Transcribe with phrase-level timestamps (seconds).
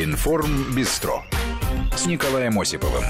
[0.00, 1.24] Информ Бистро
[1.96, 3.02] с Николаем Осиповым.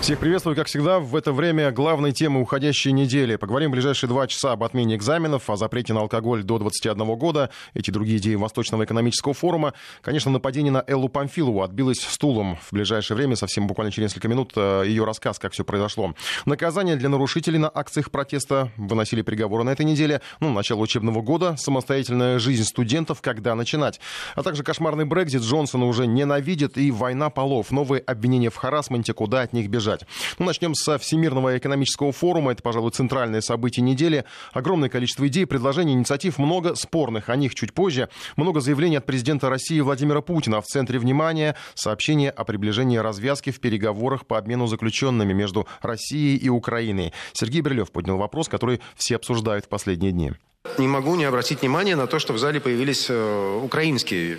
[0.00, 3.36] Всех приветствую, как всегда, в это время главной темы уходящей недели.
[3.36, 7.50] Поговорим в ближайшие два часа об отмене экзаменов, о запрете на алкоголь до 21 года,
[7.74, 9.74] эти другие идеи Восточного экономического форума.
[10.00, 12.56] Конечно, нападение на Эллу Памфилову отбилось стулом.
[12.56, 16.14] В ближайшее время, совсем буквально через несколько минут, э, ее рассказ, как все произошло.
[16.46, 20.22] Наказание для нарушителей на акциях протеста выносили приговоры на этой неделе.
[20.40, 24.00] Ну, начало учебного года, самостоятельная жизнь студентов, когда начинать.
[24.34, 27.70] А также кошмарный Брекзит Джонсона уже ненавидит и война полов.
[27.70, 30.06] Новые обвинения в харасменте, куда от них бежать обсуждать.
[30.38, 32.52] Ну, начнем со Всемирного экономического форума.
[32.52, 34.24] Это, пожалуй, центральное событие недели.
[34.52, 37.28] Огромное количество идей, предложений, инициатив, много спорных.
[37.28, 38.08] О них чуть позже.
[38.36, 40.60] Много заявлений от президента России Владимира Путина.
[40.60, 46.48] В центре внимания сообщение о приближении развязки в переговорах по обмену заключенными между Россией и
[46.48, 47.12] Украиной.
[47.32, 50.32] Сергей Брилев поднял вопрос, который все обсуждают в последние дни.
[50.78, 54.38] Не могу не обратить внимание на то, что в зале появились э, украинские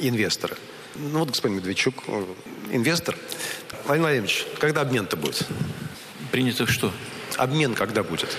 [0.00, 0.56] инвесторы.
[0.96, 2.24] Ну вот господин Медведчук, э,
[2.72, 3.16] инвестор.
[3.84, 5.46] Владимир Владимирович, когда обмен-то будет?
[6.30, 6.92] Принято что?
[7.36, 8.36] Обмен когда будет?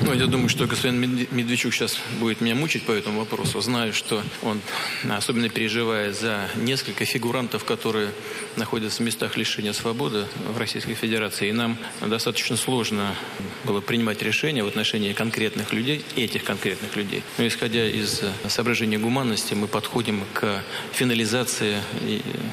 [0.00, 3.60] Ну, я думаю, что господин Медведчук сейчас будет меня мучить по этому вопросу.
[3.60, 4.60] Знаю, что он
[5.08, 8.10] особенно переживает за несколько фигурантов, которые
[8.56, 11.48] находятся в местах лишения свободы в Российской Федерации.
[11.48, 13.16] И нам достаточно сложно
[13.64, 17.22] было принимать решения в отношении конкретных людей, этих конкретных людей.
[17.36, 21.82] Но исходя из соображения гуманности, мы подходим к финализации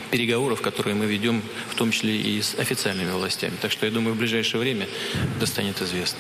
[0.10, 3.54] переговоров, которые мы ведем, в том числе и с официальными властями.
[3.62, 4.88] Так что я думаю, в ближайшее время
[5.38, 6.20] это станет известно.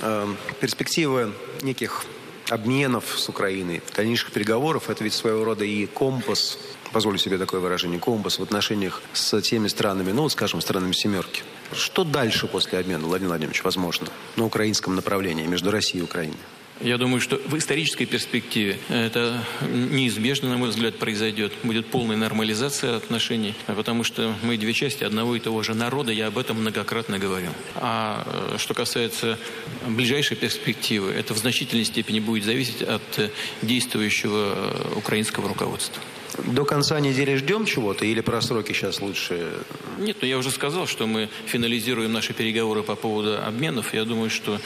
[0.00, 2.04] Эм, перспективы неких
[2.50, 6.58] обменов с Украиной, дальнейших переговоров, это ведь своего рода и компас,
[6.92, 11.42] позволю себе такое выражение, компас в отношениях с теми странами, ну, скажем, странами «семерки».
[11.72, 16.36] Что дальше после обмена, Владимир Владимирович, возможно, на украинском направлении между Россией и Украиной?
[16.80, 21.52] Я думаю, что в исторической перспективе это неизбежно, на мой взгляд, произойдет.
[21.62, 26.26] Будет полная нормализация отношений, потому что мы две части одного и того же народа, я
[26.26, 27.52] об этом многократно говорил.
[27.76, 29.38] А э, что касается
[29.86, 33.32] ближайшей перспективы, это в значительной степени будет зависеть от
[33.62, 36.02] действующего э, украинского руководства.
[36.44, 39.64] До конца недели ждем чего-то или про сроки сейчас лучше?
[39.98, 43.94] Нет, ну я уже сказал, что мы финализируем наши переговоры по поводу обменов.
[43.94, 44.60] Я думаю, что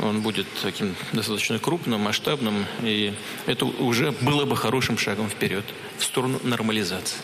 [0.00, 2.66] он будет таким достаточно крупным, масштабным.
[2.82, 3.12] И
[3.46, 5.64] это уже было бы хорошим шагом вперед
[5.98, 7.18] в сторону нормализации.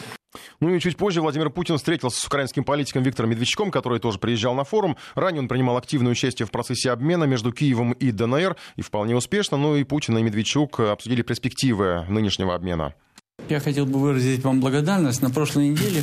[0.60, 4.54] Ну и чуть позже Владимир Путин встретился с украинским политиком Виктором Медведчуком, который тоже приезжал
[4.54, 4.96] на форум.
[5.16, 9.56] Ранее он принимал активное участие в процессе обмена между Киевом и ДНР, и вполне успешно.
[9.56, 12.94] Ну и Путин и Медведчук обсудили перспективы нынешнего обмена.
[13.52, 15.20] Я хотел бы выразить вам благодарность.
[15.20, 16.02] На прошлой неделе,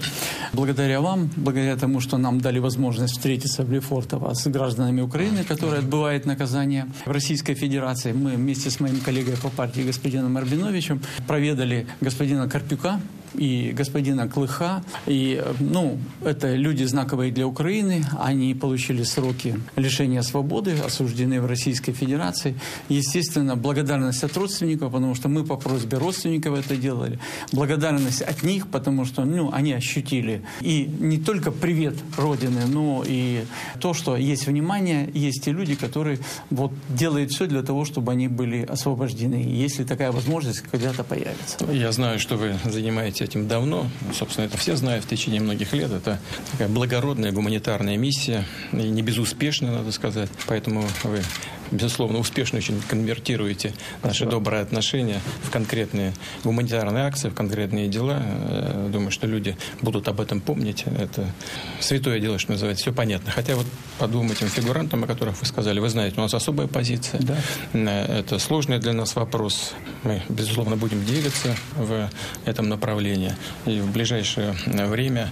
[0.53, 5.79] благодаря вам, благодаря тому, что нам дали возможность встретиться в Лефортово с гражданами Украины, которые
[5.79, 11.87] отбывают наказание в Российской Федерации, мы вместе с моим коллегой по партии господином Арбиновичем проведали
[12.01, 13.01] господина Карпюка,
[13.35, 14.83] и господина Клыха.
[15.07, 18.05] И, ну, это люди знаковые для Украины.
[18.19, 22.55] Они получили сроки лишения свободы, осуждены в Российской Федерации.
[22.89, 27.19] Естественно, благодарность от родственников, потому что мы по просьбе родственников это делали.
[27.51, 33.43] Благодарность от них, потому что, ну, они ощутили и не только привет Родины, но и
[33.79, 36.19] то, что есть внимание, есть те люди, которые
[36.49, 39.35] вот делают все для того, чтобы они были освобождены.
[39.35, 41.57] Если такая возможность когда-то появится.
[41.71, 43.87] Я знаю, что вы занимаетесь занимаетесь этим давно.
[44.13, 45.91] Собственно, это все знают в течение многих лет.
[45.91, 46.19] Это
[46.51, 48.45] такая благородная гуманитарная миссия.
[48.71, 50.29] И не безуспешная, надо сказать.
[50.47, 51.21] Поэтому вы
[51.71, 56.13] безусловно, успешно очень конвертируете наши добрые отношения в конкретные
[56.43, 58.21] гуманитарные акции, в конкретные дела.
[58.21, 60.85] Э, думаю, что люди будут об этом помнить.
[60.97, 61.31] Это
[61.79, 62.83] святое дело, что называется.
[62.83, 63.31] Все понятно.
[63.31, 63.65] Хотя вот
[63.97, 67.21] по двум этим фигурантам, о которых вы сказали, вы знаете, у нас особая позиция.
[67.21, 67.37] Да.
[67.73, 69.73] Э, это сложный для нас вопрос.
[70.03, 72.09] Мы, безусловно, будем двигаться в
[72.45, 73.33] этом направлении.
[73.65, 75.31] И в ближайшее время,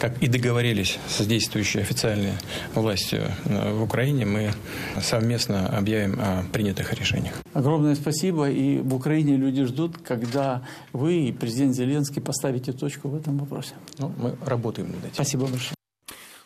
[0.00, 2.34] как и договорились с действующей официальной
[2.74, 4.52] властью э, в Украине, мы
[5.00, 7.34] совместно объявим о принятых решениях.
[7.54, 8.50] Огромное спасибо.
[8.50, 10.62] И в Украине люди ждут, когда
[10.92, 13.74] вы и президент Зеленский поставите точку в этом вопросе.
[13.98, 15.14] Ну, мы работаем над этим.
[15.14, 15.77] Спасибо большое.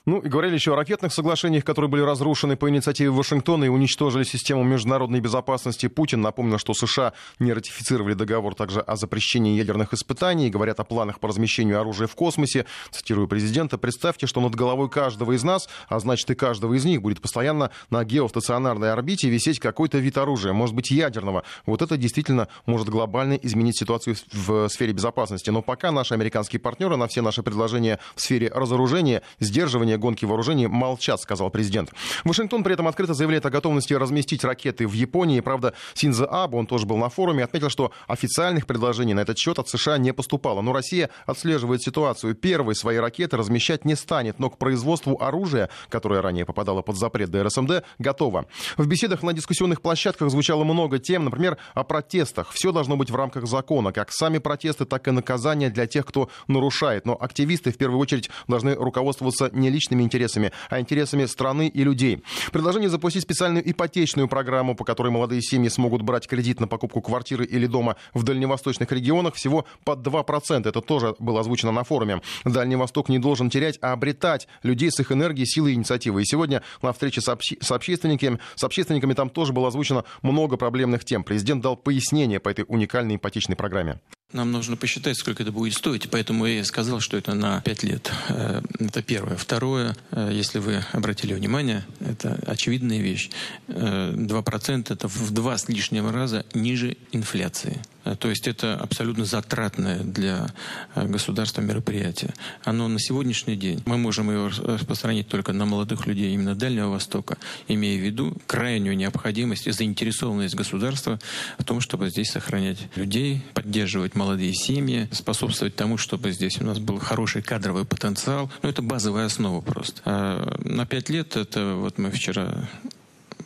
[0.05, 4.25] Ну и говорили еще о ракетных соглашениях, которые были разрушены по инициативе Вашингтона и уничтожили
[4.25, 5.87] систему международной безопасности.
[5.87, 10.51] Путин напомнил, что США не ратифицировали договор также о запрещении ядерных испытаний.
[10.51, 12.67] Говорят о планах по размещению оружия в космосе.
[12.91, 13.79] Цитирую президента.
[13.79, 17.71] Представьте, что над головой каждого из нас, а значит и каждого из них, будет постоянно
[17.91, 21.45] на геостационарной орбите висеть какой-то вид оружия, может быть ядерного.
[21.65, 25.51] Вот это действительно может глобально изменить ситуацию в сфере безопасности.
[25.51, 30.25] Но пока наши американские партнеры на все наши предложения в сфере разоружения, сдерживания продолжения гонки
[30.25, 31.91] вооружений молчат, сказал президент.
[32.25, 35.41] Вашингтон при этом открыто заявляет о готовности разместить ракеты в Японии.
[35.41, 39.59] Правда, Синза Абу, он тоже был на форуме, отметил, что официальных предложений на этот счет
[39.59, 40.63] от США не поступало.
[40.63, 42.35] Но Россия отслеживает ситуацию.
[42.35, 47.31] Первые свои ракеты размещать не станет, но к производству оружия, которое ранее попадало под запрет
[47.31, 48.47] ДРСМД, готово.
[48.77, 52.51] В беседах на дискуссионных площадках звучало много тем, например, о протестах.
[52.53, 56.29] Все должно быть в рамках закона, как сами протесты, так и наказания для тех, кто
[56.49, 57.07] нарушает.
[57.07, 62.23] Но активисты в первую очередь должны руководствоваться не личными интересами, а интересами страны и людей.
[62.53, 67.45] Предложение запустить специальную ипотечную программу, по которой молодые семьи смогут брать кредит на покупку квартиры
[67.45, 70.69] или дома в дальневосточных регионах всего под 2%.
[70.69, 72.23] Это тоже было озвучено на форуме.
[72.45, 76.23] Дальний Восток не должен терять, а обретать людей с их энергией, силой и инициативой.
[76.23, 77.55] И сегодня на встрече с, общ...
[77.61, 81.25] с, общественниками, с общественниками там тоже было озвучено много проблемных тем.
[81.25, 83.99] Президент дал пояснение по этой уникальной ипотечной программе.
[84.33, 88.11] Нам нужно посчитать, сколько это будет стоить, поэтому я сказал, что это на 5 лет.
[88.29, 89.37] Э, это первое.
[89.37, 93.31] Второе, э, если вы обратили внимание, это очевидная вещь.
[93.69, 97.83] 2% э, это в два с лишним раза ниже инфляции.
[98.19, 100.49] То есть это абсолютно затратное для
[100.95, 102.35] государства мероприятие.
[102.65, 107.39] Оно на сегодняшний день, мы можем его распространить только на молодых людей именно Дальнего Востока,
[107.69, 111.21] имея в виду крайнюю необходимость и заинтересованность государства
[111.59, 116.79] в том, чтобы здесь сохранять людей, поддерживать молодые семьи, способствовать тому, чтобы здесь у нас
[116.79, 118.51] был хороший кадровый потенциал.
[118.63, 120.01] Ну, это базовая основа просто.
[120.05, 122.69] А на пять лет это вот мы вчера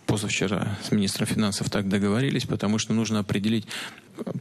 [0.07, 3.67] позавчера с министром финансов так договорились, потому что нужно определить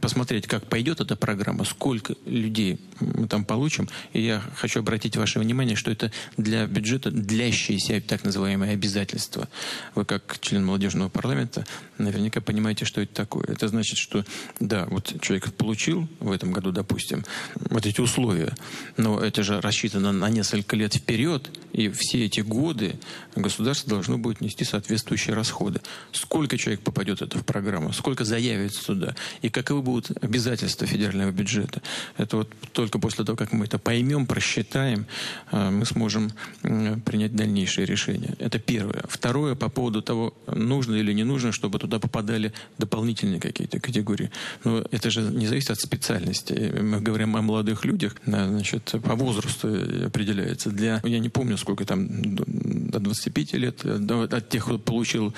[0.00, 3.88] посмотреть, как пойдет эта программа, сколько людей мы там получим.
[4.12, 9.48] И я хочу обратить ваше внимание, что это для бюджета длящиеся так называемые обязательства.
[9.94, 11.66] Вы как член молодежного парламента
[11.98, 13.44] наверняка понимаете, что это такое.
[13.48, 14.24] Это значит, что
[14.60, 17.24] да, вот человек получил в этом году, допустим,
[17.70, 18.54] вот эти условия,
[18.96, 22.98] но это же рассчитано на несколько лет вперед, и все эти годы
[23.34, 25.80] государство должно будет нести соответствующие расходы.
[26.12, 31.32] Сколько человек попадет это в программу, сколько заявится туда, и как каковы будут обязательства федерального
[31.32, 31.82] бюджета.
[32.16, 35.06] Это вот только после того, как мы это поймем, просчитаем,
[35.50, 36.30] э, мы сможем
[36.62, 38.36] принять дальнейшие решения.
[38.38, 39.02] Это первое.
[39.08, 44.30] Второе, по поводу того, нужно или не нужно, чтобы туда попадали дополнительные какие-то категории.
[44.64, 46.52] Но это же не зависит от специальности.
[46.80, 49.68] Мы говорим о молодых людях, значит, по возрасту
[50.06, 50.70] определяется.
[50.70, 55.34] Для, я не помню, сколько там, до 25 лет, от тех, кто получил,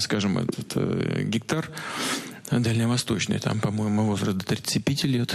[0.00, 1.70] скажем, этот э, гектар,
[2.50, 5.34] дальневосточный, там, по-моему, возраст до 35 лет.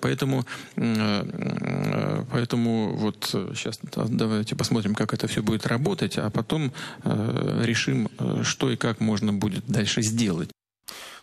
[0.00, 0.46] Поэтому,
[0.76, 6.72] э, поэтому вот сейчас давайте посмотрим, как это все будет работать, а потом
[7.04, 10.50] э, решим, э, что и как можно будет дальше сделать.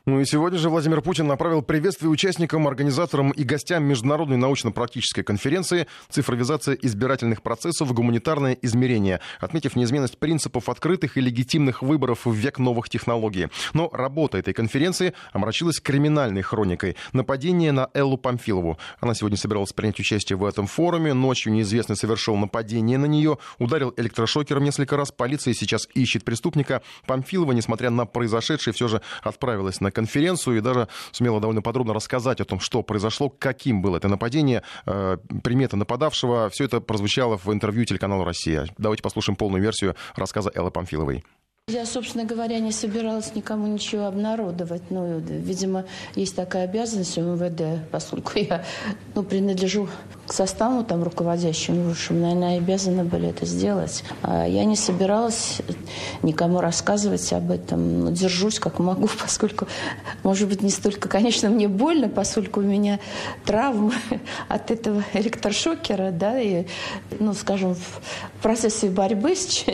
[0.07, 5.85] Ну и сегодня же Владимир Путин направил приветствие участникам, организаторам и гостям Международной научно-практической конференции
[6.09, 7.91] «Цифровизация избирательных процессов.
[7.91, 13.49] Гуманитарное измерение», отметив неизменность принципов открытых и легитимных выборов в век новых технологий.
[13.73, 16.95] Но работа этой конференции омрачилась криминальной хроникой.
[17.11, 18.77] Нападение на Эллу Памфилову.
[19.01, 21.13] Она сегодня собиралась принять участие в этом форуме.
[21.13, 25.11] Ночью неизвестный совершил нападение на нее, ударил электрошокером несколько раз.
[25.11, 26.81] Полиция сейчас ищет преступника.
[27.07, 32.39] Памфилова, несмотря на произошедшее, все же отправилась на конференцию и даже сумела довольно подробно рассказать
[32.39, 36.49] о том, что произошло, каким было это нападение, э, приметы нападавшего.
[36.51, 38.67] Все это прозвучало в интервью телеканалу «Россия».
[38.77, 41.23] Давайте послушаем полную версию рассказа Эллы Памфиловой.
[41.69, 44.83] Я, собственно говоря, не собиралась никому ничего обнародовать.
[44.89, 45.83] Ну, видимо,
[46.15, 48.63] есть такая обязанность у МВД, поскольку я
[49.15, 49.89] ну, принадлежу
[50.25, 54.05] к составу там руководящему, что, наверное, обязаны были это сделать.
[54.23, 55.61] А я не собиралась
[56.23, 57.99] никому рассказывать об этом.
[57.99, 59.67] Но держусь как могу, поскольку,
[60.23, 63.01] может быть, не столько, конечно, мне больно, поскольку у меня
[63.43, 63.91] травма
[64.47, 66.65] от этого электрошокера, да, и,
[67.19, 69.65] ну, скажем, в процессе борьбы с,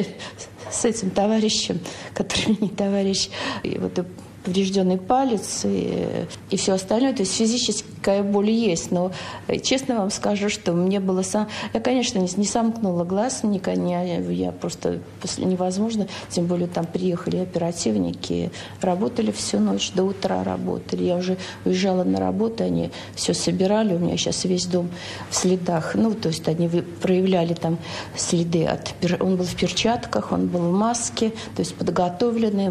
[0.74, 1.80] с этим товарищем,
[2.14, 3.30] который не товарищ,
[3.64, 4.06] и вот
[4.44, 7.14] поврежденный палец и, и все остальное.
[7.14, 9.12] То есть физическая боль есть, но
[9.48, 11.48] э, честно вам скажу, что мне было сам...
[11.74, 16.86] Я, конечно, не, не сомкнула глаз, не, не, я просто после невозможно, тем более там
[16.86, 21.04] приехали оперативники, работали всю ночь, до утра работали.
[21.04, 24.90] Я уже уезжала на работу, они все собирали, у меня сейчас весь дом
[25.30, 25.96] в следах.
[25.96, 26.68] Ну, то есть они
[27.02, 27.78] проявляли там
[28.16, 28.94] следы от...
[29.20, 32.70] Он был в перчатках, он был в маске, то есть подготовленный,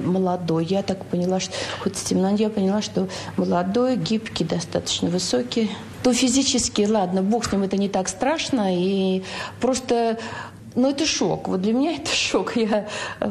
[0.00, 0.64] молодой.
[0.64, 5.70] Я так поняла, что хоть темно, я поняла, что молодой, гибкий, достаточно высокий.
[6.02, 9.22] То физически, ладно, бог с ним, это не так страшно, и
[9.60, 10.18] просто
[10.78, 11.48] ну, это шок.
[11.48, 12.56] Вот для меня это шок.
[12.56, 12.88] Я,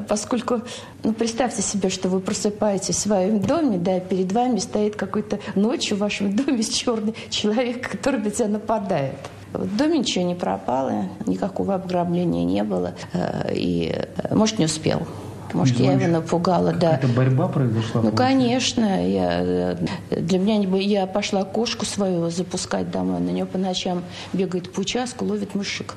[0.08, 0.62] поскольку,
[1.04, 5.98] ну, представьте себе, что вы просыпаетесь в своем доме, да, перед вами стоит какой-то ночью
[5.98, 9.16] в вашем доме черный человек, который на тебя нападает.
[9.54, 12.96] В доме ничего не пропало, никакого обграбления не было.
[13.14, 15.08] Э, и, э, может, не успел.
[15.54, 16.96] Может, я его напугала, да.
[16.96, 18.02] Это борьба произошла?
[18.02, 19.08] Ну, конечно.
[19.08, 19.78] Я,
[20.10, 23.20] для меня я пошла кошку свою запускать домой.
[23.20, 25.96] На нее по ночам бегает по участку, ловит мышек.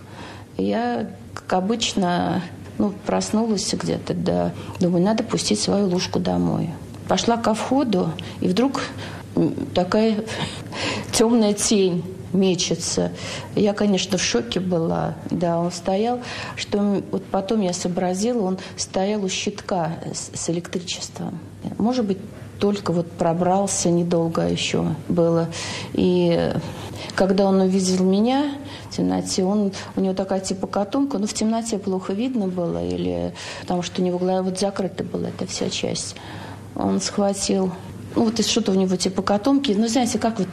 [0.57, 2.43] Я, как обычно,
[2.79, 4.53] ну, проснулась где-то, да.
[4.79, 6.71] Думаю, надо пустить свою лужку домой.
[7.09, 8.83] Пошла ко входу, и вдруг
[9.75, 10.17] такая
[11.13, 13.13] темная тень мечется.
[13.55, 15.15] Я, конечно, в шоке была.
[15.31, 16.21] Да, он стоял,
[16.57, 21.39] что вот потом я сообразила, он стоял у щитка с, с электричеством.
[21.79, 22.19] Может быть,
[22.59, 25.49] только вот пробрался недолго еще было.
[25.95, 26.53] И
[27.15, 28.53] когда он увидел меня
[28.89, 33.35] в темноте, он, у него такая типа котомка, но в темноте плохо видно было, или
[33.63, 36.17] потому что у него вот закрыта была эта вся часть.
[36.77, 37.73] Он схватил
[38.15, 39.73] ну, вот что-то у него типа котомки.
[39.73, 40.49] Ну, знаете, как вот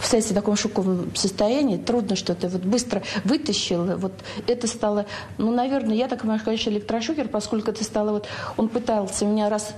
[0.00, 3.98] в таком шоковом состоянии, трудно что-то вот быстро вытащил.
[3.98, 4.12] Вот
[4.46, 5.06] это стало,
[5.38, 9.74] ну, наверное, я так понимаю, конечно, электрошокер, поскольку это стало вот, он пытался меня раз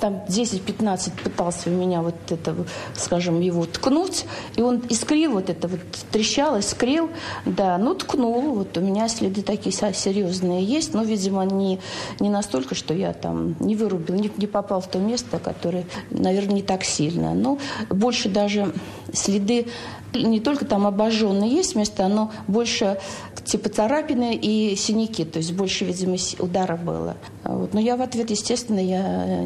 [0.00, 2.54] там 10-15 пытался меня вот это,
[2.94, 5.80] скажем, его ткнуть, и он искрил вот это вот,
[6.10, 7.10] трещал, искрил,
[7.44, 11.80] да, ну, ткнул, вот у меня следы такие серьезные есть, но, видимо, не,
[12.20, 16.56] не настолько, что я там не вырубил, не, не попал в то место, которое, наверное,
[16.56, 18.72] не так сильно, но больше даже
[19.12, 19.66] следы
[20.12, 22.98] не только там обожженные есть места, но больше
[23.44, 27.16] типа царапины и синяки, то есть больше, видимо, удара было.
[27.44, 27.74] Вот.
[27.74, 29.44] Но я в ответ, естественно, я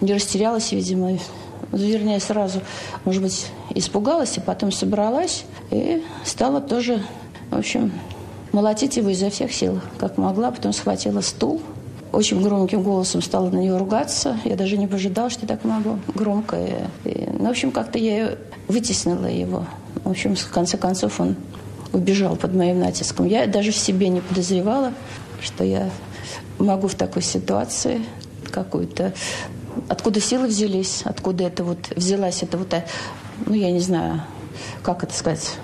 [0.00, 1.18] не растерялась, видимо,
[1.72, 2.60] вернее, сразу,
[3.04, 7.02] может быть, испугалась, и потом собралась и стала тоже,
[7.50, 7.92] в общем,
[8.52, 10.50] молотить его изо всех сил, как могла.
[10.50, 11.60] Потом схватила стул,
[12.12, 14.38] очень громким голосом стала на нее ругаться.
[14.44, 16.56] Я даже не ожидала, что я так могу громко.
[16.56, 18.36] И, и, ну, в общем, как-то я
[18.66, 19.66] вытеснила его.
[20.04, 21.36] В общем, в конце концов, он
[21.92, 23.26] убежал под моим натиском.
[23.26, 24.92] Я даже в себе не подозревала,
[25.40, 25.90] что я
[26.58, 28.00] могу в такой ситуации
[28.50, 29.12] какую-то...
[29.88, 32.74] Откуда силы взялись, откуда это вот взялась, это вот,
[33.46, 34.22] ну, я не знаю,
[34.82, 35.56] как это сказать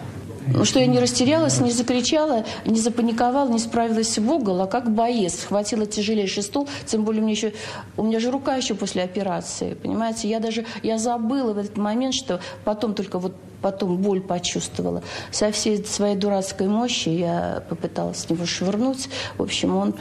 [0.64, 5.40] что я не растерялась, не закричала, не запаниковала, не справилась в угол, а как боец.
[5.40, 7.52] Схватила тяжелейший стул, тем более мне еще,
[7.96, 10.28] у меня же рука еще после операции, понимаете.
[10.28, 13.34] Я даже, я забыла в этот момент, что потом только вот
[13.64, 15.02] потом боль почувствовала.
[15.30, 19.08] Со всей своей дурацкой мощи я попыталась с него швырнуть.
[19.38, 19.94] В общем, он,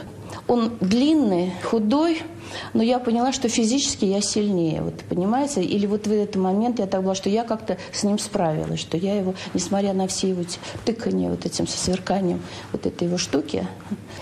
[0.46, 2.20] он длинный, худой,
[2.74, 5.62] но я поняла, что физически я сильнее, вот понимаете?
[5.62, 8.98] Или вот в этот момент я так была, что я как-то с ним справилась, что
[8.98, 10.42] я его, несмотря на все его
[10.84, 13.66] тыкания вот этим со сверканием вот этой его штуки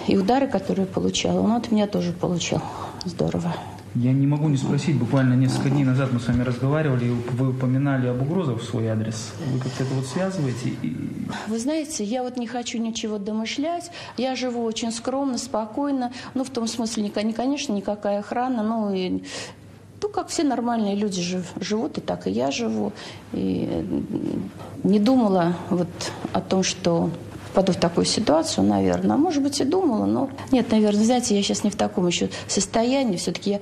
[0.06, 2.62] и удары, которые получала, он от меня тоже получал.
[3.04, 3.52] Здорово.
[3.94, 8.06] Я не могу не спросить, буквально несколько дней назад мы с вами разговаривали, вы упоминали
[8.06, 9.32] об угрозах в свой адрес.
[9.52, 10.70] Вы как-то это вот связываете?
[10.80, 10.96] И...
[11.49, 13.90] Вы знаете, я вот не хочу ничего домышлять.
[14.16, 16.11] Я живу очень скромно, спокойно.
[16.32, 19.22] Ну, в том смысле, не, конечно, никакая охрана, ну, и
[20.02, 22.92] ну, как все нормальные люди жив, живут, и так и я живу.
[23.32, 23.87] И
[24.84, 25.88] не думала вот
[26.32, 27.11] о том, что
[27.52, 29.16] впаду в такую ситуацию, наверное.
[29.16, 30.30] Может быть, и думала, но...
[30.50, 33.18] Нет, наверное, знаете, я сейчас не в таком еще состоянии.
[33.18, 33.61] Все-таки я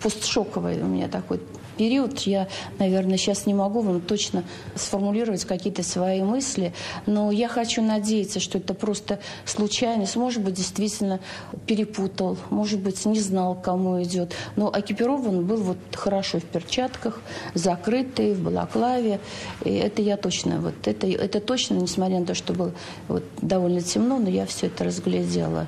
[0.00, 1.40] постшоковый у меня такой
[1.76, 2.20] период.
[2.20, 2.48] Я,
[2.78, 6.72] наверное, сейчас не могу вам точно сформулировать какие-то свои мысли,
[7.06, 10.16] но я хочу надеяться, что это просто случайность.
[10.16, 11.20] Может быть, действительно
[11.66, 14.34] перепутал, может быть, не знал, кому идет.
[14.56, 17.20] Но экипирован был вот хорошо в перчатках,
[17.54, 19.20] закрытый, в балаклаве.
[19.64, 22.72] И это я точно, вот это, это точно, несмотря на то, что было
[23.08, 25.66] вот довольно темно, но я все это разглядела.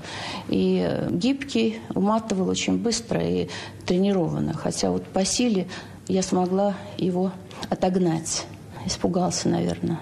[0.49, 3.49] И гибкий, уматывал очень быстро и
[3.87, 4.55] тренированно.
[4.55, 5.67] Хотя вот по силе
[6.09, 7.33] я смогла его
[7.71, 8.47] отогнать.
[8.87, 10.01] Испугался, наверное,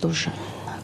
[0.00, 0.30] тоже.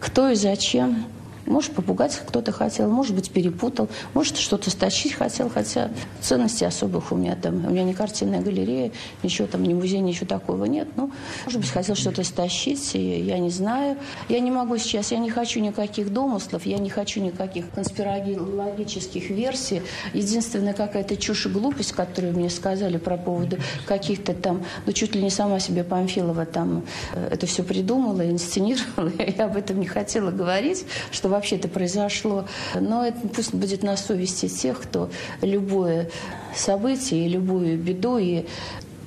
[0.01, 1.05] Кто и зачем–
[1.49, 5.91] может, попугать кто-то хотел, может быть, перепутал, может, что-то стащить хотел, хотя
[6.21, 10.27] ценностей особых у меня там, у меня не картинная галерея, ничего там, ни музей, ничего
[10.27, 10.89] такого нет.
[10.97, 11.11] Ну,
[11.45, 13.97] может быть, хотел что-то стащить, я не знаю.
[14.29, 19.83] Я не могу сейчас, я не хочу никаких домыслов, я не хочу никаких конспирологических версий.
[20.13, 25.23] Единственная какая-то чушь и глупость, которую мне сказали про поводу каких-то там, ну, чуть ли
[25.23, 30.31] не сама себе Памфилова там э, это все придумала, инсценировала, я об этом не хотела
[30.31, 32.45] говорить, что вообще это произошло.
[32.79, 36.11] Но это пусть будет на совести тех, кто любое
[36.55, 38.45] событие и любую беду и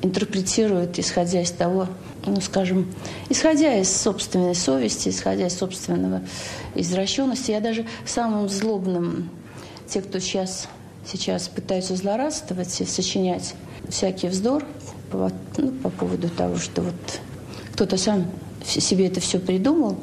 [0.02, 1.88] интерпретирует, исходя из того,
[2.26, 2.92] ну, скажем,
[3.30, 6.22] исходя из собственной совести, исходя из собственного
[6.76, 7.52] извращенности.
[7.52, 9.30] Я даже самым злобным,
[9.88, 10.68] те, кто сейчас,
[11.06, 13.54] сейчас пытаются злорадствовать и сочинять
[13.90, 14.64] всякий вздор
[15.12, 16.96] по, ну, по поводу того, что вот
[17.74, 18.26] кто-то сам
[18.66, 19.98] себе это все придумал.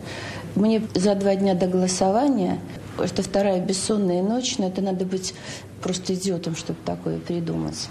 [0.59, 2.59] Мне за два дня до голосования,
[2.99, 5.33] это вторая бессонная ночь, но это надо быть
[5.81, 7.88] просто идиотом, чтобы такое придумать.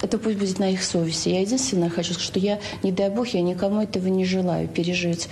[0.00, 1.28] Это пусть будет на их совести.
[1.28, 5.28] Я единственное хочу сказать, что я, не дай бог, я никому этого не желаю пережить.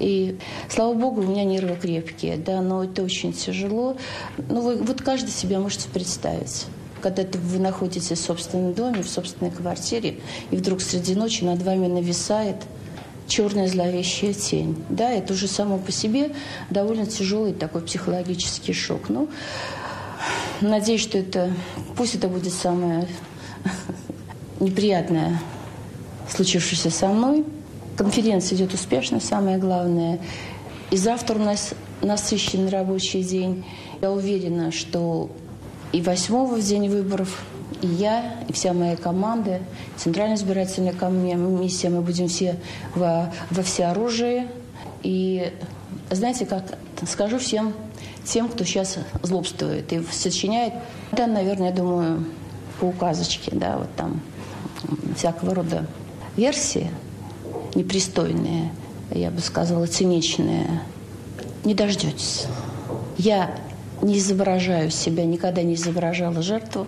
[0.00, 0.36] И,
[0.68, 3.96] слава богу, у меня нервы крепкие, да, но это очень тяжело.
[4.50, 6.66] Ну, вы, вот каждый себя можете представить
[7.00, 10.16] когда -то вы находитесь в собственном доме, в собственной квартире,
[10.50, 12.56] и вдруг среди ночи над вами нависает
[13.28, 14.82] черная зловещая тень.
[14.88, 16.32] Да, это уже само по себе
[16.70, 19.08] довольно тяжелый такой психологический шок.
[19.08, 19.28] Ну,
[20.60, 21.52] надеюсь, что это,
[21.96, 23.06] пусть это будет самое
[24.60, 25.40] неприятное,
[26.28, 27.44] случившееся со мной.
[27.96, 30.18] Конференция идет успешно, самое главное.
[30.90, 33.64] И завтра у нас насыщенный рабочий день.
[34.00, 35.30] Я уверена, что
[35.92, 37.42] и восьмого в день выборов
[37.82, 39.60] и я, и вся моя команда,
[39.96, 42.56] Центральная избирательная комиссия, мы будем все
[42.94, 44.48] во, во всеоружии.
[45.02, 45.52] И
[46.10, 46.64] знаете, как
[47.08, 47.72] скажу всем
[48.24, 50.74] тем, кто сейчас злобствует и сочиняет,
[51.12, 52.24] да, наверное, я думаю,
[52.80, 54.20] по указочке, да, вот там
[55.16, 55.86] всякого рода
[56.36, 56.90] версии
[57.74, 58.72] непристойные,
[59.10, 60.82] я бы сказала, циничные,
[61.64, 62.46] не дождетесь.
[63.16, 63.54] Я
[64.02, 66.86] не изображаю себя, никогда не изображала жертву.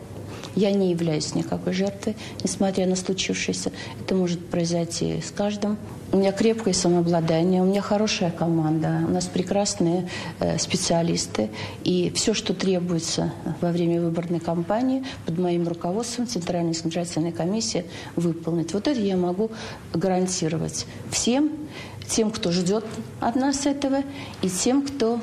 [0.54, 3.72] Я не являюсь никакой жертвой, несмотря на случившееся.
[4.00, 5.78] Это может произойти с каждым.
[6.12, 10.08] У меня крепкое самообладание, у меня хорошая команда, у нас прекрасные
[10.40, 11.50] э, специалисты.
[11.84, 17.84] И все, что требуется во время выборной кампании, под моим руководством Центральная избирательная комиссия
[18.16, 18.72] выполнит.
[18.72, 19.52] Вот это я могу
[19.94, 21.52] гарантировать всем,
[22.08, 22.84] тем, кто ждет
[23.20, 24.02] от нас этого,
[24.42, 25.20] и тем, кто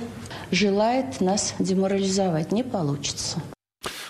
[0.51, 2.53] желает нас деморализовать.
[2.53, 3.41] Не получится.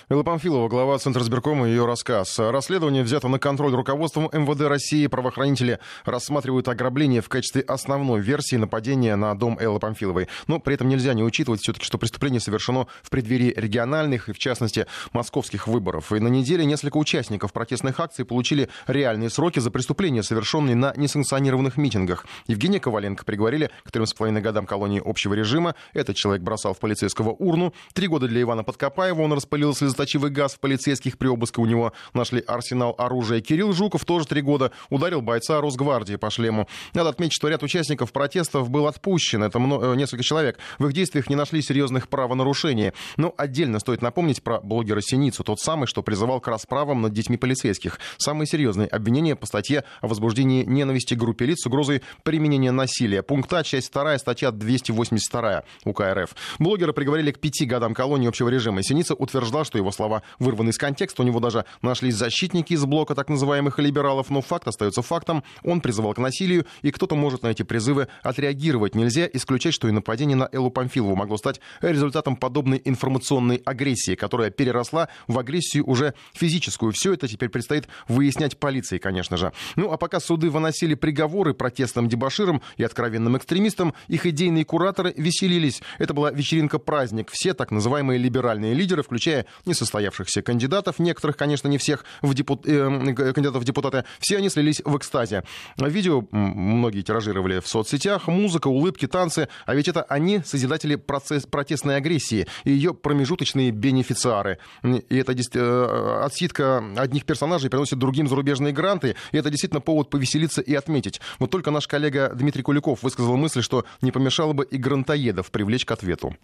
[0.10, 2.40] Элла Памфилова, глава Центра сберкома, ее рассказ.
[2.40, 5.06] Расследование взято на контроль руководством МВД России.
[5.08, 10.30] Правоохранители рассматривают ограбление в качестве основной версии нападения на дом Эллы Памфиловой.
[10.48, 14.40] Но при этом нельзя не учитывать все-таки, что преступление совершено в преддверии региональных и, в
[14.40, 16.14] частности, московских выборов.
[16.14, 21.76] И на неделе несколько участников протестных акций получили реальные сроки за преступления, совершенные на несанкционированных
[21.76, 22.26] митингах.
[22.48, 25.76] Евгения Коваленко приговорили к трем с половиной годам колонии общего режима.
[25.94, 27.74] Этот человек бросал в полицейского урну.
[27.92, 31.18] Три года для Ивана Подкопаева он распылил слезы слезоточивый газ в полицейских.
[31.18, 33.42] При обыске у него нашли арсенал оружия.
[33.42, 36.68] Кирилл Жуков тоже три года ударил бойца Росгвардии по шлему.
[36.94, 39.44] Надо отметить, что ряд участников протестов был отпущен.
[39.44, 40.60] Это э, несколько человек.
[40.78, 42.92] В их действиях не нашли серьезных правонарушений.
[43.18, 47.38] Но отдельно стоит напомнить про блогера Синицу, тот самый, что призывал к расправам над детьми
[47.38, 48.00] полицейских.
[48.18, 53.24] Самые серьезные обвинения по статье о возбуждении ненависти группе лиц с угрозой применения насилия.
[53.24, 56.36] Пункт А, часть 2, статья 282 УК РФ.
[56.60, 58.84] Блогера приговорили к пяти годам колонии общего режима.
[58.84, 61.22] Синица утверждал, что его его слова вырваны из контекста.
[61.24, 64.30] У него даже нашлись защитники из блока так называемых либералов.
[64.30, 65.44] Но факт остается фактом.
[65.64, 68.96] Он призывал к насилию, и кто-то может на эти призывы отреагировать.
[68.96, 74.50] Нельзя исключать, что и нападение на Эллу Памфилову могло стать результатом подобной информационной агрессии, которая
[74.50, 76.92] переросла в агрессию уже физическую.
[76.92, 79.54] Все это теперь предстоит выяснять полиции, конечно же.
[79.76, 85.82] Ну, а пока суды выносили приговоры протестным дебаширам и откровенным экстремистам, их идейные кураторы веселились.
[85.98, 87.30] Это была вечеринка-праздник.
[87.32, 92.68] Все так называемые либеральные лидеры, включая не несостоявшихся кандидатов, некоторых, конечно, не всех, в депут...
[92.68, 95.44] э, кандидатов в депутаты, все они слились в экстазе.
[95.78, 101.98] Видео многие тиражировали в соцсетях, музыка, улыбки, танцы, а ведь это они созидатели процесс протестной
[101.98, 104.58] агрессии и ее промежуточные бенефициары.
[104.84, 110.62] И это э, отсидка одних персонажей приносит другим зарубежные гранты, и это действительно повод повеселиться
[110.62, 111.22] и отметить.
[111.40, 115.86] Вот только наш коллега Дмитрий Куликов высказал мысль, что не помешало бы и грантоедов привлечь
[115.86, 116.36] к ответу.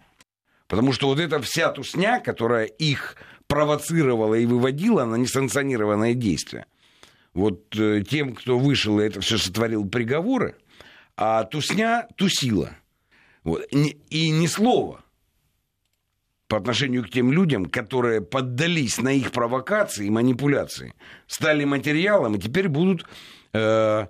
[0.74, 3.14] Потому что вот эта вся тусня, которая их
[3.46, 6.66] провоцировала и выводила на несанкционированное действие,
[7.32, 10.56] вот э, тем, кто вышел и это все сотворил приговоры,
[11.16, 12.70] а тусня тусила.
[13.44, 13.64] Вот.
[13.70, 15.04] И ни слова
[16.48, 20.92] по отношению к тем людям, которые поддались на их провокации и манипуляции,
[21.28, 23.06] стали материалом и теперь будут
[23.52, 24.08] э,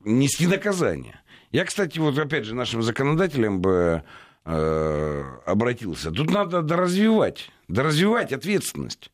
[0.00, 1.20] нести наказание.
[1.50, 4.04] Я, кстати, вот опять же нашим законодателям бы
[4.44, 6.10] Э, обратился.
[6.10, 9.12] Тут надо доразвивать, доразвивать ответственность.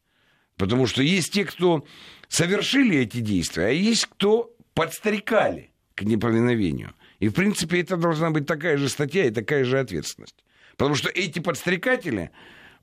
[0.57, 1.85] Потому что есть те, кто
[2.29, 6.95] совершили эти действия, а есть кто подстрекали к неповиновению.
[7.21, 10.37] И, в принципе, это должна быть такая же статья и такая же ответственность.
[10.79, 12.31] Потому что эти подстрекатели,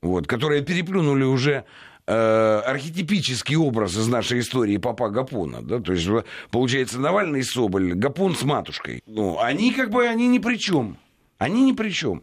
[0.00, 1.64] вот, которые переплюнули уже
[2.06, 6.08] э, архетипический образ из нашей истории папа Гапона, да, то есть,
[6.52, 10.96] получается, Навальный и Соболь, Гапон с матушкой, ну, они как бы, они ни при чем.
[11.38, 12.22] Они ни при чем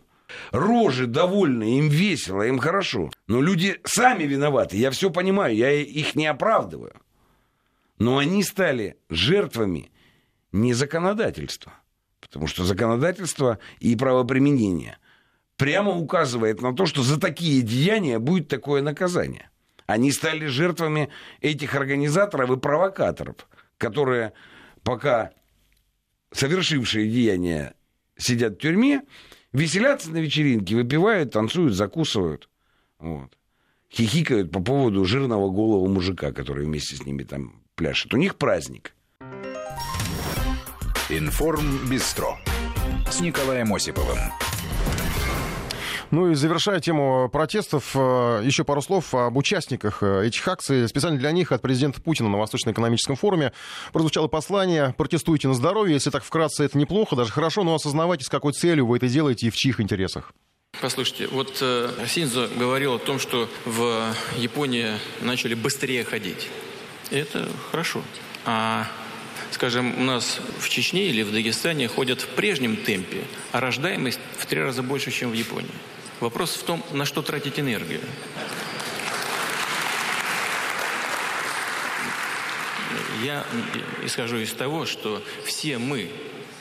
[0.51, 3.11] рожи довольны, им весело, им хорошо.
[3.27, 6.95] Но люди сами виноваты, я все понимаю, я их не оправдываю.
[7.99, 9.91] Но они стали жертвами
[10.51, 11.73] не законодательство.
[12.19, 14.97] Потому что законодательство и правоприменение
[15.57, 19.49] прямо указывает на то, что за такие деяния будет такое наказание.
[19.85, 21.09] Они стали жертвами
[21.41, 23.35] этих организаторов и провокаторов,
[23.77, 24.33] которые
[24.83, 25.31] пока
[26.31, 27.75] совершившие деяния
[28.17, 29.01] сидят в тюрьме,
[29.53, 32.49] веселятся на вечеринке, выпивают, танцуют, закусывают.
[32.99, 33.37] Вот.
[33.91, 38.13] Хихикают по поводу жирного голого мужика, который вместе с ними там пляшет.
[38.13, 38.93] У них праздник.
[41.09, 42.37] Информ Бистро
[43.09, 44.17] с Николаем Осиповым.
[46.13, 50.87] Ну и завершая тему протестов, э, еще пару слов об участниках э, этих акций.
[50.87, 53.51] Специально для них от президента Путина на Восточно-экономическом форуме
[53.93, 55.95] прозвучало послание «Протестуйте на здоровье».
[55.95, 59.47] Если так вкратце, это неплохо, даже хорошо, но осознавайте, с какой целью вы это делаете
[59.47, 60.33] и в чьих интересах.
[60.79, 66.47] Послушайте, вот э, Синзо говорил о том, что в Японии начали быстрее ходить.
[67.09, 68.03] И это хорошо.
[68.45, 68.85] А
[69.49, 74.45] скажем, у нас в Чечне или в Дагестане ходят в прежнем темпе, а рождаемость в
[74.45, 75.71] три раза больше, чем в Японии.
[76.23, 77.99] Вопрос в том, на что тратить энергию.
[83.21, 83.45] Я
[84.05, 86.09] исхожу из того, что все мы,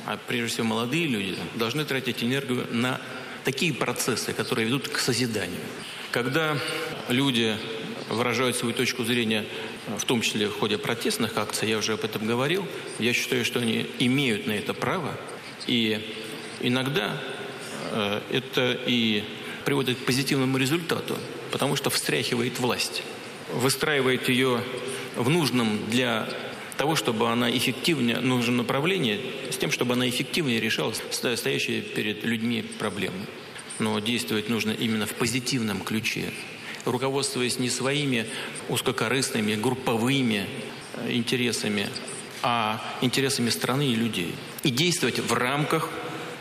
[0.05, 3.01] а прежде всего молодые люди, должны тратить энергию на
[3.44, 5.61] такие процессы, которые ведут к созиданию.
[6.11, 6.59] Когда
[7.09, 7.57] люди
[8.09, 9.44] выражают свою точку зрения,
[9.96, 12.66] в том числе в ходе протестных акций, я уже об этом говорил,
[12.98, 15.16] я считаю, что они имеют на это право.
[15.68, 16.05] И
[16.59, 17.16] иногда
[17.92, 19.22] э, это и
[19.64, 21.16] приводит к позитивному результату,
[21.51, 23.03] потому что встряхивает власть,
[23.53, 24.62] выстраивает ее
[25.16, 26.29] в нужном для
[26.77, 29.20] того, чтобы она эффективнее, нужном направлении,
[29.51, 33.27] с тем, чтобы она эффективнее решала стоящие перед людьми проблемы.
[33.79, 36.33] Но действовать нужно именно в позитивном ключе,
[36.85, 38.27] руководствуясь не своими
[38.68, 40.46] узкокорыстными, групповыми
[40.94, 41.88] э, интересами,
[42.42, 44.35] а интересами страны и людей.
[44.62, 45.88] И действовать в рамках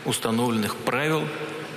[0.04, 1.26] установленных правил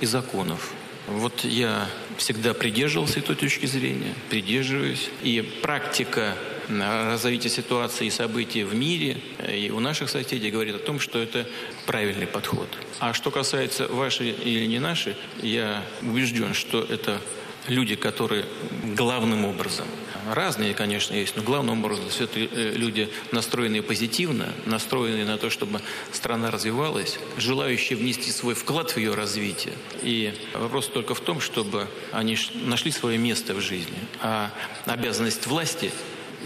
[0.00, 0.72] и законов.
[1.06, 5.10] Вот я всегда придерживался этой точки зрения, придерживаюсь.
[5.22, 6.34] И практика
[6.68, 11.20] развития ситуации и событий в мире э, и у наших соседей говорит о том, что
[11.20, 11.46] это
[11.86, 12.68] правильный подход.
[12.98, 17.20] А что касается вашей или не нашей, я убежден, что это
[17.68, 18.44] люди, которые
[18.96, 19.86] главным образом
[20.34, 25.50] разные, конечно, есть, но главным образом все это э, люди, настроенные позитивно, настроенные на то,
[25.50, 25.80] чтобы
[26.12, 29.74] страна развивалась, желающие внести свой вклад в ее развитие.
[30.02, 33.98] И вопрос только в том, чтобы они нашли свое место в жизни.
[34.20, 34.50] А
[34.86, 35.90] обязанность власти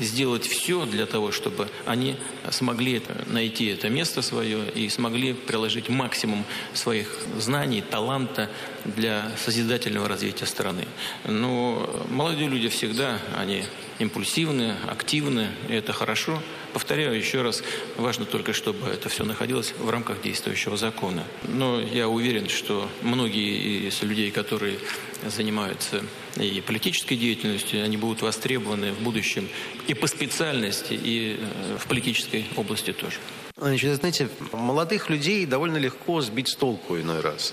[0.01, 2.17] сделать все для того, чтобы они
[2.51, 7.09] смогли найти это место свое и смогли приложить максимум своих
[7.39, 8.51] знаний, таланта
[8.85, 10.87] для созидательного развития страны.
[11.25, 13.65] Но молодые люди всегда, они
[14.01, 16.43] импульсивны, активны, и это хорошо.
[16.73, 17.63] Повторяю еще раз,
[17.97, 21.25] важно только, чтобы это все находилось в рамках действующего закона.
[21.49, 24.79] Но я уверен, что многие из людей, которые
[25.27, 26.03] занимаются
[26.37, 29.49] и политической деятельностью, они будут востребованы в будущем
[29.87, 33.17] и по специальности, и э, в политической области тоже.
[33.57, 37.53] Значит, знаете, молодых людей довольно легко сбить с толку иной раз.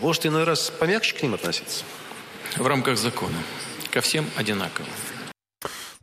[0.00, 1.84] Может, иной раз помягче к ним относиться?
[2.56, 3.38] В рамках закона.
[3.92, 4.88] Ко всем одинаково.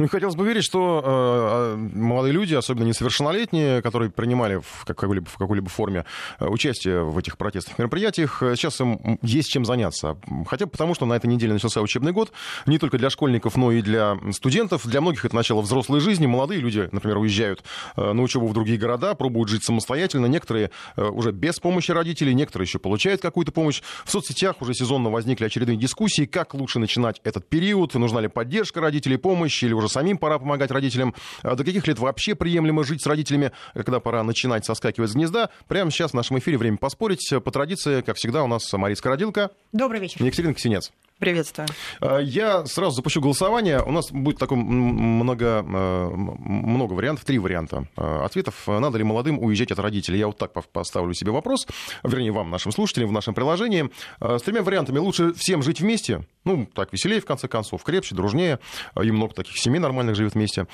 [0.01, 5.37] Ну, хотелось бы верить, что э, молодые люди, особенно несовершеннолетние, которые принимали в какой-либо, в
[5.37, 6.05] какой-либо форме
[6.39, 10.17] э, участие в этих протестных мероприятиях, э, сейчас им есть чем заняться.
[10.47, 12.31] Хотя бы потому, что на этой неделе начался учебный год,
[12.65, 14.87] не только для школьников, но и для студентов.
[14.87, 16.25] Для многих это начало взрослой жизни.
[16.25, 17.63] Молодые люди, например, уезжают
[17.95, 20.25] э, на учебу в другие города, пробуют жить самостоятельно.
[20.25, 23.83] Некоторые уже без помощи родителей, некоторые еще получают какую-то помощь.
[24.03, 28.81] В соцсетях уже сезонно возникли очередные дискуссии, как лучше начинать этот период, нужна ли поддержка
[28.81, 31.13] родителей, помощь или уже самим пора помогать родителям.
[31.41, 35.49] А до каких лет вообще приемлемо жить с родителями, когда пора начинать соскакивать с гнезда?
[35.67, 37.31] Прямо сейчас в нашем эфире время поспорить.
[37.43, 39.51] По традиции, как всегда, у нас Мария Скородилка.
[39.71, 40.23] Добрый вечер.
[40.23, 40.91] Екатерина Ксенец.
[41.21, 41.67] Приветствую.
[41.99, 43.83] А, я сразу запущу голосование.
[43.83, 48.55] У нас будет такой много, э, много вариантов, три варианта э, ответов.
[48.65, 50.17] Надо ли молодым уезжать от родителей?
[50.17, 51.67] Я вот так поставлю себе вопрос,
[52.03, 53.91] вернее, вам, нашим слушателям, в нашем приложении.
[54.19, 54.97] С тремя вариантами.
[54.97, 58.57] Лучше всем жить вместе, ну, так веселее, в конце концов, крепче, дружнее.
[58.99, 60.65] И много таких семей нормальных живет вместе.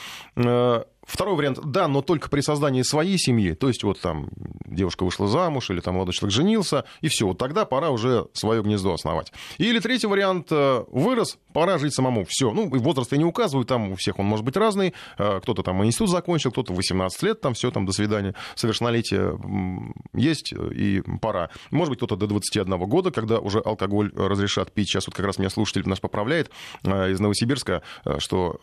[1.08, 4.28] Второй вариант, да, но только при создании своей семьи, то есть вот там
[4.66, 8.62] девушка вышла замуж или там молодой человек женился, и все, вот тогда пора уже свое
[8.62, 9.32] гнездо основать.
[9.58, 12.52] Или третий вариант, э, вырос, пора жить самому, все.
[12.52, 15.84] Ну, возраст я не указываю, там у всех он может быть разный, э, кто-то там
[15.86, 19.40] институт закончил, кто-то 18 лет, там все, там до свидания, совершеннолетие
[20.14, 21.52] есть и пора.
[21.72, 24.90] Может быть, кто-то до 21 года, когда уже алкоголь разрешат пить.
[24.90, 26.52] Сейчас вот как раз меня слушатель наш поправляет
[26.84, 27.82] э, из Новосибирска,
[28.18, 28.60] что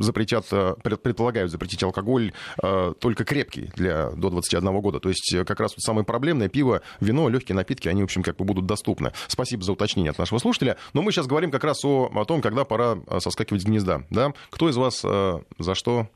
[0.00, 4.98] запретят, предполагают запретить алкоголь э, только крепкий для до 21 года.
[4.98, 8.22] То есть э, как раз вот самое проблемное пиво, вино, легкие напитки, они, в общем,
[8.22, 9.12] как бы будут доступны.
[9.28, 10.78] Спасибо за уточнение от нашего слушателя.
[10.94, 14.04] Но мы сейчас говорим как раз о, о том, когда пора э, соскакивать с гнезда.
[14.08, 14.32] Да?
[14.48, 16.08] Кто из вас э, за что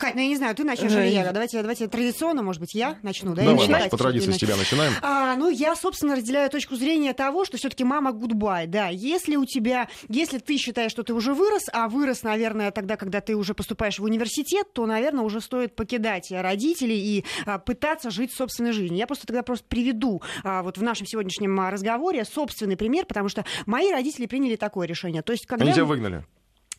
[0.00, 1.30] Кать, ну я не знаю, ты начнешь или я.
[1.30, 3.34] Давайте, давайте традиционно, может быть, я начну.
[3.34, 3.44] Да?
[3.44, 4.94] Давай, Маш, по традиции с тебя начинаем.
[5.02, 8.88] А, ну, я, собственно, разделяю точку зрения того, что все-таки мама гудбай, да.
[8.88, 13.20] Если у тебя, если ты считаешь, что ты уже вырос, а вырос, наверное, тогда, когда
[13.20, 18.32] ты уже поступаешь в университет, то, наверное, уже стоит покидать родителей и а, пытаться жить
[18.32, 18.98] собственной жизнью.
[18.98, 23.44] Я просто тогда просто приведу а, вот в нашем сегодняшнем разговоре собственный пример, потому что
[23.66, 25.20] мои родители приняли такое решение.
[25.20, 25.66] То есть, когда...
[25.66, 26.24] Они тебя выгнали.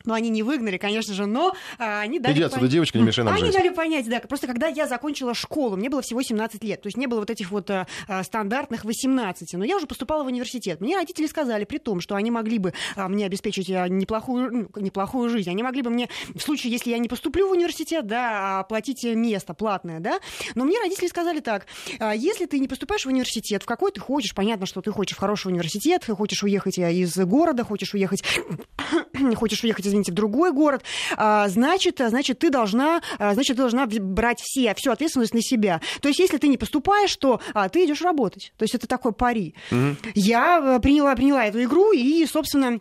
[0.04, 2.34] Ну, они не выгнали, конечно же, но а, они дали...
[2.34, 3.54] Иди отсюда, пон- девочка, не мешай нам Они жить.
[3.54, 4.20] дали понять, да.
[4.20, 6.82] Просто когда я закончила школу, мне было всего 17 лет.
[6.82, 9.54] То есть не было вот этих вот а, а, стандартных 18.
[9.54, 10.80] Но я уже поступала в университет.
[10.80, 14.80] Мне родители сказали, при том, что они могли бы а, мне обеспечить а, неплохую, ну,
[14.82, 15.50] неплохую жизнь.
[15.50, 19.54] Они могли бы мне, в случае, если я не поступлю в университет, да, оплатить место
[19.54, 20.18] платное, да.
[20.54, 21.66] Но мне родители сказали так.
[21.98, 25.16] а, Если ты не поступаешь в университет, в какой ты хочешь, понятно, что ты хочешь
[25.16, 28.22] в хороший университет, хочешь уехать а, из города, хочешь уехать,
[29.36, 30.82] хочешь уехать, извините, в другой город,
[31.16, 35.42] а, значит, а, значит, ты должна, а, значит, ты должна брать все, всю ответственность на
[35.42, 35.80] себя.
[36.00, 38.52] То есть, если ты не поступаешь, то а, ты идешь работать.
[38.56, 39.54] То есть, это такой пари.
[40.14, 42.80] Я э, приняла, приняла эту игру и, собственно,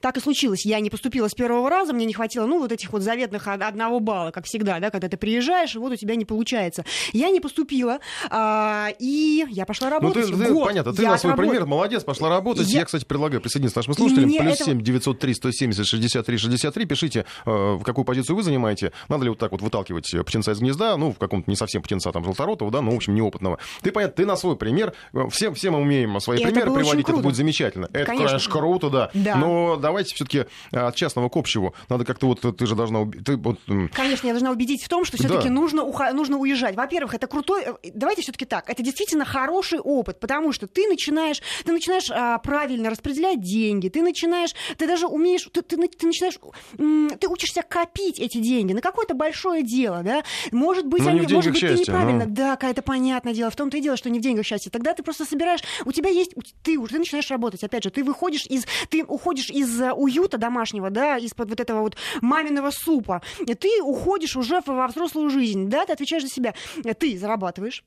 [0.00, 0.64] так и случилось.
[0.66, 3.62] Я не поступила с первого раза, мне не хватило, ну, вот этих вот заветных од-
[3.62, 6.84] одного балла, как всегда, да, когда ты приезжаешь, и вот у тебя не получается.
[7.12, 7.98] Я не поступила,
[8.30, 10.26] а, и я пошла Ну, работать.
[10.26, 11.50] ты, ты- Год понятно, ты на свой отработала.
[11.52, 12.68] пример молодец, пошла работать.
[12.68, 14.28] Я, Я- кстати, предлагаю присоединиться к нашим слушателям.
[14.28, 16.84] мне Плюс этого- 7 903 170 63 63.
[16.86, 18.92] Пишите, э, в какую позицию вы занимаете.
[19.08, 21.82] Надо ли вот так вот выталкивать э, птенца из гнезда, ну, в каком-то не совсем
[21.82, 23.58] птенца, там, желторотого, да, ну, в общем, неопытного.
[23.82, 27.08] Ты, понятно, ты на свой пример, э, все, все мы умеем свои это примеры приводить,
[27.08, 27.88] это будет замечательно.
[27.92, 29.10] Это, конечно, круто, да.
[29.14, 29.36] Да.
[29.36, 31.74] Но давайте все-таки от частного к общему.
[31.88, 33.06] Надо как-то вот, ты же должна...
[33.24, 33.58] Ты, вот,
[33.92, 35.54] Конечно, я должна убедить в том, что все-таки Да.
[35.54, 36.74] нужно, уха- нужно уезжать.
[36.76, 37.64] Во-первых, это крутой.
[37.82, 38.68] э, Давайте все-таки так.
[38.68, 44.02] Это действительно хороший опыт, потому что ты начинаешь, ты начинаешь а, правильно распределять деньги, ты
[44.02, 46.38] начинаешь, ты даже умеешь, ты, ты, ты начинаешь,
[47.20, 50.22] ты учишься копить эти деньги на какое-то большое дело, да?
[50.52, 52.24] Может быть, Ну, не они, может быть, ты счастье, неправильно.
[52.24, 53.50] но- Да, это понятное дело.
[53.50, 54.70] В том-то и дело, что не в деньгах счастье.
[54.72, 57.62] Тогда ты просто собираешь, у тебя есть, ты уже ты начинаешь работать.
[57.62, 61.80] Опять же, ты выходишь из, ты уходишь из э, уюта домашнего, да, из-под вот этого
[61.80, 63.22] вот маминого супа.
[63.38, 66.54] Ты уходишь уже во взрослую жизнь, да, ты отвечаешь за себя.
[66.98, 67.84] Ты зарабатываешь.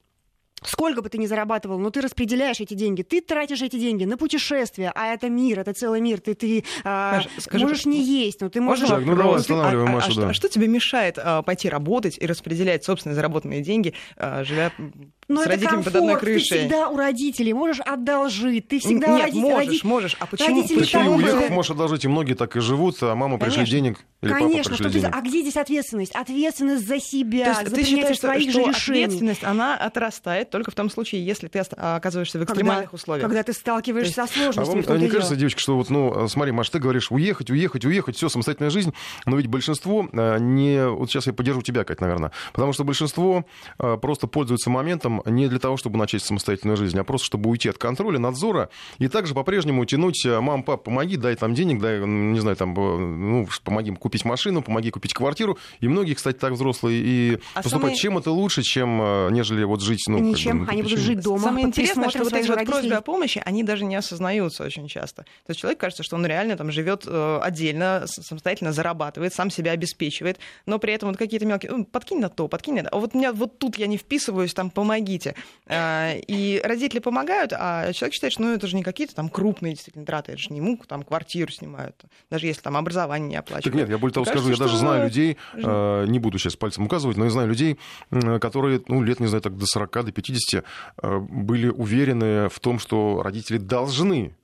[0.64, 4.18] Сколько бы ты ни зарабатывал, но ты распределяешь эти деньги, ты тратишь эти деньги на
[4.18, 8.50] путешествия, а это мир, это целый мир, ты, ты а, Скажи- можешь не есть, но
[8.50, 8.88] ты можешь...
[8.90, 10.30] Так, ну давай останавливаем а, а- Машу, а что, да.
[10.30, 14.72] а что тебе мешает а, пойти работать и распределять собственные заработанные деньги, а, живя
[15.28, 16.58] Но с это родителями комфорт, под одной ты крышей?
[16.60, 20.18] всегда у родителей, можешь одолжить, ты всегда Нет, роди- можешь, роди- можешь.
[20.20, 20.48] А почему?
[20.58, 23.38] родители почему ты, бы- уехав, что- можешь одолжить, и многие так и живут, а мама
[23.38, 23.72] пришли Конечно.
[23.78, 25.16] денег, или папа Конечно, пришли что ты, денег.
[25.16, 26.16] а где здесь ответственность?
[26.16, 29.04] Ответственность за себя, То за есть ты принятие считаешь, что, своих что же решений.
[29.04, 33.26] ответственность, она отрастает только в том случае, если ты оста- оказываешься в Когда, экстремальных условиях?
[33.28, 34.66] когда ты сталкиваешься со А сложностями.
[34.76, 35.40] вам в том-то не и кажется, дело.
[35.40, 38.94] девочка, что вот, ну, смотри, Маш, ты говоришь, уехать, уехать, уехать, все, самостоятельная жизнь,
[39.26, 40.88] но ведь большинство э, не...
[40.90, 43.46] Вот сейчас я поддержу тебя, Кать, наверное, потому что большинство
[44.02, 47.78] просто пользуются моментом не для того, чтобы начать самостоятельную жизнь, а просто чтобы уйти от
[47.78, 52.56] контроля, надзора, и также по-прежнему тянуть, мам, пап, помоги, дай там денег, дай, не знаю,
[52.58, 57.62] там, ну, помоги купить машину, помоги купить квартиру, и многие, кстати, так взрослые и А
[57.62, 57.72] поступают.
[57.72, 58.98] самое- Чем это лучше, чем,
[59.34, 61.44] нежели вот жить, ну, Ничем, на они будут жить дома.
[61.44, 65.24] Самое интересное, что вот эти вот просьбы о помощи, они даже не осознаются очень часто.
[65.24, 69.72] То есть человек кажется, что он реально там живет э, отдельно, самостоятельно зарабатывает, сам себя
[69.72, 72.90] обеспечивает, но при этом вот какие-то мелкие, «Ну, подкинь на то, подкинь на это.
[72.90, 75.36] А вот меня вот тут я не вписываюсь, там помогите.
[75.68, 79.74] А, И родители помогают, а человек считает, что ну, это же не какие-то там крупные
[79.74, 81.96] действительно траты, это же не ему там квартиру снимают,
[82.30, 83.66] даже если там образование не оплачивают.
[83.66, 86.56] Так нет, я более того Кажется, скажу, я даже знаю людей, э, не буду сейчас
[86.56, 87.78] пальцем указывать, но я знаю людей,
[88.40, 90.29] которые, ну, лет, не знаю, так до 40, до 50,
[91.02, 94.36] э, были уверены в том, что родители должны.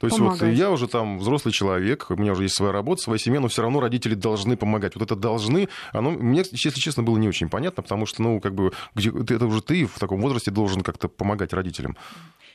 [0.00, 0.56] То есть вот Помогать.
[0.56, 3.60] я уже там взрослый человек, у меня уже есть своя работа, своя семья, но все
[3.60, 4.94] равно родители должны помогать.
[4.94, 8.54] Вот это должны, оно мне, если честно, было не очень понятно, потому что, ну, как
[8.54, 11.98] бы, где, это уже ты в таком возрасте должен как-то помогать родителям.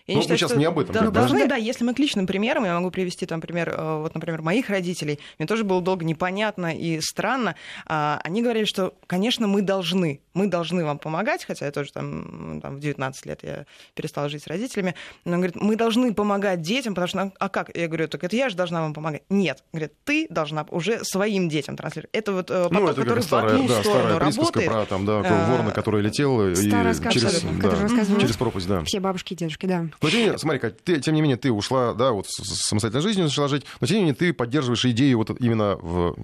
[0.08, 1.48] Я Ну, считаю, мы сейчас что- не об этом, Да, как бы, должны, да?
[1.48, 4.70] да, если мы к личным примерам, я могу привести, там, пример, э, вот, например, моих
[4.70, 5.20] родителей.
[5.40, 7.56] Мне тоже было долго непонятно и странно.
[7.88, 12.60] А, Они говорили, что, конечно, мы должны, мы должны вам помогать, хотя я тоже там,
[12.62, 13.66] там в 19 лет я
[13.96, 14.94] перестала жить с родителями.
[15.26, 17.76] Но он говорит, мы должны помогать детям, потому что, а как?
[17.76, 19.24] Я говорю, так это я же должна вам помогать.
[19.30, 22.10] Нет, говорит, ты должна уже своим детям транслировать.
[22.14, 24.72] Это вот э, Ну, поток, это который как в старая, одну да, сторону старая работает.
[24.72, 28.84] про там, да, А, ворона, который летел и Старая сказка, через, да, через пропасть, да.
[28.84, 29.88] Все бабушки и дедушки, да.
[30.02, 33.02] Но тем не менее, смотри, Кать, ты, тем не менее, ты ушла, да, вот самостоятельной
[33.02, 36.16] жизнью начала жить, но тем не менее ты поддерживаешь идею вот именно в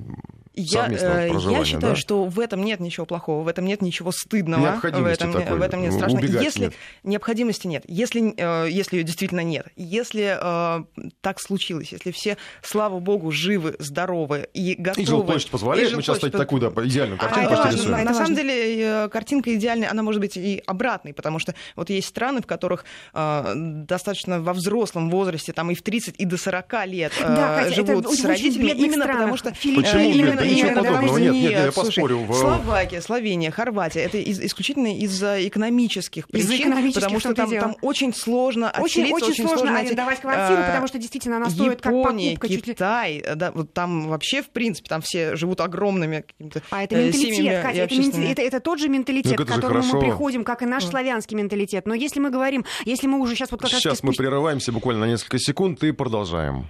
[0.54, 1.96] Я, совместного э, проживания, я считаю, да?
[1.96, 5.58] что в этом нет ничего плохого, в этом нет ничего стыдного, в Необходимости этом, такой,
[5.58, 6.26] в этом нет страшного.
[6.26, 6.74] Если нет.
[7.04, 10.84] необходимости нет, если, э, если ее действительно нет, если э,
[11.22, 15.04] так случилось, если все, слава богу, живы, здоровы и готовы...
[15.04, 17.90] И жилплощадь позволяет, и мы сейчас, жилплощадь кстати, такую, да, идеальную А картинку это просто
[17.90, 18.04] важно.
[18.04, 22.08] На самом деле э, картинка идеальная, она может быть и обратной, потому что вот есть
[22.08, 26.86] страны, в которых э, достаточно во взрослом возрасте, там и в 30, и до 40
[26.88, 29.16] лет э, Да, Катя, это живут очень с родителями, именно странах.
[29.18, 29.50] потому что...
[29.52, 30.36] Почему именно, бедных?
[30.40, 31.02] Да ничего именно подобного.
[31.02, 32.18] потому что- Нет, нет, я слушай, поспорю.
[32.20, 37.76] В- Словакия, Словения, Хорватия, это из- исключительно из-за экономических причин, экономических, потому что там, там
[37.82, 41.92] очень сложно Очень, отселиться, очень, сложно арендовать квартиру, э, потому что действительно она стоит как
[41.94, 42.48] покупка.
[42.50, 46.84] чуть ли- Китай, да, вот там вообще, в принципе, там все живут огромными какими-то А
[46.84, 49.84] это э, менталитет, семьями Катя, это, это, это тот же менталитет, Ну, к это которому
[49.94, 51.86] мы приходим, как и наш славянский менталитет.
[51.86, 53.82] Но если мы говорим, если мы уже сейчас вот как раз...
[53.82, 56.68] Сейчас мы прерываемся буквально на несколько секунд и продолжаем.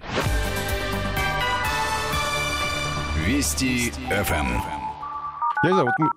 [3.26, 4.62] Вести ФМ.
[5.64, 6.10] Я не знаю, вот мы,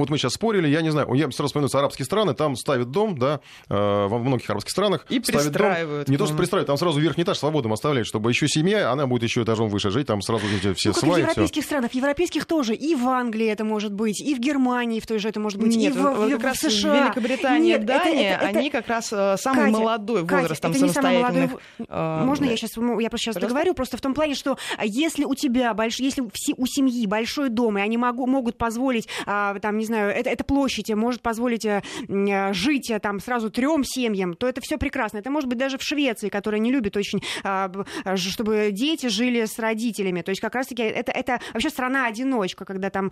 [0.00, 3.16] вот мы сейчас спорили, я не знаю, я сразу вспоминаются арабские страны, там ставят дом,
[3.18, 5.06] да, э, во многих арабских странах.
[5.08, 5.52] И ставят дом.
[5.52, 6.08] пристраивают.
[6.08, 9.22] Не то, что пристраивают, там сразу верхний этаж свободным оставляют, чтобы еще семья, она будет
[9.22, 11.20] еще этажом выше жить, там сразу все Ну, как в сваи, все.
[11.22, 11.90] европейских странах.
[11.90, 12.74] В европейских тоже.
[12.74, 15.74] И в Англии это может быть, и в Германии в той же это может быть,
[15.76, 17.04] Нет, и в, вот в- как в раз США.
[17.04, 20.70] Великобритания, Нет, Дания, это- это- они как раз э, самый Катя, молодой Катя, возраст там
[20.72, 21.48] это не самый молодой
[21.88, 23.40] э, Можно я сейчас, я просто сейчас Пожалуйста.
[23.40, 26.00] договорю, просто в том плане, что а, если у тебя больш...
[26.00, 30.10] если все- у семьи большой дом, и они могу, могут позволить, а, там, не знаю,
[30.10, 34.78] это, эта площадь может позволить м, а, жить там сразу трем семьям, то это все
[34.78, 35.18] прекрасно.
[35.18, 37.70] Это может быть даже в Швеции, которая не любит очень, а,
[38.04, 40.22] а, чтобы дети жили с родителями.
[40.22, 43.10] То есть как раз-таки это, это вообще страна-одиночка, когда там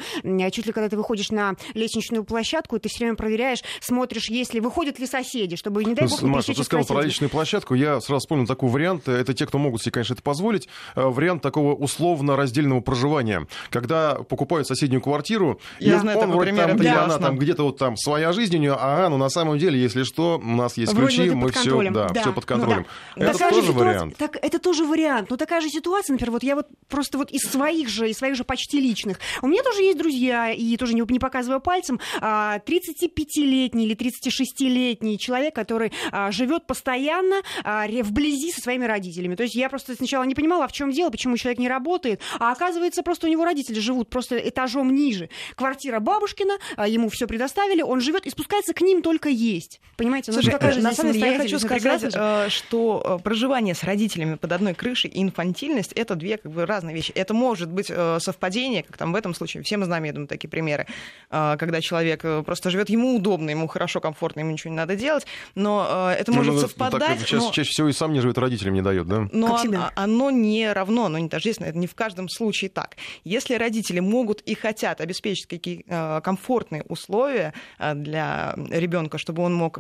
[0.53, 4.99] чуть ли когда ты выходишь на лестничную площадку, ты все время проверяешь, смотришь, если выходят
[4.99, 7.75] ли соседи, чтобы, не дай бог, не Маша, ты сказал про личную площадку.
[7.75, 9.09] Я сразу вспомнил такой вариант.
[9.09, 10.69] Это те, кто могут себе, конечно, это позволить.
[10.95, 13.47] Э, Вариант такого условно-раздельного проживания.
[13.71, 17.39] Когда покупают соседнюю квартиру, Я и знаю он вроде пример, там, это или она там
[17.39, 20.47] где-то вот там своя жизнь у нее, ага, но на самом деле, если что, у
[20.57, 22.21] нас есть Вроде ключи, мы все, да, Да.
[22.21, 22.87] все под Ну контролем.
[23.17, 23.23] да.
[23.25, 24.17] Это Такая же тоже ситуация- вариант.
[24.17, 25.31] Так, это тоже вариант.
[25.31, 28.37] Но такая же ситуация, например, вот я вот просто вот из своих же, из своих
[28.37, 29.19] же почти личных.
[29.43, 35.19] У меня тоже есть друзья, и тоже не, не показываю пальцем, а, 35-летний или 36-летний
[35.19, 39.35] человек, который а, живет постоянно а, вблизи со своими родителями.
[39.35, 42.21] То есть я просто сначала не понимала, а в чем дело, почему человек не работает,
[42.39, 45.29] а оказывается, просто у него родители живут просто этажом ниже.
[45.57, 49.81] Квартира бабушкина, а, ему все предоставили, он живет и спускается к ним только есть.
[49.97, 50.31] Понимаете?
[50.33, 52.11] Ну, Слушай, какая же на здесь самом деле я хочу сказать, же.
[52.15, 56.67] э, что э, проживание с родителями под одной крышей и инфантильность это две как бы
[56.67, 57.13] разные вещи.
[57.13, 59.63] Это может быть э, совпадение, как там в этом случае.
[59.63, 60.87] Все мы знаем, я думаю, такие примеры,
[61.31, 64.97] э, когда человек э, просто живет, ему удобно, ему хорошо, комфортно, ему ничего не надо
[64.97, 67.21] делать, но э, это Ну, может ну, так совпадать.
[67.21, 69.29] чаще, но- чаще всего и сам не живет, родителям не дает, да?
[69.33, 69.93] но Как он- всегда.
[69.97, 72.97] оно не равно, оно не тождественно, это не в каждом случае так.
[73.25, 79.55] Если родители могут и хотят обеспечить какие э, комфортные условия э, для ребенка, чтобы он
[79.55, 79.79] мог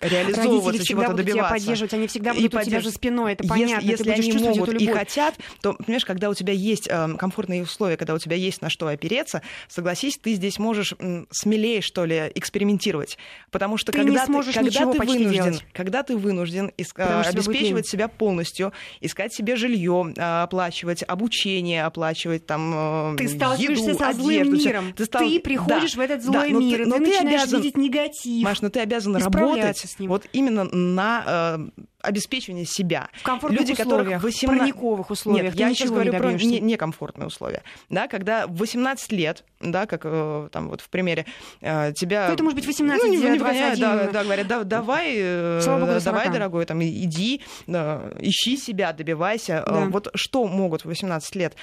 [0.00, 1.54] реализовываться, чего-то будут тебя добиваться.
[1.54, 4.34] поддерживать, они всегда И будут у тебя за спиной, это Если- понятно, Если, ты будешь
[4.34, 8.18] они могут и хотят, то, понимаешь, когда у тебя есть э, комфортные условия, когда у
[8.18, 10.94] тебя есть на что опереться, согласись, ты здесь можешь
[11.30, 13.18] смелее, что ли, экспериментировать.
[13.50, 15.64] Потому что Ты не когда, сможешь когда ничего ты вынужден, делать.
[15.72, 23.14] когда ты вынужден иск- обеспечивать себя полностью, искать себе жилье, а, оплачивать обучение, оплачивать там
[23.14, 24.92] э, Ты сталкиваешься еду, со злым одежду, миром.
[24.92, 27.10] Ты, стал- приходишь Да, в этот да, злой но мир, ты, и но ты ты
[27.10, 28.44] начинаешь обязан, видеть негатив.
[28.44, 33.08] Маш, но ты обязан работать вот именно на э, обеспечивание себя.
[33.14, 35.44] В комфортных Люди, условиях, 18 парниковых условиях.
[35.44, 37.62] Нет, я сейчас говорю не про не- некомфортные условия.
[37.90, 41.26] Да, когда в 18 лет, да, как э, там вот в примере,
[41.60, 42.28] э, тебя...
[42.28, 43.40] Ну, это может быть 18, ну, не, не 21.
[43.40, 46.32] гоняют, да, да, говорят, да, давай, э, богу, давай, 40.
[46.32, 49.64] дорогой, там, иди, да, ищи себя, добивайся.
[49.66, 49.86] Да.
[49.86, 51.56] Вот что могут в 18 лет,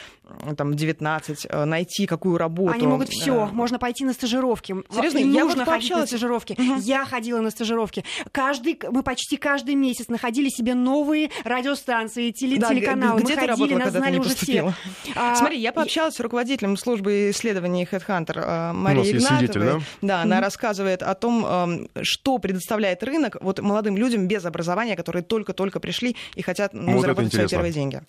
[0.58, 2.74] там, 19, э, найти какую работу?
[2.74, 3.48] Они могут все.
[3.48, 4.76] Можно пойти на стажировки.
[4.90, 6.58] Серьезно, Им я нужно вот ходить на стажировки.
[6.80, 8.04] Я ходила на стажировки.
[8.32, 13.22] Каждый, мы почти каждый месяц находили себе новые радиостанции, теле- Да, телеканалы.
[13.22, 14.74] где мы ты ходили, работала, нас знали уже поступила?
[15.04, 15.12] все.
[15.16, 19.48] А, Смотри, я пообщалась с руководителем службы исследований HeadHunter У Марией Игнатовой.
[19.48, 20.22] свидетель, да?
[20.22, 26.16] она рассказывает о том, что предоставляет рынок вот молодым людям без образования, которые только-только пришли
[26.36, 28.02] и хотят ну, Вот это заработать свои первые деньги.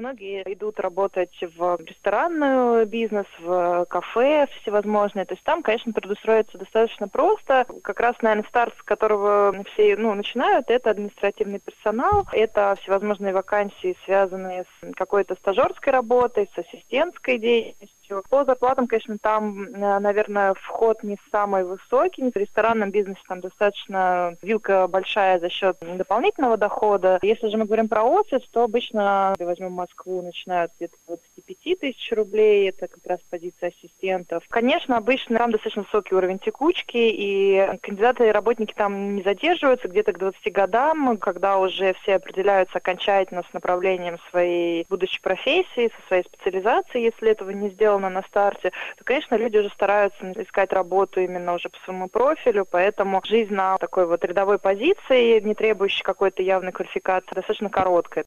[0.00, 5.26] Многие идут работать в ресторанный бизнес, в кафе всевозможные.
[5.26, 7.66] То есть там, конечно, трудоустроиться достаточно просто.
[7.82, 13.94] Как раз, наверное, старт, с которого все ну, начинают, это административный персонал, это всевозможные вакансии,
[14.06, 17.99] связанные с какой-то стажерской работой, с ассистентской деятельностью.
[18.10, 18.22] Помощью.
[18.28, 22.30] По зарплатам, конечно, там, э, наверное, вход не самый высокий.
[22.30, 27.18] В ресторанном бизнесе там достаточно вилка большая за счет дополнительного дохода.
[27.22, 32.68] Если же мы говорим про офис, то обычно, возьмем Москву, начинают где-то 25 тысяч рублей.
[32.68, 34.44] Это как раз позиция ассистентов.
[34.48, 40.12] Конечно, обычно там достаточно высокий уровень текучки, и кандидаты и работники там не задерживаются где-то
[40.12, 46.24] к 20 годам, когда уже все определяются окончательно с направлением своей будущей профессии, со своей
[46.24, 51.54] специализацией, если этого не сделано на старте, то, конечно, люди уже стараются искать работу именно
[51.54, 56.72] уже по своему профилю, поэтому жизнь на такой вот рядовой позиции, не требующей какой-то явной
[56.72, 58.24] квалификации, достаточно короткая.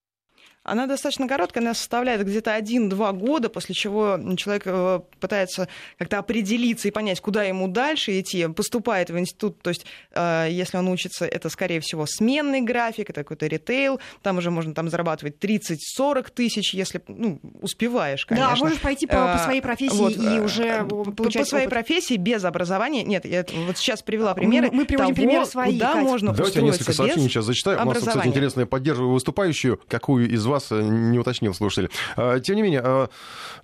[0.64, 6.88] Она достаточно короткая, она составляет где-то 1-2 года, после чего человек э, пытается как-то определиться
[6.88, 11.26] и понять, куда ему дальше идти, поступает в институт, то есть э, если он учится,
[11.26, 16.74] это, скорее всего, сменный график, это какой-то ритейл, там уже можно там зарабатывать 30-40 тысяч,
[16.74, 18.52] если ну, успеваешь, конечно.
[18.52, 21.74] Да, можешь пойти по, по своей профессии вот, и уже получать По своей опыт.
[21.74, 23.04] профессии без образования.
[23.04, 26.04] Нет, я вот сейчас привела примеры Мы, мы приводим того, примеры свои, куда Кать.
[26.04, 27.82] можно Давайте я несколько сообщений сейчас зачитаю.
[27.82, 31.90] У нас, кстати, интересно, я поддерживаю выступающую, какую из вас э, не уточнил слушатель.
[32.16, 33.10] А, тем не менее, а,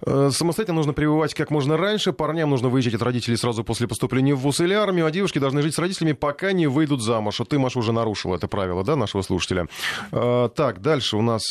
[0.05, 2.13] а, самостоятельно нужно прививать как можно раньше.
[2.13, 5.61] Парням нужно выезжать от родителей сразу после поступления в ВУЗ или армию, а девушки должны
[5.61, 7.39] жить с родителями, пока не выйдут замуж.
[7.39, 9.67] Вот ты, Маша, уже нарушила это правило, да, нашего слушателя.
[10.11, 11.43] Так, дальше у нас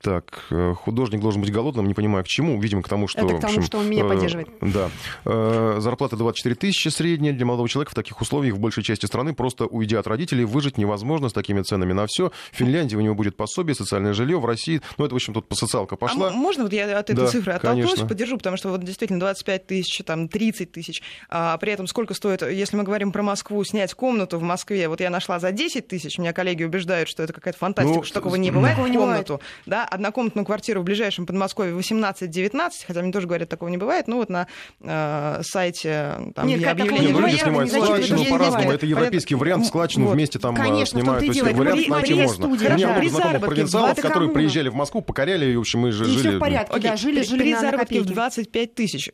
[0.00, 2.60] так, э, художник должен быть голодным, не понимаю, к чему.
[2.60, 3.18] Видимо, к тому, что...
[3.18, 4.48] Это к тому, общем, что он меня э, поддерживает.
[4.60, 4.90] Да.
[5.24, 9.34] Э, зарплата 24 тысячи средняя для молодого человека в таких условиях в большей части страны.
[9.34, 12.30] Просто уйдя от родителей, выжить невозможно с такими ценами на все.
[12.52, 14.80] В Финляндии у него будет пособие, социальное жилье, в России...
[14.98, 16.28] Ну, это, в общем, тут по социалка пошла.
[16.28, 18.06] А можно вот я от этой да, цифры оттолкнусь, конечно.
[18.06, 22.42] поддержу, потому что вот действительно 25 тысяч, там 30 тысяч, а при этом сколько стоит,
[22.42, 26.18] если мы говорим про Москву, снять комнату в Москве, вот я нашла за 10 тысяч,
[26.18, 30.44] меня коллеги убеждают, что это какая-то фантастика, Ну, что такого не бывает, комнату, да, однокомнатную
[30.44, 34.46] квартиру в ближайшем Подмосковье 18-19, хотя мне тоже говорят, такого не бывает, ну вот на
[34.80, 38.72] э, сайте там Нет, я объявление не Люди бывает, снимают складчину по-разному.
[38.72, 40.14] Это европейский вариант, складчину Вот.
[40.14, 41.20] вместе там Конечно, э, том-то снимают.
[41.20, 42.46] То есть вариант найти можно.
[42.46, 45.80] У меня много При знакомых провинциалов, 20 которые приезжали в Москву, покоряли, и, в общем,
[45.80, 46.36] мы же И все жили...
[46.36, 48.14] в порядке, Окей, да, жили, при, жили при на, на заработке в копейки.
[48.14, 49.10] 25 тысяч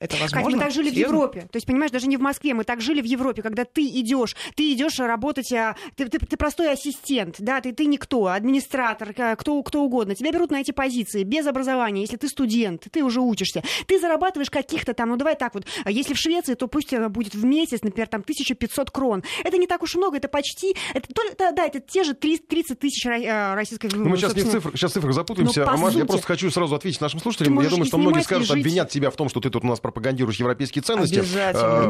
[0.00, 0.56] это Кать, возможно?
[0.56, 1.14] мы так жили в Серьезно?
[1.14, 1.40] Европе.
[1.42, 4.34] То есть, понимаешь, даже не в Москве, мы так жили в Европе, когда ты идешь,
[4.56, 9.62] ты идешь работать, а, ты, ты, ты простой ассистент, да, ты, ты никто, администратор, кто,
[9.62, 10.14] кто угодно.
[10.14, 13.62] Тебя берут на эти позиции без образования, если ты студент, ты уже учишься.
[13.86, 17.34] Ты зарабатываешь каких-то там, ну давай так вот, а если в Швеции, то пусть будет
[17.34, 19.22] в месяц, например, там 1500 крон.
[19.44, 22.48] Это не так уж много, это почти, это, то- да, да, это те же 30,
[22.48, 25.64] 30 тысяч э, российской Ну, мы сейчас не в цифрах, сейчас в цифрах запутаемся.
[25.64, 26.04] Ну, А, я сути.
[26.04, 27.60] просто хочу сразу ответить нашим слушателям.
[27.60, 29.66] Я думаю, и что многие и скажут, обвинят тебя в том, что ты тут у
[29.66, 31.22] нас пропагандируешь европейские ценности,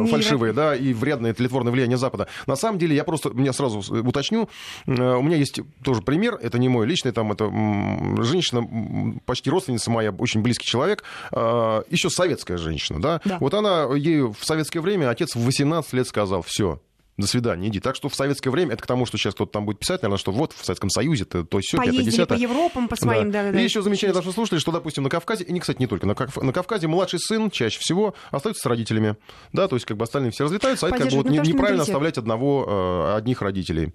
[0.04, 2.26] э, фальшивые, да, и вредное тлетворное влияние Запада.
[2.46, 4.48] На самом деле, я просто, меня сразу э, уточню,
[4.86, 7.44] э, у меня есть тоже пример, это не мой личный, там, это
[8.22, 8.66] женщина,
[9.26, 13.38] почти родственница моя, очень близкий человек, еще советская женщина, да, Да.
[13.40, 16.80] вот она, ей в советское время отец в 18 лет сказал, все,
[17.20, 17.80] до свидания, иди.
[17.80, 20.18] Так что в советское время, это к тому, что сейчас кто-то там будет писать, наверное,
[20.18, 23.52] что вот в Советском Союзе, то, то все, Поездили по Европам, по своим, да, да,
[23.52, 23.60] да.
[23.60, 26.14] И еще замечание наших слушателей, что, допустим, на Кавказе, и, не, кстати, не только, на,
[26.14, 29.16] Кав- на Кавказе младший сын чаще всего остается с родителями.
[29.52, 32.18] Да, то есть как бы остальные все разлетаются, а это как бы вот неправильно оставлять
[32.18, 33.92] одного, э, одних родителей.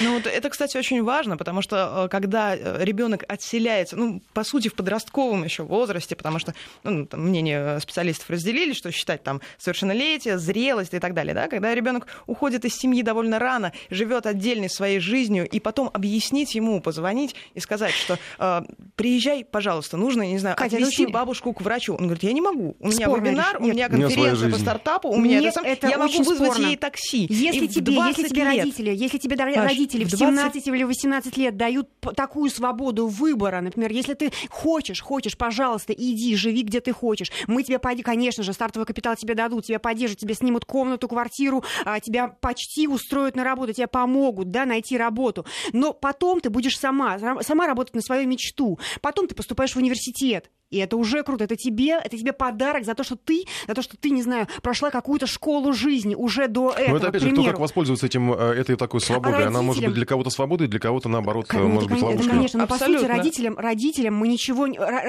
[0.00, 4.68] Ну, вот это, кстати, очень важно, потому что э, когда ребенок отселяется, ну, по сути,
[4.68, 10.38] в подростковом еще возрасте, потому что ну, там, мнение специалистов разделили, что считать там совершеннолетие,
[10.38, 15.00] зрелость и так далее, да, когда ребенок уходит из семьи довольно рано, живет отдельной своей
[15.00, 18.62] жизнью, и потом объяснить ему, позвонить и сказать, что э,
[18.96, 21.94] приезжай, пожалуйста, нужно, я не знаю, Катя, ну, отвезти очень- бабушку к врачу.
[21.94, 23.70] Он говорит, я не могу, у меня Спорное вебинар, решение.
[23.70, 26.66] у меня конференция по стартапу, у меня Нет, это, сам- это я могу вызвать спорно.
[26.66, 27.26] ей такси.
[27.30, 30.64] Если И тебе, если 20 тебе лет- родители, если тебе Маш, родители в в 20
[30.64, 36.36] 17 или 18 лет дают такую свободу выбора, например, если ты хочешь, хочешь, пожалуйста, иди,
[36.36, 37.30] живи где ты хочешь.
[37.46, 41.64] Мы тебе, поди- конечно же, стартовый капитал тебе дадут, тебя поддержат, тебе снимут комнату, квартиру,
[41.84, 45.46] а, тебя почти устроят на работу, тебе помогут, да, найти работу.
[45.72, 48.78] Но потом ты будешь сама, сама работать на свою мечту.
[49.00, 50.50] Потом ты поступаешь в университет.
[50.70, 51.44] И это уже круто.
[51.44, 54.48] Это тебе, это тебе подарок за то, что ты, за то, что ты, не знаю,
[54.62, 56.90] прошла какую-то школу жизни уже до этого.
[56.90, 59.46] Но это, опять же, кто как воспользуется этим, э, этой такой свободой.
[59.46, 62.30] Она может быть для кого-то свободой, для кого-то, наоборот, Ну, может быть, кон- это, ловушкой.
[62.36, 63.08] конечно, но по сути Абсолютно.
[63.16, 64.66] родителям, родителям мы ничего,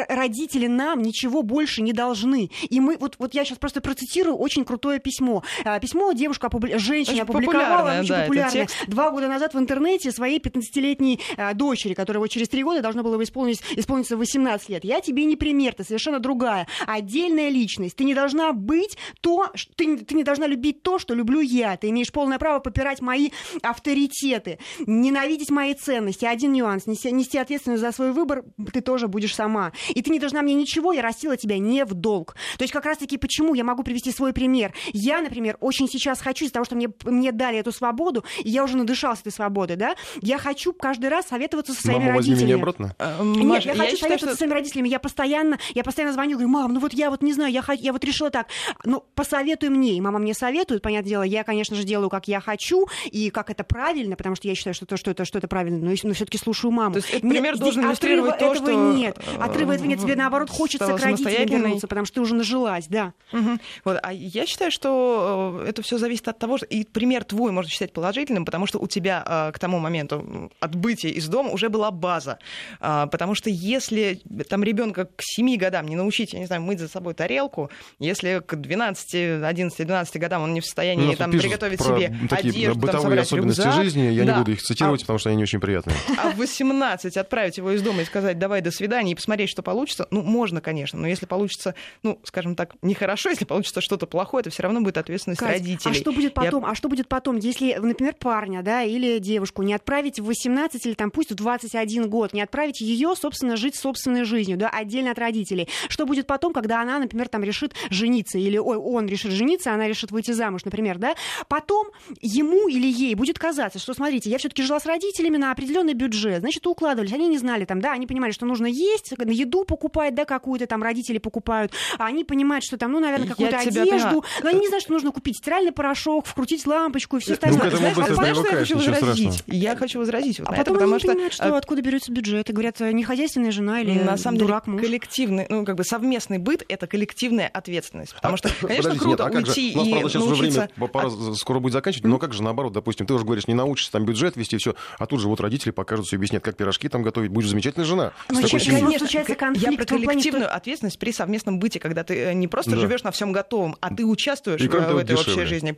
[0.10, 2.50] родители нам ничего больше не должны.
[2.70, 5.44] И мы, вот, вот я сейчас просто процитирую очень крутое письмо.
[5.64, 10.12] А, Письмо девушка, опубли- женщина Очень опубликовала, очень да, популярное, два года назад в интернете
[10.12, 14.84] своей 15-летней а, дочери, которая вот через три года должна была исполнить, исполниться 18 лет.
[14.84, 16.68] Я тебе не пример, ты совершенно другая.
[16.86, 17.96] Отдельная личность.
[17.96, 21.78] Ты не должна быть то, ты, ты не должна любить то, что люблю я.
[21.78, 23.30] Ты имеешь полное право попирать мои
[23.62, 24.47] авторитеты.
[24.48, 26.26] Приоритеты, ненавидеть мои ценности.
[26.26, 26.88] Один нюанс.
[26.88, 28.44] Нести, нести ответственность за свой выбор
[28.74, 29.72] ты тоже будешь сама.
[29.90, 32.36] И ты не должна мне ничего, я растила тебя не в долг.
[32.58, 34.74] То есть как раз-таки почему я могу привести свой пример.
[34.94, 38.64] Я, например, очень сейчас хочу из-за того, что мне, мне дали эту свободу, и я
[38.64, 42.54] уже надышалась этой свободы, да, я хочу каждый раз советоваться со своими Мама, возьми родителями.
[42.54, 42.96] меня обратно.
[43.00, 44.90] Э, Нет, Маш, я, я хочу считаю, советоваться что- со своими родителями.
[44.90, 47.94] Я постоянно, я постоянно звоню, говорю, мам, ну вот я вот не знаю, я, я
[47.94, 48.48] вот решила так.
[48.84, 49.94] Ну, посоветуй мне.
[49.98, 53.50] И мама мне советует, понятное дело, я, конечно же, делаю, как я хочу, и как
[53.50, 56.14] это правильно, потому что я считаю, что, то, что, это, что это правильно, но, но
[56.14, 56.94] все-таки слушаю маму.
[56.94, 59.18] То есть этот Нет, пример здесь должен иллюстрировать отрыва то, этого что, нет.
[59.40, 60.00] Отрыва этого нет.
[60.00, 63.14] Тебе, наоборот, хочется к родителям вернуться, потому что ты уже нажилась, да.
[63.32, 63.60] Мгм.
[63.84, 64.00] Вот.
[64.02, 67.70] А я считаю, что э, это все зависит от того, что и пример твой можно
[67.70, 71.92] считать положительным, потому что у тебя э, к тому моменту отбытия из дома уже была
[71.92, 72.40] база.
[72.80, 76.88] Потому что если там ребенка к 7 годам не научить, я не знаю, мыть за
[76.88, 77.70] собой тарелку,
[78.00, 82.74] если к 12, 11, 12 годам он не в состоянии Ну, там приготовить себе одежду,
[82.74, 84.34] там, бытовые собрать особенности рюкзак, жизни, я да.
[84.34, 85.96] не буду их цитировать, потому что они не очень приятные.
[86.18, 89.62] А в 18 отправить его из дома и сказать, давай, до свидания, и посмотреть, что
[89.62, 94.42] получится, ну, можно, конечно, но если получится, ну, скажем так, нехорошо, если получится что-то плохое,
[94.42, 95.92] это все равно будет ответственность Кать, родителей.
[95.92, 96.66] А что будет Я- потом?
[96.66, 100.94] А что будет потом, если, например, парня, да, или девушку не отправить в 18 или
[100.94, 105.20] там пусть в 21 год, не отправить ее, собственно, жить собственной жизнью, да, отдельно от
[105.20, 105.68] родителей?
[105.90, 109.88] Что будет потом, когда она, например, там решит жениться, или ой, он решит жениться, она
[109.88, 111.16] решит выйти замуж, например, да?
[111.48, 111.88] Потом
[112.22, 116.40] ему или ей будет казаться, что, смотрите, я все-таки жила с родителями на определенный бюджет,
[116.40, 120.26] значит, укладывались, они не знали там, да, они понимали, что нужно есть, еду покупать, да,
[120.26, 124.62] какую-то там родители покупают, а они понимают, что там, ну, наверное, какую-то одежду, но они
[124.62, 127.68] не знают, что нужно купить стиральный порошок, вкрутить лампочку и все Ну, остальное.
[127.68, 129.44] этому Знаешь, а знаешь, что я хочу возразить?
[129.48, 131.82] Я хочу возразить вот а на это, потом потому они что понимают, что э, откуда
[131.82, 132.50] берется бюджет.
[132.50, 134.82] И говорят, э, не хозяйственная жена или на самом деле дурак муж.
[134.82, 139.30] коллективный, ну как бы совместный быт это коллективная ответственность, потому что, конечно, круто нет, а
[139.30, 139.78] как уйти же?
[139.78, 140.70] У нас, и правда, сейчас уже научиться.
[140.76, 143.92] время пора скоро будет заканчивать, но как же наоборот, допустим, ты уже говоришь, не научишься
[143.92, 147.04] там бюджет вести, все, а тут же вот родители покажут все, объяснят, как пирожки там
[147.04, 148.14] готовить, будешь замечательная жена.
[148.30, 152.48] Ну, конечно, случается конфликт я про коллективную ответственность при совместном быте, когда ты э, не
[152.48, 155.78] просто живешь на всем готовом, а ты участвуешь И, в, этой общей жизни.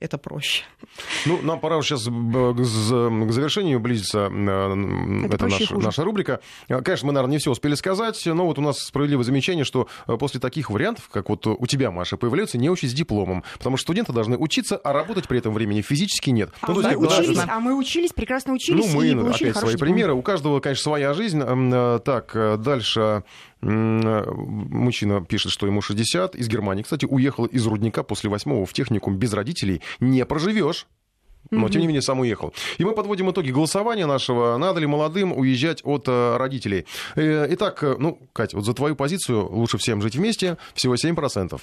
[0.00, 0.62] Это проще.
[1.26, 6.40] Ну, нам пора сейчас к завершению близится э, Это это и наша, рубрика.
[6.68, 9.88] Э, Конечно, мы, наверное, не все успели сказать, но вот у нас справедливое замечание, что
[10.06, 13.76] э, после таких вариантов, как вот у тебя, Маша, появляются не очень с дипломом, потому
[13.76, 16.50] что студенты должны учиться, а работать при этом времени физически нет.
[16.60, 19.50] А, Ну, есть, мы учились, это- а мы учились, прекрасно учились ну, мы и получили
[19.50, 19.88] опять свои диплом.
[19.88, 20.14] примеры.
[20.14, 21.40] У каждого, конечно, своя жизнь.
[22.04, 23.24] Так, дальше
[23.60, 26.34] мужчина пишет, что ему 60.
[26.36, 29.82] Из Германии, кстати, уехал из Рудника после восьмого в техникум без родителей.
[30.00, 30.86] Не проживешь.
[31.50, 32.52] Но, тем не менее, сам уехал.
[32.78, 34.56] И мы подводим итоги голосования нашего.
[34.58, 36.86] Надо ли молодым уезжать от э, родителей?
[37.16, 41.60] Э, итак, э, ну, Катя, вот за твою позицию лучше всем жить вместе всего 7%.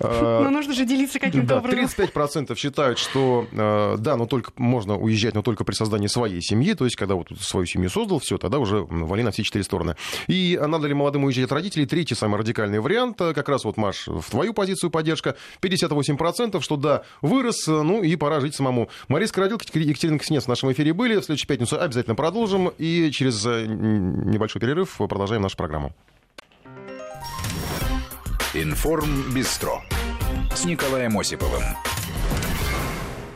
[0.00, 1.86] Э, Но нужно же делиться каким-то образом.
[1.86, 6.84] 35% считают, что да, но только можно уезжать, но только при создании своей семьи, то
[6.84, 9.96] есть когда вот свою семью создал, все, тогда уже вали на все четыре стороны.
[10.26, 11.86] И надо ли молодым уезжать от родителей?
[11.86, 17.02] Третий самый радикальный вариант, как раз вот, Маш, в твою позицию поддержка, 58%, что да,
[17.22, 18.88] вырос, ну и пора жить самому.
[19.08, 23.44] Мария Скородилка, Екатерина Кснец в нашем эфире были, в следующую пятницу обязательно продолжим, и через
[23.46, 25.92] э, небольшой перерыв продолжаем нашу программу.
[28.54, 29.82] Информ Бистро
[30.54, 31.62] с Николаем Осиповым.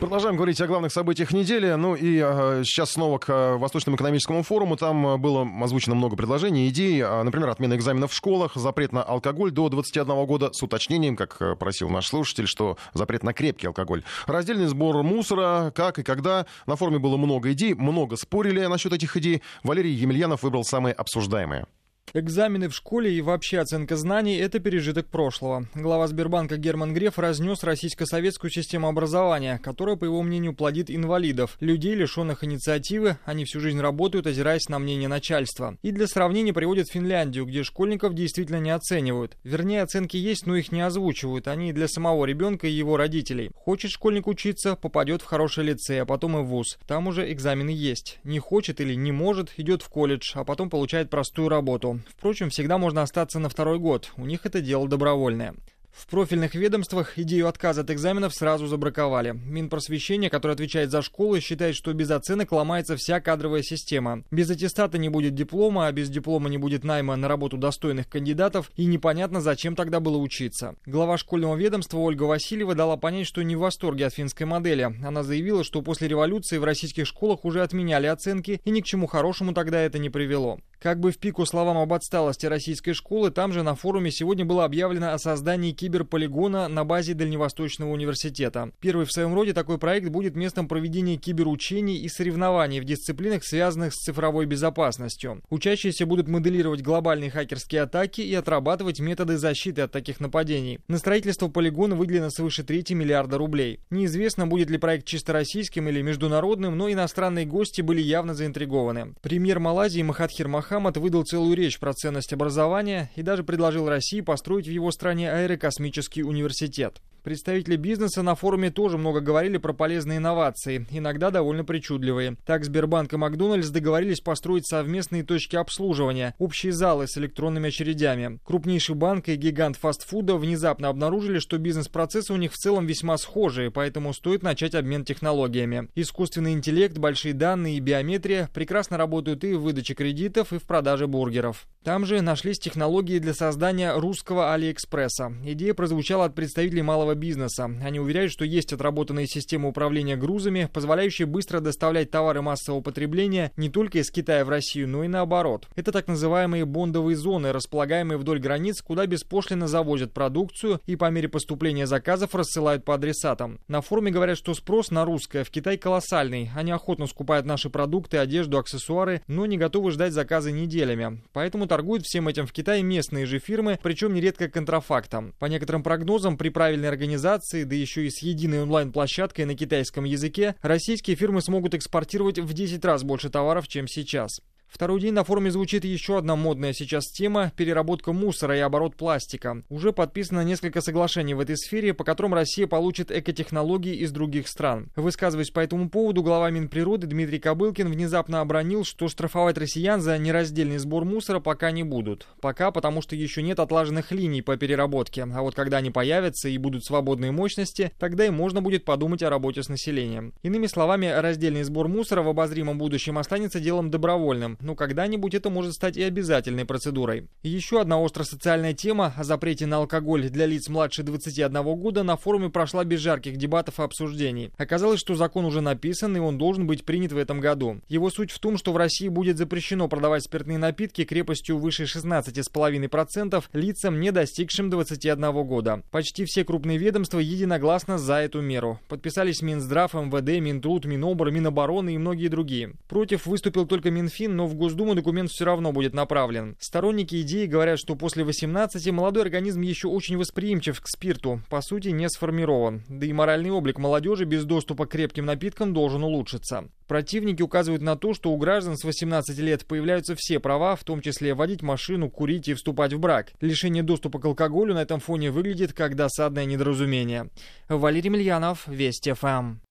[0.05, 1.73] Продолжаем говорить о главных событиях недели.
[1.73, 4.77] Ну и э, сейчас снова к э, Восточному экономическому форуму.
[4.77, 7.01] Там э, было озвучено много предложений, идей.
[7.03, 11.37] А, Например, отмена экзаменов в школах, запрет на алкоголь до 21 года с уточнением, как
[11.39, 14.03] э, просил наш слушатель, что запрет на крепкий алкоголь.
[14.27, 16.45] Раздельный сбор мусора, как и когда.
[16.67, 19.41] На форуме было много идей, много спорили насчет этих идей.
[19.63, 21.65] Валерий Емельянов выбрал самые обсуждаемые.
[22.13, 25.67] Экзамены в школе и вообще оценка знаний– это пережиток прошлого.
[25.75, 31.93] Глава Сбербанка Герман Греф разнес российско-советскую систему образования, которая, по его мнению, плодит инвалидов, людей,
[31.93, 35.77] лишенных инициативы, они всю жизнь работают, озираясь на мнение начальства.
[35.81, 39.35] И для сравнения приводит Финляндию, где школьников действительно не оценивают.
[39.43, 43.51] Вернее, оценки есть, но их не озвучивают, они для самого ребенка и его родителей.
[43.55, 46.77] Хочет школьник учиться, попадет в хороший лицей, а потом и в ВУЗ.
[46.87, 48.19] Там уже экзамены есть.
[48.23, 51.94] Не хочет или не может, идет в колледж, а потом получает простую работу.
[52.07, 55.55] Впрочем, всегда можно остаться на второй год, у них это дело добровольное.
[55.95, 59.31] В профильных ведомствах идею отказа от экзаменов сразу забраковали.
[59.31, 64.23] Минпросвещение, которое отвечает за школы, считает, что без оценок ломается вся кадровая система.
[64.29, 68.71] Без аттестата не будет диплома, а без диплома не будет найма на работу достойных кандидатов,
[68.75, 70.75] и непонятно, зачем тогда было учиться.
[70.85, 74.93] Глава школьного ведомства Ольга Васильева дала понять, что не в восторге от финской модели.
[75.01, 79.07] Она заявила, что после революции в российских школах уже отменяли оценки, и ни к чему
[79.07, 80.59] хорошему тогда это не привело.
[80.85, 84.65] Как бы в пику словам об отсталости российской школы, там же на форуме сегодня было
[84.65, 88.71] объявлено о создании киберполигона на базе Дальневосточного университета.
[88.79, 93.93] Первый в своем роде такой проект будет местом проведения киберучений и соревнований в дисциплинах, связанных
[93.93, 95.43] с цифровой безопасностью.
[95.51, 100.79] Учащиеся будут моделировать глобальные хакерские атаки и отрабатывать методы защиты от таких нападений.
[100.87, 103.79] На строительство полигона выделено свыше трети миллиарда рублей.
[103.91, 109.13] Неизвестно, будет ли проект чисто российским или международным, но иностранные гости были явно заинтригованы.
[109.21, 114.65] Премьер Малайзии Махатхир Махамад выдал целую речь про ценность образования и даже предложил России построить
[114.65, 115.74] в его стране аэрокосмический
[116.23, 117.01] университет.
[117.25, 122.37] Представители бизнеса на форуме тоже много говорили про полезные инновации, иногда довольно причудливые.
[122.45, 128.37] Так Сбербанк и Макдональдс договорились построить совместные точки обслуживания, общие залы с электронными очередями.
[128.45, 133.71] Крупнейший банк и гигант фастфуда внезапно обнаружили, что бизнес-процессы у них в целом весьма схожие,
[133.71, 135.89] поэтому стоит начать обмен технологиями.
[135.95, 141.07] Искусственный интеллект, большие данные и биометрия прекрасно работают и в выдаче кредитов, и в продаже
[141.07, 141.65] бургеров.
[141.83, 145.33] Там же нашлись технологии для создания русского Алиэкспресса.
[145.43, 147.71] Идея прозвучала от представителей малого бизнеса.
[147.83, 153.69] Они уверяют, что есть отработанные системы управления грузами, позволяющие быстро доставлять товары массового потребления не
[153.69, 155.67] только из Китая в Россию, но и наоборот.
[155.75, 161.29] Это так называемые бондовые зоны, располагаемые вдоль границ, куда беспошлино завозят продукцию и по мере
[161.29, 163.59] поступления заказов рассылают по адресатам.
[163.67, 166.51] На форуме говорят, что спрос на русское в Китай колоссальный.
[166.55, 171.21] Они охотно скупают наши продукты, одежду, аксессуары, но не готовы ждать заказы неделями.
[171.33, 175.33] Поэтому торгуют всем этим в Китае местные же фирмы, причем нередко контрафактом.
[175.39, 180.05] По некоторым прогнозам, при правильной организации организации, да еще и с единой онлайн-площадкой на китайском
[180.05, 184.41] языке, российские фирмы смогут экспортировать в 10 раз больше товаров, чем сейчас.
[184.75, 189.63] Второй день на форуме звучит еще одна модная сейчас тема– переработка мусора и оборот пластика.
[189.69, 194.91] Уже подписано несколько соглашений в этой сфере, по которым Россия получит экотехнологии из других стран.
[194.97, 200.77] Высказываясь по этому поводу, глава Минприроды Дмитрий Кобылкин внезапно обронил, что штрафовать россиян за нераздельный
[200.77, 202.27] сбор мусора пока не будут.
[202.41, 205.23] Пока, потому что еще нет отлаженных линий по переработке.
[205.23, 209.29] А вот когда они появятся и будут свободные мощности, тогда и можно будет подумать о
[209.29, 210.33] работе с населением.
[210.43, 215.73] Иными словами, раздельный сбор мусора в обозримом будущем останется делом добровольным но когда-нибудь это может
[215.73, 217.27] стать и обязательной процедурой.
[217.43, 222.49] еще одна остросоциальная тема о запрете на алкоголь для лиц младше 21 года на форуме
[222.49, 224.51] прошла без жарких дебатов и обсуждений.
[224.57, 227.79] Оказалось, что закон уже написан и он должен быть принят в этом году.
[227.87, 233.43] Его суть в том, что в России будет запрещено продавать спиртные напитки крепостью выше 16,5%
[233.53, 235.83] лицам, не достигшим 21 года.
[235.91, 238.79] Почти все крупные ведомства единогласно за эту меру.
[238.87, 242.73] Подписались Минздрав, МВД, Минтруд, Минобр, Минобороны и многие другие.
[242.89, 246.55] Против выступил только Минфин, но в Госдуму документ все равно будет направлен.
[246.59, 251.89] Сторонники идеи говорят, что после 18 молодой организм еще очень восприимчив к спирту, по сути
[251.89, 252.83] не сформирован.
[252.89, 256.69] Да и моральный облик молодежи без доступа к крепким напиткам должен улучшиться.
[256.87, 261.01] Противники указывают на то, что у граждан с 18 лет появляются все права, в том
[261.01, 263.33] числе водить машину, курить и вступать в брак.
[263.41, 267.29] Лишение доступа к алкоголю на этом фоне выглядит как досадное недоразумение.
[267.67, 269.64] Валерий Мильянов, Вести ФМ.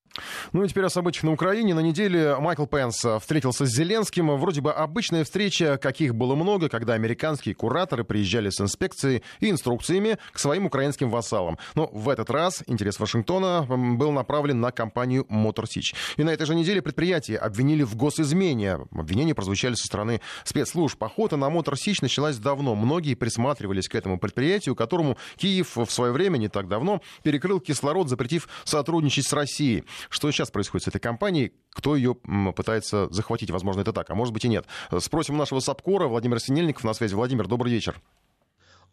[0.52, 1.74] Ну и теперь о событиях на Украине.
[1.74, 4.36] На неделе Майкл Пенс встретился с Зеленским.
[4.36, 10.18] Вроде бы обычная встреча, каких было много, когда американские кураторы приезжали с инспекцией и инструкциями
[10.32, 11.58] к своим украинским вассалам.
[11.74, 15.94] Но в этот раз интерес Вашингтона был направлен на компанию Sich.
[16.16, 18.78] И на этой же неделе предприятие обвинили в госизмене.
[18.92, 21.02] Обвинения прозвучали со стороны спецслужб.
[21.02, 22.74] Охота на Sich началась давно.
[22.74, 28.08] Многие присматривались к этому предприятию, которому Киев в свое время, не так давно, перекрыл кислород,
[28.08, 29.84] запретив сотрудничать с Россией.
[30.08, 31.52] Что сейчас происходит с этой компанией?
[31.70, 32.14] Кто ее
[32.56, 33.50] пытается захватить?
[33.50, 34.66] Возможно, это так, а может быть и нет.
[34.98, 37.14] Спросим нашего САПКОРа Владимир Синельников на связи.
[37.14, 38.00] Владимир, добрый вечер.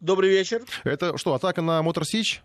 [0.00, 0.62] Добрый вечер.
[0.84, 2.42] Это что, атака на Мотор Сич?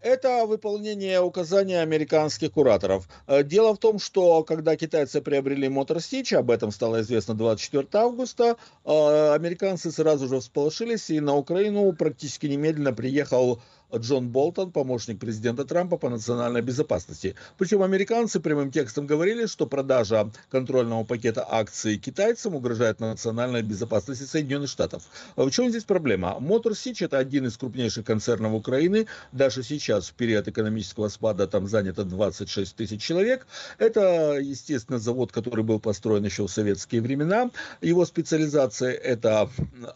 [0.00, 3.06] Это выполнение указания американских кураторов.
[3.26, 7.86] Э, дело в том, что когда китайцы приобрели Motor Stitch, об этом стало известно 24
[7.92, 13.60] августа, э, американцы сразу же всполошились, и на Украину практически немедленно приехал
[13.96, 17.34] Джон Болтон, помощник президента Трампа по национальной безопасности.
[17.58, 24.68] Причем американцы прямым текстом говорили, что продажа контрольного пакета акций китайцам угрожает национальной безопасности Соединенных
[24.68, 25.02] Штатов.
[25.36, 26.38] А в чем здесь проблема?
[26.40, 29.06] Мотор Сич это один из крупнейших концернов Украины.
[29.32, 33.46] Даже сейчас, в период экономического спада, там занято 26 тысяч человек.
[33.78, 37.50] Это, естественно, завод, который был построен еще в советские времена.
[37.80, 39.48] Его специализация это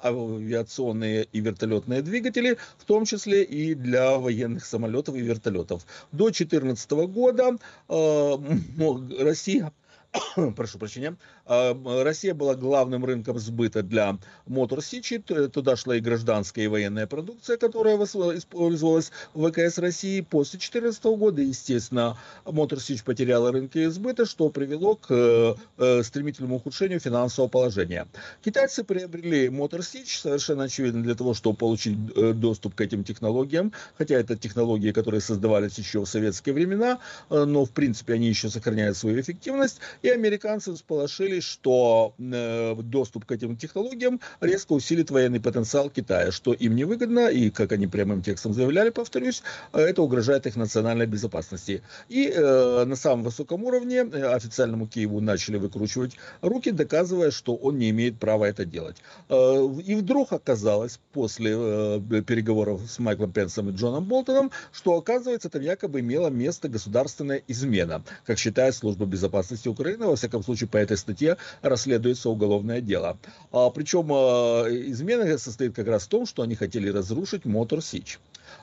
[0.02, 5.86] авиационные и вертолетные двигатели, в том числе и для военных самолетов и вертолетов.
[6.10, 7.56] До 2014 года
[7.88, 8.36] э,
[9.20, 9.72] Россия
[10.56, 15.18] прошу прощения, а, Россия была главным рынком сбыта для Мотор Сичи.
[15.18, 20.20] Туда шла и гражданская, и военная продукция, которая использовалась в ВКС России.
[20.20, 27.00] После 2014 года, естественно, Мотор Сич потеряла рынки сбыта, что привело к э, стремительному ухудшению
[27.00, 28.06] финансового положения.
[28.44, 33.72] Китайцы приобрели Мотор Сич совершенно очевидно для того, чтобы получить э, доступ к этим технологиям,
[33.98, 36.98] хотя это технологии, которые создавались еще в советские времена,
[37.30, 39.80] э, но в принципе они еще сохраняют свою эффективность.
[40.04, 46.52] И американцы сполошились, что э, доступ к этим технологиям резко усилит военный потенциал Китая, что
[46.52, 49.42] им невыгодно, и, как они прямым текстом заявляли, повторюсь,
[49.72, 51.82] это угрожает их национальной безопасности.
[52.10, 57.78] И э, на самом высоком уровне э, официальному Киеву начали выкручивать руки, доказывая, что он
[57.78, 58.98] не имеет права это делать.
[59.30, 65.48] Э, и вдруг оказалось, после э, переговоров с Майклом Пенсом и Джоном Болтоном, что, оказывается,
[65.48, 70.68] там якобы имела место государственная измена, как считает служба безопасности Украины Украины, во всяком случае,
[70.68, 73.16] по этой статье расследуется уголовное дело.
[73.52, 78.18] А, причем а, измена состоит как раз в том, что они хотели разрушить Мотор Сич.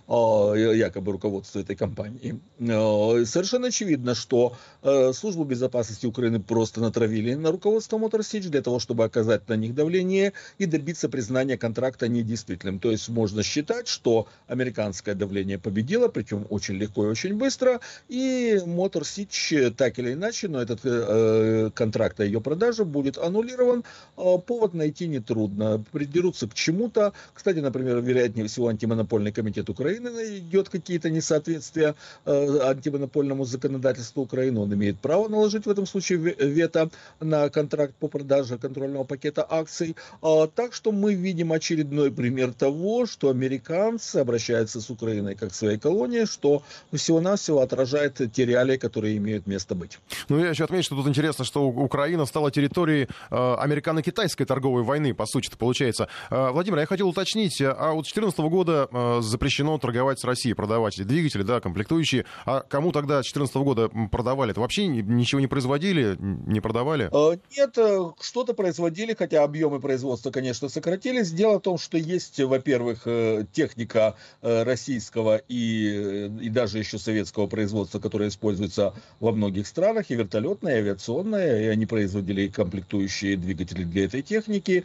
[0.07, 2.39] А, якобы руководство этой компании.
[2.59, 8.79] А, совершенно очевидно, что э, службу безопасности Украины просто натравили на руководство Моторсич для того,
[8.79, 12.79] чтобы оказать на них давление и добиться признания контракта недействительным.
[12.79, 17.79] То есть можно считать, что американское давление победило, причем очень легко и очень быстро,
[18.09, 23.83] и Моторсич так или иначе, но этот э, контракт о ее продаже будет аннулирован.
[24.17, 25.83] А, повод найти нетрудно.
[25.91, 27.13] Придерутся к чему-то.
[27.33, 34.61] Кстати, например, вероятнее всего антимонопольный комитет Украины Украины найдет какие-то несоответствия э, антимонопольному законодательству Украины,
[34.61, 36.89] он имеет право наложить в этом случае вето
[37.19, 39.95] на контракт по продаже контрольного пакета акций.
[40.21, 45.77] А, так что мы видим очередной пример того, что американцы обращаются с Украиной как своей
[45.77, 46.63] колонии, что
[46.93, 49.99] всего-навсего отражает те реалии, которые имеют место быть.
[50.29, 55.13] Ну, я еще отмечу, что тут интересно, что Украина стала территорией э, американо-китайской торговой войны,
[55.13, 56.07] по сути, получается.
[56.29, 58.87] Э, Владимир, я хотел уточнить, а вот с 2014 года
[59.21, 62.25] запрещено торговать с Россией, продавать эти двигатели, да, комплектующие.
[62.45, 64.51] А кому тогда с 2014 года продавали?
[64.51, 67.09] Это вообще ничего не производили, не продавали?
[67.11, 71.31] А, нет, э, что-то производили, хотя объемы производства, конечно, сократились.
[71.31, 77.47] Дело в том, что есть, во-первых, э, техника э, российского и, и даже еще советского
[77.47, 83.83] производства, которая используется во многих странах, и вертолетная, и авиационная, и они производили комплектующие двигатели
[83.83, 84.83] для этой техники.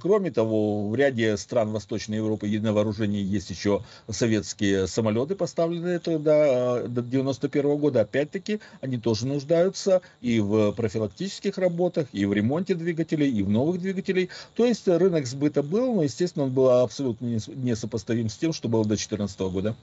[0.00, 4.31] Кроме того, в ряде стран Восточной Европы на вооружении есть еще советские
[4.86, 12.24] самолеты, поставленные тогда, до 91 года, опять-таки, они тоже нуждаются и в профилактических работах, и
[12.24, 14.30] в ремонте двигателей, и в новых двигателей.
[14.54, 18.82] То есть рынок сбыта был, но, естественно, он был абсолютно несопоставим с тем, что было
[18.82, 19.74] до 2014 года.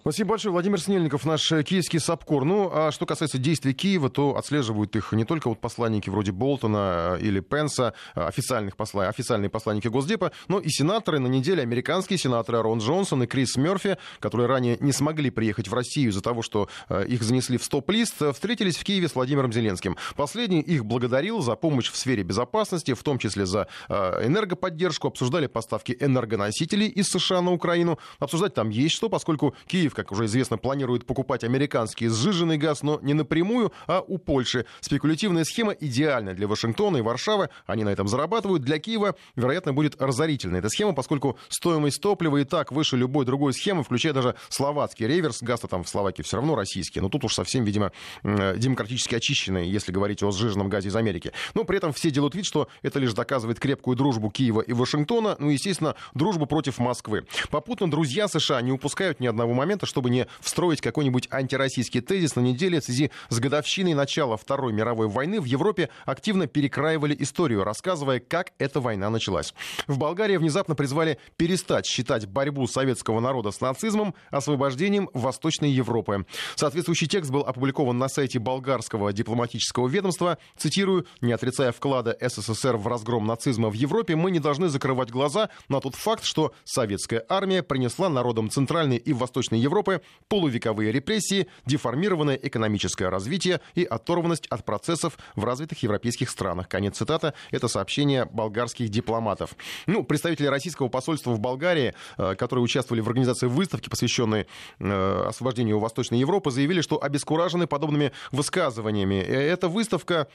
[0.00, 0.50] Спасибо большое.
[0.50, 2.46] Владимир Снельников, наш э, киевский САПКОР.
[2.46, 7.18] Ну, а что касается действий Киева, то отслеживают их не только вот посланники вроде Болтона
[7.18, 11.18] э, или Пенса, э, официальных посла, официальные посланники Госдепа, но и сенаторы.
[11.18, 15.74] На неделе американские сенаторы Рон Джонсон и Крис Мерфи, которые ранее не смогли приехать в
[15.74, 16.70] Россию из-за того, что
[17.06, 19.98] их занесли в стоп-лист, встретились в Киеве с Владимиром Зеленским.
[20.16, 25.94] Последний их благодарил за помощь в сфере безопасности, в том числе за энергоподдержку, обсуждали поставки
[26.00, 27.98] энергоносителей из США на Украину.
[28.18, 32.82] Обсуждать там есть что, поскольку Киев Киев, как уже известно, планирует покупать американский сжиженный газ,
[32.82, 34.66] но не напрямую, а у Польши.
[34.80, 37.48] Спекулятивная схема идеальна для Вашингтона и Варшавы.
[37.66, 38.62] Они на этом зарабатывают.
[38.62, 43.52] Для Киева, вероятно, будет разорительной эта схема, поскольку стоимость топлива и так выше любой другой
[43.52, 45.42] схемы, включая даже словацкий реверс.
[45.42, 47.00] Газ-то там в Словакии все равно российский.
[47.00, 51.32] Но тут уж совсем, видимо, демократически очищенный, если говорить о сжиженном газе из Америки.
[51.54, 55.36] Но при этом все делают вид, что это лишь доказывает крепкую дружбу Киева и Вашингтона,
[55.38, 57.26] ну, естественно, дружбу против Москвы.
[57.50, 62.36] Попутно друзья США не упускают ни одного момента, момента, чтобы не встроить какой-нибудь антироссийский тезис
[62.36, 67.64] на неделе в связи с годовщиной начала Второй мировой войны в Европе активно перекраивали историю,
[67.64, 69.54] рассказывая, как эта война началась.
[69.86, 76.24] В Болгарии внезапно призвали перестать считать борьбу советского народа с нацизмом освобождением Восточной Европы.
[76.56, 80.38] Соответствующий текст был опубликован на сайте болгарского дипломатического ведомства.
[80.56, 85.48] Цитирую, не отрицая вклада СССР в разгром нацизма в Европе, мы не должны закрывать глаза
[85.68, 91.46] на тот факт, что советская армия принесла народам Центральной и Восточной Европы Европы, полувековые репрессии,
[91.64, 96.68] деформированное экономическое развитие и оторванность от процессов в развитых европейских странах.
[96.68, 97.34] Конец цитата.
[97.52, 99.54] Это сообщение болгарских дипломатов.
[99.86, 104.46] Ну, представители российского посольства в Болгарии, э, которые участвовали в организации выставки, посвященной
[104.80, 109.14] э, освобождению Восточной Европы, заявили, что обескуражены подобными высказываниями.
[109.14, 110.26] Э, эта выставка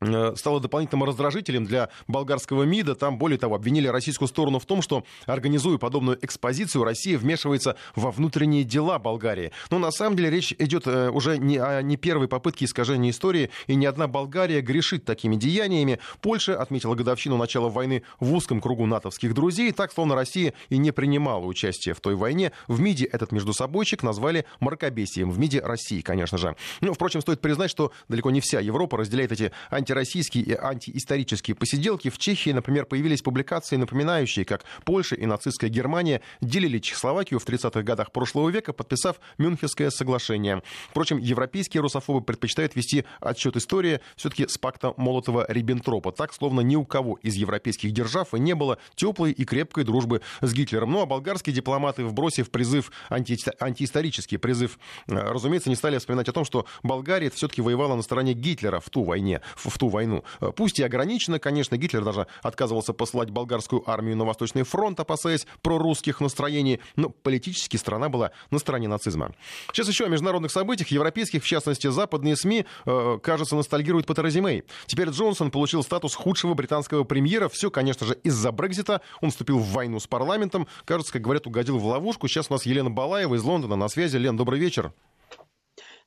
[0.00, 2.94] стало дополнительным раздражителем для болгарского МИДа.
[2.94, 8.10] Там, более того, обвинили российскую сторону в том, что, организуя подобную экспозицию, Россия вмешивается во
[8.10, 9.52] внутренние дела Болгарии.
[9.70, 13.50] Но на самом деле речь идет э, уже не о не первой попытке искажения истории,
[13.66, 15.98] и ни одна Болгария грешит такими деяниями.
[16.20, 20.92] Польша отметила годовщину начала войны в узком кругу натовских друзей, так, словно Россия и не
[20.92, 22.52] принимала участие в той войне.
[22.66, 25.30] В МИДе этот междусобойчик назвали мракобесием.
[25.30, 26.56] В МИДе России, конечно же.
[26.80, 31.54] Ну, впрочем, стоит признать, что далеко не вся Европа разделяет эти анти антироссийские и антиисторические
[31.54, 37.46] посиделки, в Чехии, например, появились публикации, напоминающие, как Польша и нацистская Германия делили Чехословакию в
[37.46, 40.62] 30-х годах прошлого века, подписав Мюнхенское соглашение.
[40.90, 46.12] Впрочем, европейские русофобы предпочитают вести отчет истории все-таки с пакта Молотова-Риббентропа.
[46.12, 50.20] Так, словно ни у кого из европейских держав и не было теплой и крепкой дружбы
[50.42, 50.92] с Гитлером.
[50.92, 56.32] Ну а болгарские дипломаты, вбросив призыв, анти антиисторический призыв, э, разумеется, не стали вспоминать о
[56.32, 60.24] том, что Болгария все-таки воевала на стороне Гитлера в ту войне, в в ту войну.
[60.40, 65.46] Э, пусть и ограниченно, конечно, Гитлер даже отказывался посылать болгарскую армию на Восточный фронт, опасаясь
[65.62, 69.32] прорусских настроений, но политически страна была на стороне нацизма.
[69.72, 74.40] Сейчас еще о международных событиях, европейских, в частности, западные СМИ, э, кажется, ностальгируют по Терези
[74.40, 74.64] Мэй.
[74.86, 77.48] Теперь Джонсон получил статус худшего британского премьера.
[77.48, 79.00] Все, конечно же, из-за Брекзита.
[79.20, 80.66] Он вступил в войну с парламентом.
[80.84, 82.26] Кажется, как говорят, угодил в ловушку.
[82.26, 84.16] Сейчас у нас Елена Балаева из Лондона на связи.
[84.16, 84.92] Лен, добрый вечер.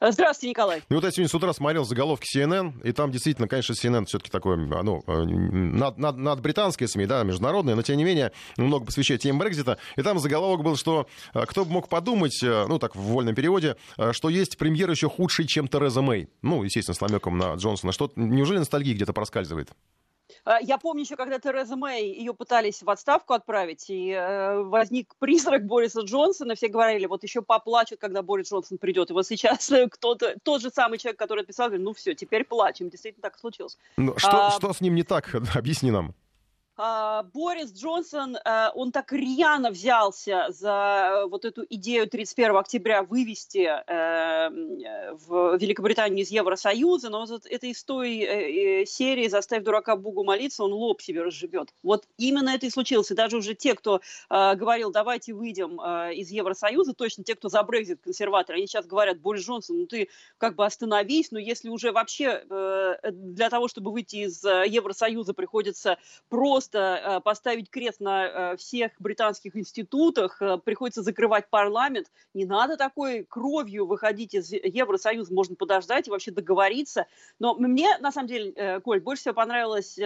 [0.03, 0.81] Здравствуйте, Николай.
[0.89, 4.31] Ну вот я сегодня с утра смотрел заголовки CNN, и там действительно, конечно, CNN все-таки
[4.31, 9.21] такое, ну, над, над, над британской СМИ, да, международные, но тем не менее много посвящает
[9.21, 9.77] теме Брекзита.
[9.97, 13.35] И там заголовок был, что э, кто бы мог подумать, э, ну так в вольном
[13.35, 13.75] переводе,
[14.11, 16.29] что есть премьер еще худший, чем Тереза Мэй.
[16.41, 17.91] Ну, естественно, с намеком на Джонсона.
[17.91, 19.69] Что, неужели ностальгия где-то проскальзывает?
[20.43, 25.15] А, я помню еще, когда Тереза Мэй, ее пытались в отставку отправить, и э, возник
[25.19, 29.11] призрак Бориса Джонсона, все говорили, вот еще поплачут, когда Борис Джонсон придет.
[29.11, 32.89] И вот сейчас кто-то, тот же самый человек, который отписал, говорит, ну все, теперь плачем.
[32.89, 33.77] Действительно так случилось.
[33.97, 35.29] Ну, что, а, что с ним не так?
[35.55, 36.13] Объясни нам.
[36.83, 43.69] А, Борис Джонсон, э, он так рьяно взялся за вот эту идею 31 октября вывести
[43.69, 44.49] э,
[45.13, 50.63] в Великобританию из Евросоюза, но вот это из той э, серии «Заставь дурака Богу молиться»,
[50.63, 51.71] он лоб себе разживет.
[51.83, 53.11] Вот именно это и случилось.
[53.11, 55.79] И даже уже те, кто говорил, давайте выйдем
[56.13, 60.09] из Евросоюза, точно те, кто за Брекзит консерваторы, они сейчас говорят, Борис Джонсон, ну ты
[60.39, 62.43] как бы остановись, но если уже вообще
[63.11, 65.97] для того, чтобы выйти из Евросоюза, приходится
[66.29, 72.11] просто просто э, поставить крест на э, всех британских институтах, э, приходится закрывать парламент.
[72.33, 77.05] Не надо такой кровью выходить из Евросоюза, можно подождать и вообще договориться.
[77.39, 79.99] Но мне, на самом деле, Коль, больше всего понравилась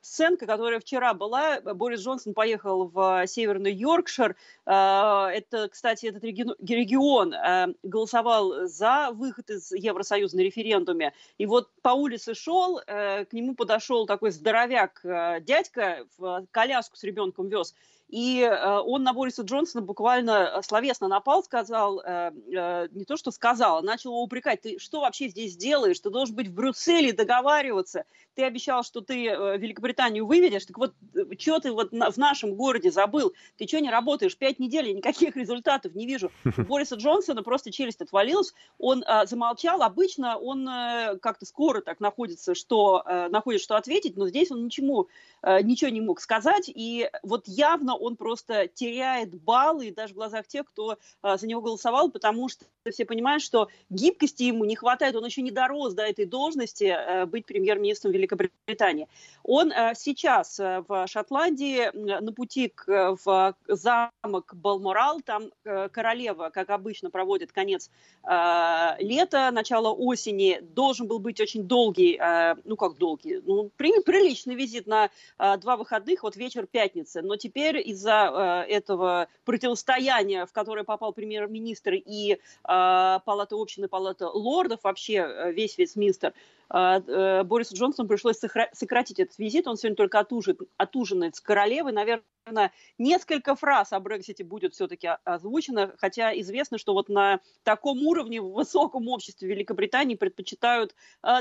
[0.00, 1.60] сценка, которая вчера была.
[1.60, 4.36] Борис Джонсон поехал в Северный Йоркшир.
[4.64, 7.34] Это, кстати, этот регион
[7.82, 11.12] голосовал за выход из Евросоюза на референдуме.
[11.38, 15.00] И вот по улице шел, к нему подошел такой здоровяк
[15.42, 16.01] дядька,
[16.50, 17.74] коляску с ребенком вез.
[18.12, 23.30] И э, он на Бориса Джонсона буквально словесно напал, сказал, э, э, не то что
[23.30, 27.14] сказал, а начал его упрекать, ты что вообще здесь делаешь, ты должен быть в Брюсселе,
[27.14, 28.04] договариваться,
[28.34, 30.92] ты обещал, что ты Великобританию выведешь, так вот,
[31.38, 35.94] что ты вот в нашем городе забыл, ты что не работаешь, пять недель, никаких результатов
[35.94, 36.30] не вижу.
[36.44, 43.04] У Бориса Джонсона просто челюсть отвалилась, он замолчал, обычно он как-то скоро так находится, что
[43.30, 45.08] находит, что ответить, но здесь он ничему,
[45.42, 50.66] ничего не мог сказать, и вот явно он просто теряет баллы даже в глазах тех,
[50.66, 55.24] кто а, за него голосовал, потому что все понимают, что гибкости ему не хватает, он
[55.24, 59.08] еще не дорос до этой должности а, быть премьер-министром Великобритании.
[59.44, 66.70] Он а, сейчас а, в Шотландии на пути к, в замок Балморал, там королева, как
[66.70, 67.90] обычно, проводит конец
[68.22, 74.00] а, лета, начало осени, должен был быть очень долгий, а, ну как долгий, ну при,
[74.02, 80.52] приличный визит на два выходных, вот вечер пятницы, но теперь из-за э, этого противостояния, в
[80.52, 86.32] которое попал премьер-министр и э, Палата общин и Палата лордов, вообще э, весь Вестминстер,
[86.72, 88.38] Борису Джонсону пришлось
[88.72, 89.66] сократить этот визит.
[89.66, 91.92] Он сегодня только отужит, отужинает с королевой.
[91.92, 98.40] Наверное, несколько фраз о Брексите будет все-таки озвучено, хотя известно, что вот на таком уровне
[98.40, 100.94] в высоком обществе Великобритании предпочитают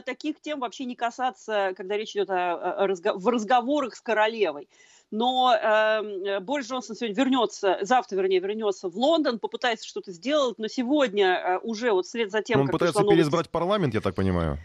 [0.06, 4.68] таких тем вообще не касаться, когда речь идет о, о, о, в разговорах с королевой.
[5.12, 10.70] Но э, Борис Джонсон сегодня вернется, завтра, вернее, вернется в Лондон, попытается что-то сделать, но
[10.70, 14.58] сегодня э, уже вот вслед за тем, Он как пытается переизбрать парламент, я так понимаю.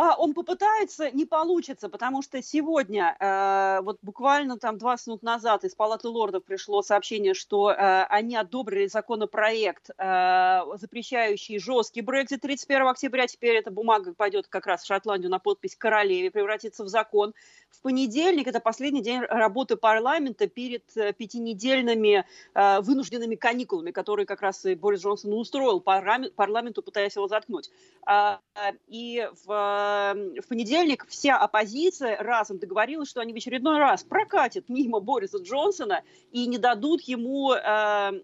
[0.00, 5.64] А он попытается, не получится, потому что сегодня, э, вот буквально там 20 минут назад
[5.64, 12.86] из Палаты лордов пришло сообщение, что э, они одобрили законопроект, э, запрещающий жесткий Брекзит 31
[12.86, 13.26] октября.
[13.26, 17.34] Теперь эта бумага пойдет как раз в Шотландию на подпись королеве, превратится в закон.
[17.70, 24.42] В понедельник, это последний день работы парламента перед э, пятинедельными э, вынужденными каникулами, которые как
[24.42, 27.70] раз и Борис Джонсон устроил парламенту, пытаясь его заткнуть.
[28.04, 28.40] А,
[28.86, 35.00] и в в понедельник вся оппозиция разом договорилась, что они в очередной раз прокатят мимо
[35.00, 36.02] Бориса Джонсона
[36.32, 37.58] и не дадут ему э,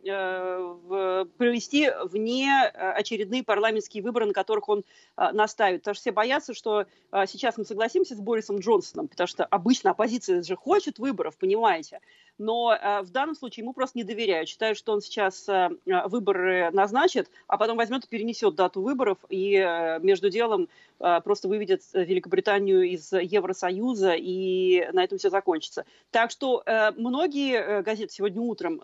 [0.05, 4.84] э, провести вне э, очередные парламентские выборы, на которых он
[5.16, 5.80] э, наставит.
[5.80, 9.91] Потому что все боятся, что э, сейчас мы согласимся с Борисом Джонсоном, потому что обычно
[9.91, 12.01] оппозиция же хочет выборов, понимаете
[12.39, 14.49] но э, в данном случае ему просто не доверяют.
[14.49, 19.18] Считают, что он сейчас э, э, выборы назначит, а потом возьмет и перенесет дату выборов
[19.28, 19.55] и
[20.03, 20.68] между делом
[20.99, 25.85] просто выведет Великобританию из Евросоюза, и на этом все закончится.
[26.11, 26.62] Так что
[26.97, 28.80] многие газеты сегодня утром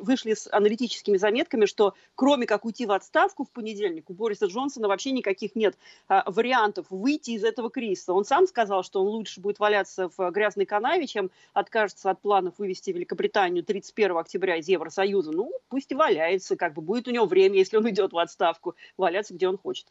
[0.00, 4.88] вышли с аналитическими заметками, что кроме как уйти в отставку в понедельник, у Бориса Джонсона
[4.88, 5.76] вообще никаких нет
[6.08, 8.12] вариантов выйти из этого кризиса.
[8.12, 12.54] Он сам сказал, что он лучше будет валяться в грязной канаве, чем откажется от планов
[12.58, 17.10] вывести вывести Великобританию 31 октября из Евросоюза, ну, пусть и валяется, как бы будет у
[17.10, 19.86] него время, если он идет в отставку, валяться где он хочет.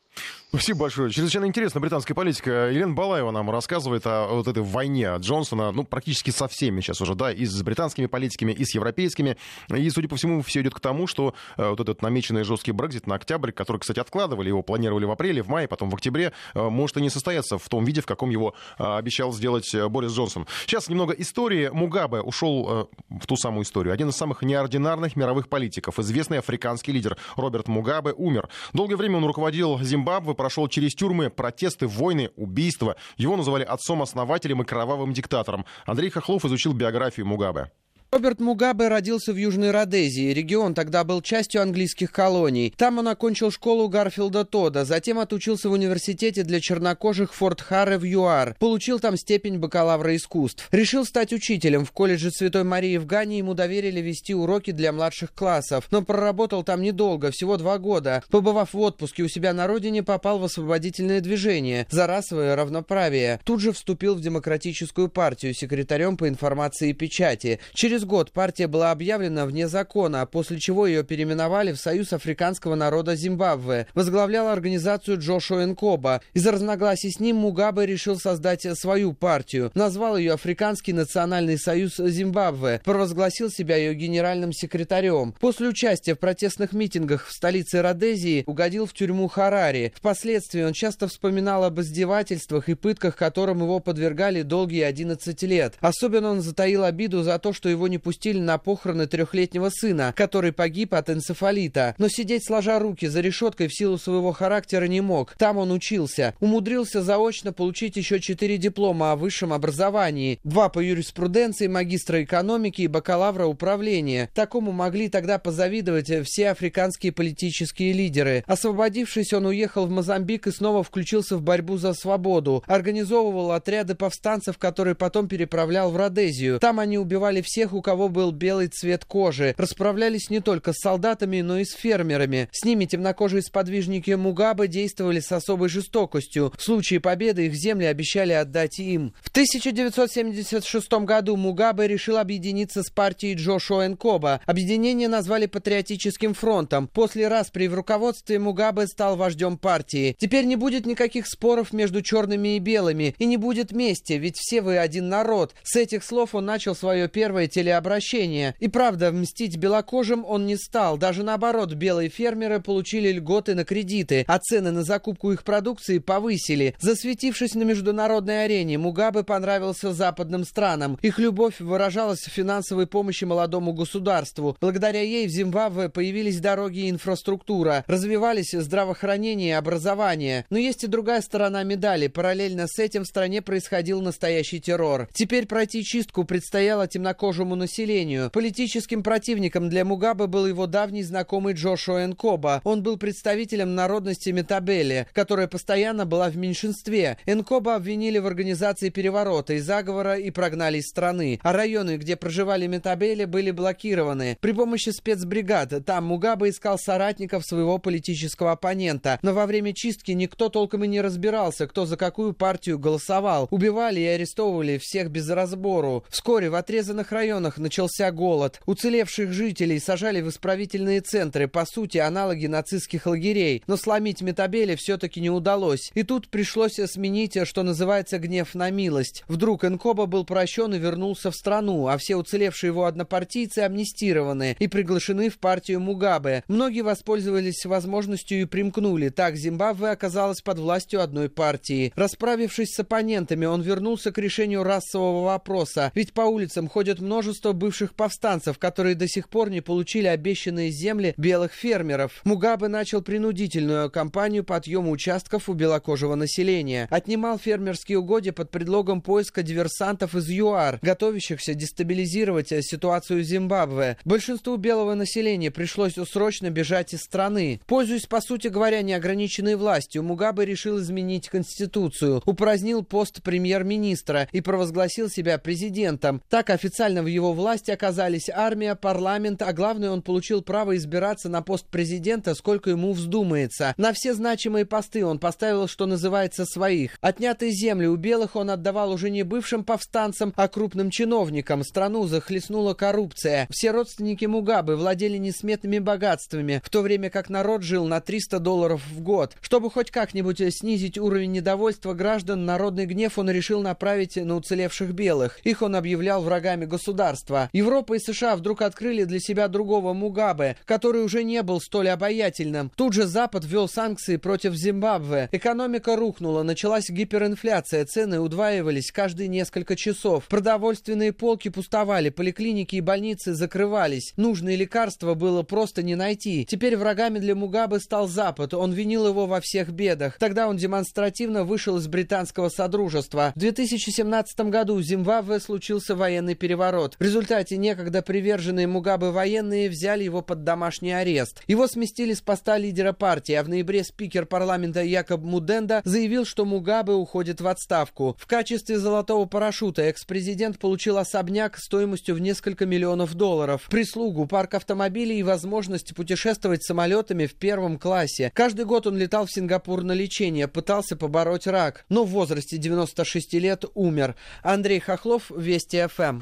[0.49, 1.11] Спасибо большое.
[1.11, 2.69] Чрезвычайно интересно британская политика.
[2.69, 7.15] Елена Балаева нам рассказывает о вот этой войне Джонсона, ну, практически со всеми сейчас уже,
[7.15, 9.37] да, и с британскими политиками, и с европейскими.
[9.69, 13.07] И, судя по всему, все идет к тому, что э, вот этот намеченный жесткий Брекзит
[13.07, 16.69] на октябрь, который, кстати, откладывали, его планировали в апреле, в мае, потом в октябре, э,
[16.69, 20.47] может и не состояться в том виде, в каком его э, обещал сделать Борис Джонсон.
[20.65, 21.69] Сейчас немного истории.
[21.71, 23.93] Мугабе ушел в ту самую историю.
[23.93, 28.49] Один из самых неординарных мировых политиков, известный африканский лидер Роберт Мугабе, умер.
[28.73, 32.95] Долгое время он руководил Зимбабве, прошел через тюрьмы, протесты, войны, убийства.
[33.17, 35.65] Его называли отцом-основателем и кровавым диктатором.
[35.86, 37.71] Андрей Хохлов изучил биографию Мугабе.
[38.14, 40.34] Роберт Мугабе родился в Южной Родезии.
[40.34, 42.74] Регион тогда был частью английских колоний.
[42.76, 48.03] Там он окончил школу Гарфилда Тода, затем отучился в университете для чернокожих Форт Харре в
[48.03, 48.57] ЮАР.
[48.59, 50.68] Получил там степень бакалавра искусств.
[50.74, 51.86] Решил стать учителем.
[51.86, 55.88] В колледже Святой Марии в Гане ему доверили вести уроки для младших классов.
[55.89, 58.26] Но проработал там недолго, всего два года.
[58.30, 63.39] Побывав в отпуске у себя на родине, попал в освободительное движение за расовое равноправие.
[63.45, 67.62] Тут же вступил в Демократическую партию секретарем по информации и печати.
[67.74, 72.74] Через Через год партия была объявлена вне закона, после чего ее переименовали в Союз африканского
[72.74, 73.86] народа Зимбабве.
[73.93, 76.24] Возглавлял организацию Джошуа Энкоба.
[76.34, 79.72] Из-за разногласий с ним Мугабе решил создать свою партию.
[79.76, 82.82] Назвал ее Африканский национальный союз Зимбабве.
[82.84, 85.36] Провозгласил себя ее генеральным секретарем.
[85.39, 89.93] После участия в протестных митингах в столице Родезии угодил в тюрьму Харари.
[89.95, 95.76] Впоследствии он часто вспоминал об издевательствах и пытках, которым его подвергали долгие 11 лет.
[95.82, 100.51] Особенно он затаил обиду за то, что его не пустили на похороны трехлетнего сына, который
[100.51, 101.93] погиб от энцефалита.
[101.99, 105.35] Но сидеть сложа руки за решеткой в силу своего характера не мог.
[105.37, 106.33] Там он учился.
[106.39, 110.39] Умудрился заочно получить еще четыре диплома о высшем образовании.
[110.43, 114.29] Два по юриспруденции, магистра экономики и бакалавра управления.
[114.33, 118.43] Такому могли тогда позавидовать все африканские политические лидеры.
[118.47, 122.63] Освободившись, он уехал в Мозамбик и снова включился в борьбу за свободу.
[122.65, 126.59] Организовывал отряды повстанцев, которые потом переправлял в Родезию.
[126.59, 129.55] Там они убивали всех, у у кого был белый цвет кожи.
[129.57, 132.47] Расправлялись не только с солдатами, но и с фермерами.
[132.51, 136.53] С ними темнокожие сподвижники Мугабе действовали с особой жестокостью.
[136.55, 139.15] В случае победы их земли обещали отдать им.
[139.23, 144.41] В 1976 году Мугабе решил объединиться с партией Джошуа Энкоба.
[144.45, 146.88] Объединение назвали Патриотическим фронтом.
[146.88, 150.15] После распри в руководстве Мугабе стал вождем партии.
[150.19, 153.15] Теперь не будет никаких споров между черными и белыми.
[153.17, 155.55] И не будет мести, ведь все вы один народ.
[155.63, 158.55] С этих слов он начал свое первое теле обращения.
[158.59, 160.97] И правда, мстить белокожим он не стал.
[160.97, 166.76] Даже наоборот, белые фермеры получили льготы на кредиты, а цены на закупку их продукции повысили.
[166.80, 170.97] Засветившись на международной арене, Мугабе понравился западным странам.
[171.01, 174.57] Их любовь выражалась в финансовой помощи молодому государству.
[174.59, 180.45] Благодаря ей в Зимбабве появились дороги и инфраструктура, развивались здравоохранение и образование.
[180.49, 182.07] Но есть и другая сторона медали.
[182.07, 185.07] Параллельно с этим в стране происходил настоящий террор.
[185.13, 188.30] Теперь пройти чистку предстояло темнокожему населению.
[188.32, 192.62] Политическим противником для Мугабе был его давний знакомый Джошуа Энкоба.
[192.64, 197.18] Он был представителем народности Метабели, которая постоянно была в меньшинстве.
[197.26, 201.39] Энкоба обвинили в организации переворота и заговора и прогнали из страны.
[201.43, 204.38] А районы, где проживали Метабели, были блокированы.
[204.41, 209.20] При помощи спецбригад там Мугабе искал соратников своего политического оппонента.
[209.22, 213.47] Но во время чистки никто толком и не разбирался, кто за какую партию голосовал.
[213.51, 216.03] Убивали и арестовывали всех без разбору.
[216.09, 217.12] Вскоре в отрезанных
[217.52, 218.60] районах начался голод.
[218.66, 223.64] Уцелевших жителей сажали в исправительные центры, по сути, аналоги нацистских лагерей.
[223.68, 225.91] Но сломить Метабели все-таки не удалось.
[225.95, 229.24] И тут пришлось сменить, что называется, гнев на милость.
[229.28, 234.68] Вдруг Энкоба был прощен и вернулся в страну, а все уцелевшие его однопартийцы амнистированы и
[234.68, 236.43] приглашены в партию Мугабе.
[236.47, 239.10] Многие воспользовались возможностью и примкнули.
[239.10, 241.91] Так Зимбабве оказалась под властью одной партии.
[241.95, 245.91] Расправившись с оппонентами, он вернулся к решению расового вопроса.
[245.95, 251.13] Ведь по улицам ходят множество бывших повстанцев, которые до сих пор не получили обещанные земли
[251.17, 252.21] белых фермеров.
[252.23, 256.88] Мугабе начал принудительную кампанию по отъему участков у белокожего населения.
[256.89, 263.97] Отнимал фермерские угодья под предлогом поиска диверсантов из ЮАР, готовящихся дестабилизировать ситуацию в Зимбабве.
[264.05, 267.61] Большинству белого населения пришлось срочно бежать из страны.
[267.67, 275.09] Пользуясь, по сути говоря, неограниченной властью, Мугабе решил изменить Конституцию, упразднил пост премьер-министра и провозгласил
[275.09, 276.21] себя президентом.
[276.29, 281.41] Так официально в его власти оказались армия, парламент, а главное, он получил право избираться на
[281.41, 283.74] пост президента, сколько ему вздумается.
[283.78, 286.97] На все значимые посты он поставил, что называется, своих.
[287.01, 291.63] Отнятые земли у белых он отдавал уже не бывшим повстанцам, а крупным чиновникам.
[291.63, 293.47] Страну захлестнула коррупция.
[293.51, 298.82] Все родственники Мугабы владели несметными богатствами, в то время как народ жил на 300 долларов
[298.89, 299.36] в год.
[299.41, 305.39] Чтобы хоть как-нибудь снизить уровень недовольства граждан, народный гнев он решил направить на уцелевших белых.
[305.43, 307.11] Их он объявлял врагами государства.
[307.53, 312.72] Европа и США вдруг открыли для себя другого Мугабе, который уже не был столь обаятельным.
[312.76, 315.30] Тут же Запад ввел санкции против Зимбабве.
[315.32, 320.26] Экономика рухнула, началась гиперинфляция, цены удваивались каждые несколько часов.
[320.28, 324.14] Продовольственные полки пустовали, поликлиники и больницы закрывались.
[324.18, 326.45] Нужные лекарства было просто не найти.
[326.45, 328.53] Теперь врагами для Мугабе стал Запад.
[328.53, 330.18] Он винил его во всех бедах.
[330.20, 333.32] Тогда он демонстративно вышел из британского содружества.
[333.36, 336.95] В 2017 году в Зимбабве случился военный переворот.
[337.02, 341.41] В результате некогда приверженные Мугабе военные взяли его под домашний арест.
[341.47, 346.45] Его сместили с поста лидера партии, а в ноябре спикер парламента Якоб Муденда заявил, что
[346.45, 348.16] Мугабе уходит в отставку.
[348.20, 355.22] В качестве золотого парашюта экс-президент получил особняк стоимостью в несколько миллионов долларов, прислугу, парк автомобилей
[355.22, 358.32] и возможность путешествовать самолетами в первом классе.
[358.36, 363.34] Каждый год он летал в Сингапур на лечение, пытался побороть рак, но в возрасте 96
[363.34, 364.16] лет умер.
[364.43, 366.22] Андрей Хохлов, Вести ФМ.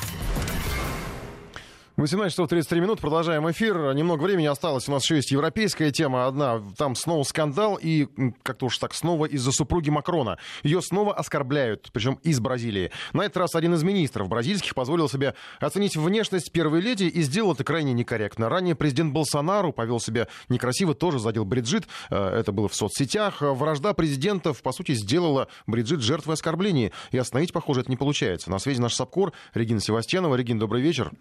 [2.01, 3.93] 18 часов 33 минут, продолжаем эфир.
[3.93, 6.59] Немного времени осталось, у нас еще есть европейская тема одна.
[6.75, 8.07] Там снова скандал, и
[8.41, 10.39] как-то уж так снова из-за супруги Макрона.
[10.63, 12.89] Ее снова оскорбляют, причем из Бразилии.
[13.13, 17.53] На этот раз один из министров бразильских позволил себе оценить внешность первой леди и сделал
[17.53, 18.49] это крайне некорректно.
[18.49, 21.87] Ранее президент Болсонару повел себя некрасиво, тоже задел Бриджит.
[22.09, 23.41] Э, это было в соцсетях.
[23.41, 26.93] Вражда президентов, по сути, сделала Бриджит жертвой оскорблений.
[27.11, 28.49] И остановить, похоже, это не получается.
[28.49, 30.33] На связи наш собкор Регина Севастьянова.
[30.33, 31.11] Регин, добрый вечер.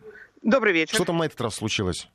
[0.43, 0.95] Добрый вечер.
[0.95, 2.09] Что там на этот раз случилось?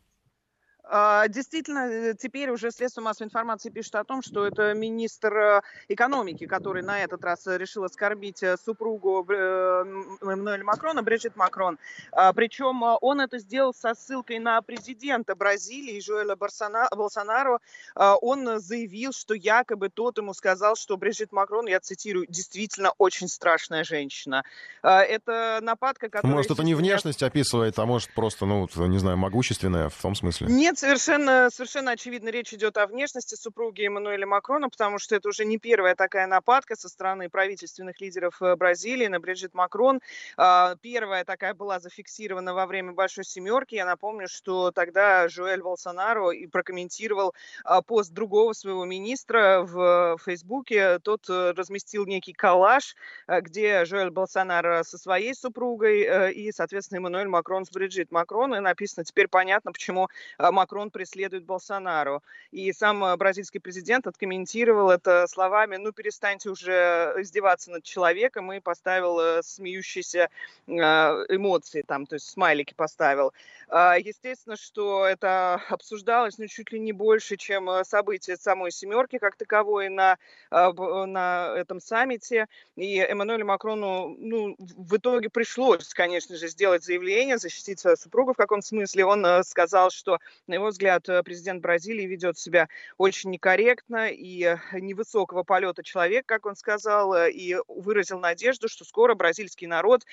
[0.88, 5.62] А, действительно, э, теперь уже средства массовой информации пишут о том, что это министр э,
[5.88, 11.80] экономики, который на этот раз решил оскорбить э, супругу Эммануэля Макрона, Бриджит Макрон.
[12.12, 17.60] А, Причем он это сделал со ссылкой на президента Бразилии, Жоэля Болсонару.
[17.96, 23.28] А, он заявил, что якобы тот ему сказал, что Бриджит Макрон, я цитирую, действительно очень
[23.28, 24.44] страшная женщина.
[24.82, 26.36] Это нападка, которая...
[26.36, 30.48] Может, это не внешность описывает, а может, просто, ну, не знаю, могущественная в том смысле?
[30.50, 35.30] Нет, нет, совершенно, совершенно очевидно, речь идет о внешности супруги Эммануэля Макрона, потому что это
[35.30, 40.02] уже не первая такая нападка со стороны правительственных лидеров э, Бразилии на Бриджит Макрон.
[40.36, 43.76] А, первая такая была зафиксирована во время Большой Семерки.
[43.76, 51.00] Я напомню, что тогда Жуэль Болсонаро и прокомментировал а, пост другого своего министра в Фейсбуке.
[51.00, 52.96] Тот э, разместил некий коллаж,
[53.28, 58.56] э, где Жуэль Болсонаро со своей супругой и, соответственно, Эммануэль Макрон с Бриджит Макрон.
[58.56, 62.24] И написано, теперь понятно, почему Макрон Макрон преследует Болсонару.
[62.51, 69.43] И сам бразильский президент откомментировал это словами «ну перестаньте уже издеваться над человеком» и поставил
[69.43, 70.30] смеющиеся
[70.68, 73.32] эмоции, там, то есть смайлики поставил.
[73.70, 79.89] Естественно, что это обсуждалось ну, чуть ли не больше, чем события самой «семерки» как таковой
[79.89, 80.18] на,
[80.49, 82.47] на этом саммите.
[82.76, 88.38] И Эммануэлю Макрону ну, в итоге пришлось, конечно же, сделать заявление, защитить свою супругу в
[88.38, 89.05] каком смысле.
[89.05, 90.20] Он э, сказал, что,
[90.56, 96.26] на его взгляд, э, президент Бразилии ведет себя очень некорректно и э, невысокого полета человек,
[96.26, 100.03] как он сказал, и выразил надежду, что скоро бразильский народ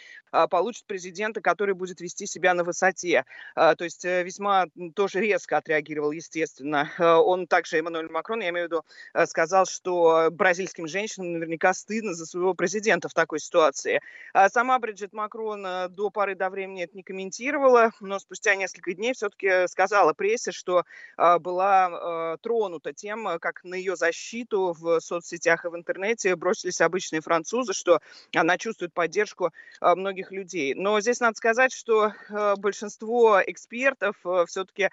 [0.50, 3.24] получит президента, который будет вести себя на высоте.
[3.54, 6.90] То есть весьма тоже резко отреагировал, естественно.
[6.98, 8.84] Он также, Эммануэль Макрон, я имею в виду,
[9.26, 14.00] сказал, что бразильским женщинам наверняка стыдно за своего президента в такой ситуации.
[14.48, 19.68] Сама Бриджит Макрон до поры до времени это не комментировала, но спустя несколько дней все-таки
[19.68, 20.84] сказала прессе, что
[21.16, 26.80] а, была а, тронута тем, как на ее защиту в соцсетях и в интернете бросились
[26.80, 28.00] обычные французы, что
[28.34, 30.74] она чувствует поддержку а, многих людей.
[30.74, 32.12] Но здесь надо сказать, что
[32.58, 34.90] большинство экспертов все-таки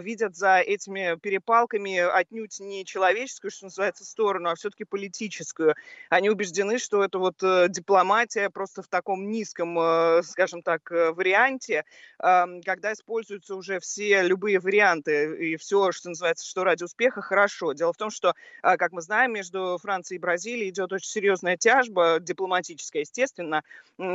[0.00, 5.74] видят за этими перепалками отнюдь не человеческую, что называется, сторону, а все-таки политическую.
[6.08, 11.12] Они убеждены, что это вот э, дипломатия просто в таком низком, э, скажем так, э,
[11.12, 11.84] варианте,
[12.18, 17.72] когда используются уже все любые варианты и все, что называется, что ради успеха, хорошо.
[17.72, 21.56] Дело в том, что, а, как мы знаем, между Францией и Бразилией идет очень серьезная
[21.56, 23.62] тяжба, дипломатическая, естественно,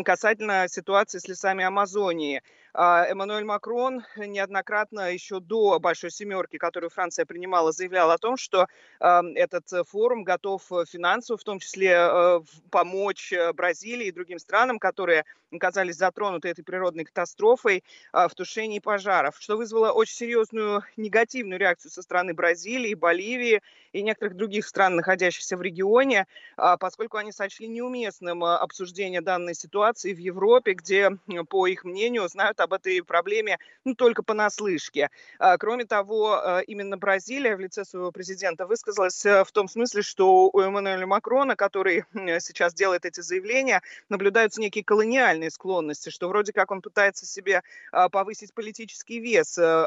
[0.03, 2.41] касательно ситуации с лесами Амазонии.
[2.73, 8.67] А, Эммануэль Макрон неоднократно еще до Большой Семерки, которую Франция принимала, заявлял о том, что
[8.99, 12.39] этот форум готов финансово, в том числе э,
[12.69, 19.35] помочь Бразилии и другим странам, которые оказались затронуты этой природной катастрофой а, в тушении пожаров,
[19.39, 20.56] что вызвало очень серьезную
[20.95, 23.61] негативную реакцию со стороны Бразилии, Боливии
[23.93, 29.55] и некоторых других стран, находящихся в регионе, а, поскольку они сочли неуместным а, обсуждение данной
[29.55, 31.11] ситуации в Европе, где,
[31.49, 35.09] по их мнению, знают об этой проблеме ну, только понаслышке.
[35.59, 41.07] Кроме того, именно Бразилия в лице своего президента высказалась в том смысле, что у Эммануэля
[41.07, 42.03] Макрона, который
[42.39, 48.09] сейчас делает эти заявления, наблюдаются некие колониальные склонности, что вроде как он пытается себе а,
[48.09, 49.85] повысить политический вес, э,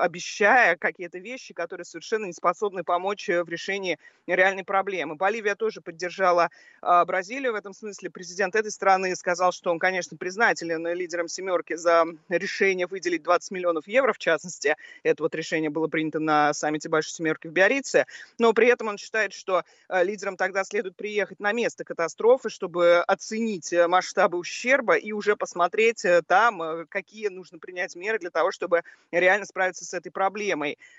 [0.61, 5.17] обещая какие-то вещи, которые совершенно не способны помочь э, в решении реальной проблемы.
[5.17, 6.51] Боливия тоже поддержала
[6.83, 8.11] а, Бразилию в этом смысле.
[8.11, 13.89] Президент этой страны сказал, что он, конечно, признателен лидерам «семерки» за решение выделить 20 миллионов
[13.89, 14.77] евро, в частности.
[15.03, 18.07] Это вот решение было принято на саммите Большой «семерки» в Биорице.
[18.39, 23.01] Но при этом он считает, что э, лидерам тогда следует приехать на место катастрофы, чтобы
[23.01, 28.53] оценить масштабы ущерба и уже посмотреть э, там, э, какие нужно принять меры для того,
[28.53, 30.50] чтобы реально справиться с этой проблемой,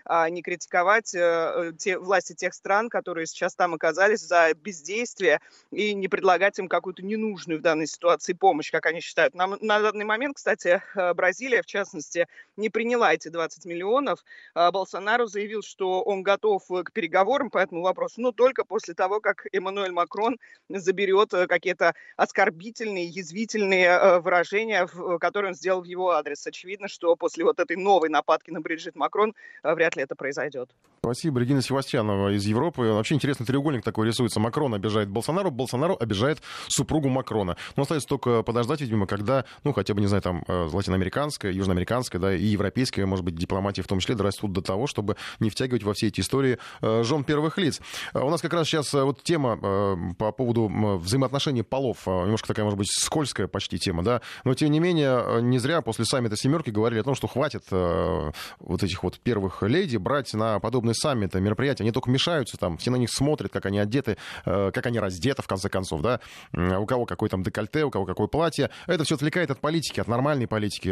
[0.06, 5.40] а не критиковать э, те власти тех стран, которые сейчас там оказались за бездействие
[5.72, 9.34] и не предлагать им какую-то ненужную в данной ситуации помощь, как они считают.
[9.36, 10.82] На, на данный момент, кстати,
[11.15, 14.23] Бразилия, в частности, не приняла эти 20 миллионов.
[14.53, 19.19] А Болсонару заявил, что он готов к переговорам по этому вопросу, но только после того,
[19.19, 20.38] как Эммануэль Макрон
[20.69, 24.88] заберет какие-то оскорбительные, язвительные выражения,
[25.19, 26.45] которые он сделал в его адрес.
[26.45, 29.30] Очевидно, что после вот этой новой нападки на Бриджит Макрон
[29.63, 30.69] э, вряд ли это произойдет.
[31.03, 32.83] Спасибо, Регина Севастьянова из Европы.
[32.83, 34.39] Вообще интересный треугольник такой рисуется.
[34.39, 37.57] Макрон обижает Болсонару, Болсонару обижает супругу Макрона.
[37.75, 42.21] Но остается только подождать, видимо, когда, ну, хотя бы, не знаю, там, э, латиноамериканская, южноамериканская,
[42.21, 45.83] да, и европейская, может быть, дипломатия в том числе дорастут до того, чтобы не втягивать
[45.83, 47.81] во все эти истории э, жен первых лиц.
[48.13, 50.67] У нас как раз сейчас вот тема по поводу
[50.97, 55.41] взаимоотношений полов, немножко такая, может быть, скользкая почти тема, да, но, тем не менее, э,
[55.41, 59.64] не зря после саммита «семерки» говорили о том, что хватит э, вот этих вот первых
[59.64, 61.84] леди брать на подобные саммиты, мероприятия.
[61.84, 65.41] Они только мешаются там, все на них смотрят, как они одеты, э, как они раздеты,
[65.41, 66.19] в конце концов, да,
[66.53, 68.69] у кого какой там декольте, у кого какое платье.
[68.88, 70.91] Это все отвлекает от политики, от нормальной политики.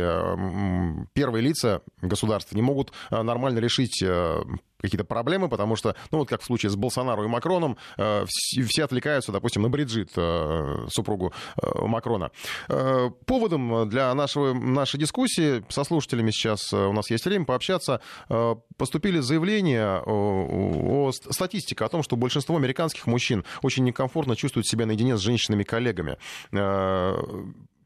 [1.14, 4.04] Первые лица государства не могут нормально решить
[4.80, 8.84] какие-то проблемы, потому что, ну вот как в случае с Болсонару и Макроном, э, все,
[8.84, 12.32] отвлекаются, допустим, на Бриджит, э, супругу э, Макрона.
[12.68, 18.02] Э, поводом для нашего, нашей дискуссии со слушателями сейчас э, у нас есть время пообщаться.
[18.30, 24.68] Э, поступили заявления о, о статистике о том, что большинство американских мужчин очень некомфортно чувствуют
[24.68, 26.18] себя наедине с женщинами-коллегами.
[26.52, 27.18] Э,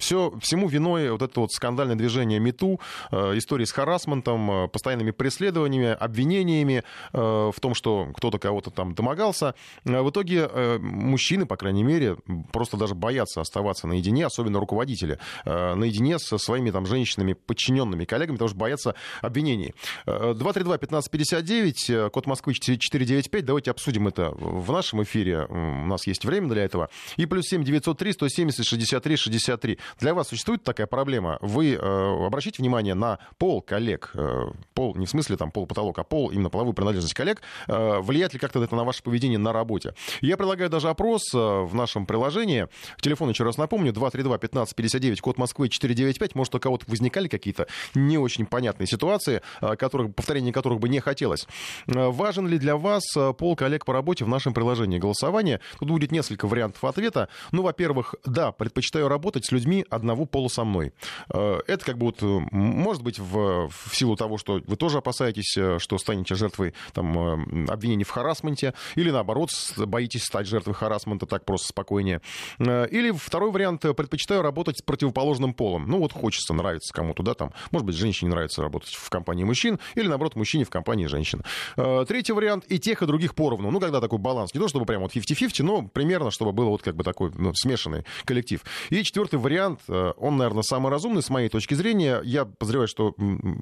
[0.04, 2.80] все, всему виной вот это вот скандальное движение МИТУ,
[3.12, 8.94] э, истории с харасментом, э, постоянными преследованиями, обвинениями э, в том, что кто-то кого-то там
[8.94, 9.56] домогался.
[9.84, 10.50] В итоге
[10.80, 12.18] мужчины, по крайней мере,
[12.52, 18.50] просто даже боятся оставаться наедине, особенно руководители, наедине со своими там женщинами, подчиненными коллегами, потому
[18.50, 19.74] что боятся обвинений.
[20.06, 26.26] Э, 232-1559, э, код Москвы 495, давайте обсудим это в нашем эфире, у нас есть
[26.26, 26.90] время для этого.
[27.18, 29.80] И плюс 7 903 170 63 63.
[30.00, 31.38] Для вас существует такая проблема?
[31.42, 36.00] Вы э, обращайте внимание на пол коллег, э, пол не в смысле там пол потолок,
[36.00, 39.54] а пол именно половую принадлежность коллег, э, влияет ли как-то это на ваше поведение на
[39.54, 39.94] работе?
[40.22, 42.68] Я предлагаю даже опрос э, в нашем приложении.
[43.02, 46.36] Телефон еще раз напомню, 232-1559, код Москвы 495.
[46.36, 51.00] Может, у кого-то возникали какие-то не очень понятные ситуации, э, которых, повторение которых бы не
[51.00, 51.48] хотелось.
[51.88, 55.60] Э, важен ли для вас э, пол коллег по работе в нашем приложении голосования?
[55.80, 57.30] Тут будет несколько вариантов ответа.
[57.52, 60.94] Ну, во-первых, да, предпочитаю работать с людьми одного пола со мной.
[61.34, 64.98] Э, Это как бы вот, э, может быть, в, в силу того, что вы тоже
[65.00, 71.26] опасаетесь, э, что станете жертвой там, обвинений в харасменте, или наоборот, боитесь стать жертвой харасмента
[71.26, 72.22] так просто спокойнее.
[72.60, 75.88] Или второй вариант, предпочитаю работать с противоположным полом.
[75.88, 79.80] Ну вот хочется, нравится кому-то, да, там, может быть, женщине нравится работать в компании мужчин,
[79.96, 81.44] или наоборот, мужчине в компании женщин.
[81.76, 83.72] Третий вариант, и тех, и других поровну.
[83.72, 86.82] Ну, когда такой баланс, не то чтобы прям вот 50-50, но примерно, чтобы было вот
[86.82, 88.62] как бы такой ну, смешанный коллектив.
[88.90, 92.22] И четвертый вариант, э, он, наверное, самый разумный с моей точки зрения.
[92.24, 93.14] Я подозреваю, что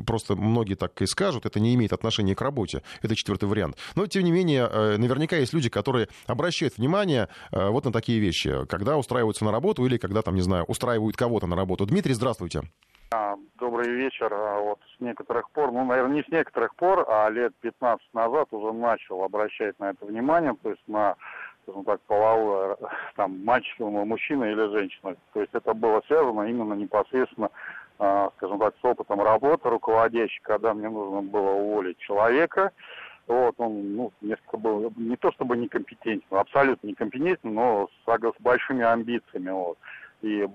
[0.06, 2.84] просто многие так и скажут, это не имеет отношения к работе.
[3.02, 3.78] Это четвертый вариант.
[3.96, 8.20] Но, тем не менее, э, наверняка есть люди, которые обращают внимание э, вот на такие
[8.20, 11.86] вещи, когда устраиваются на работу или когда, там, не знаю, устраивают кого-то на работу.
[11.86, 12.62] Дмитрий, здравствуйте.
[13.14, 14.34] А, Добрый вечер.
[14.34, 18.48] А, Вот с некоторых пор, ну, наверное, не с некоторых пор, а лет 15 назад
[18.52, 21.16] уже начал обращать на это внимание, то есть на,
[21.64, 22.78] скажем так, половое,
[23.16, 25.16] там, мальчик, мужчина или женщина.
[25.34, 27.50] То есть это было связано именно непосредственно,
[28.00, 32.72] а, скажем так, с опытом работы руководящей, когда мне нужно было уволить человека,
[33.28, 38.84] вот, он, ну, несколько был, не то чтобы некомпетентен, абсолютно некомпетентен, но с, с большими
[38.84, 39.78] амбициями, вот.
[40.22, 40.48] И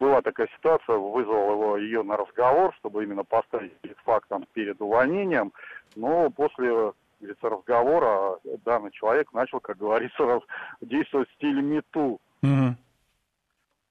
[0.00, 5.52] была такая ситуация, вызвал его ее на разговор, чтобы именно поставить перед фактом, перед увольнением.
[5.96, 6.92] Но после
[7.26, 10.40] говорится, разговора данный человек начал, как говорится,
[10.80, 12.20] действовать в стиле мету.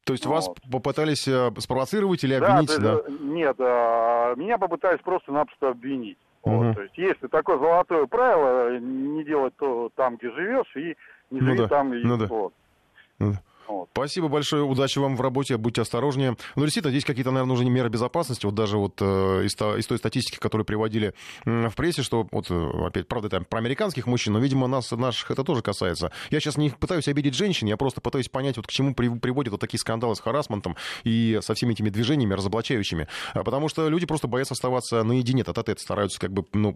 [0.06, 2.78] То есть вас попытались э, спровоцировать или Да, обвинить?
[2.82, 2.96] да?
[2.96, 6.18] э, Нет, а, меня попытались просто-напросто обвинить.
[6.44, 6.58] Мгм.
[6.58, 10.98] Вот, то есть есть такое золотое правило, не делать то там, где живешь, и
[11.32, 12.26] не Ну живи да, там, и ну да.
[12.28, 12.54] вот.
[13.20, 13.42] Ну да.
[13.94, 16.36] Спасибо большое, удачи вам в работе, будьте осторожнее.
[16.56, 18.46] Ну, действительно, здесь какие-то, наверное, нужны меры безопасности.
[18.46, 21.14] Вот даже вот э, из, из той статистики, которую приводили
[21.46, 24.92] м, в прессе, что вот э, опять, правда, это про американских мужчин, но, видимо, нас,
[24.92, 26.12] наших это тоже касается.
[26.32, 29.52] Я сейчас не пытаюсь обидеть женщин, я просто пытаюсь понять, вот к чему при- приводят
[29.52, 33.08] вот такие скандалы с харасментом и со всеми этими движениями разоблачающими.
[33.34, 36.76] А Потому что люди просто боятся оставаться наедине, тет а стараются как бы, ну,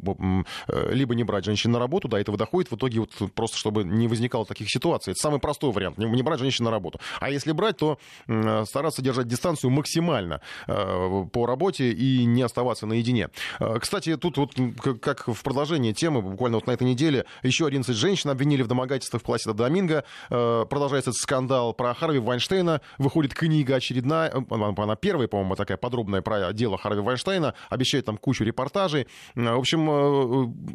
[0.68, 3.84] э, либо не брать женщин на работу, до этого доходит, в итоге вот просто, чтобы
[3.84, 5.12] не возникало таких ситуаций.
[5.12, 6.77] Это самый простой вариант, не брать женщин на работу.
[7.20, 7.98] А если брать, то
[8.28, 13.30] м, стараться держать дистанцию максимально э, по работе и не оставаться наедине.
[13.60, 14.54] Э, Кстати, тут вот
[15.02, 19.22] как в продолжении темы, буквально вот на этой неделе, еще 11 женщин обвинили в домогательствах
[19.22, 20.04] в классе Доминго.
[20.30, 22.82] Э, Продолжается этот скандал про Харви Вайнштейна.
[22.98, 27.54] Выходит книга очередная, э, она первая, по-моему, такая подробная про дело Харви Вайнштейна.
[27.70, 29.08] Обещает там кучу репортажей.
[29.36, 29.94] Э, В общем, э,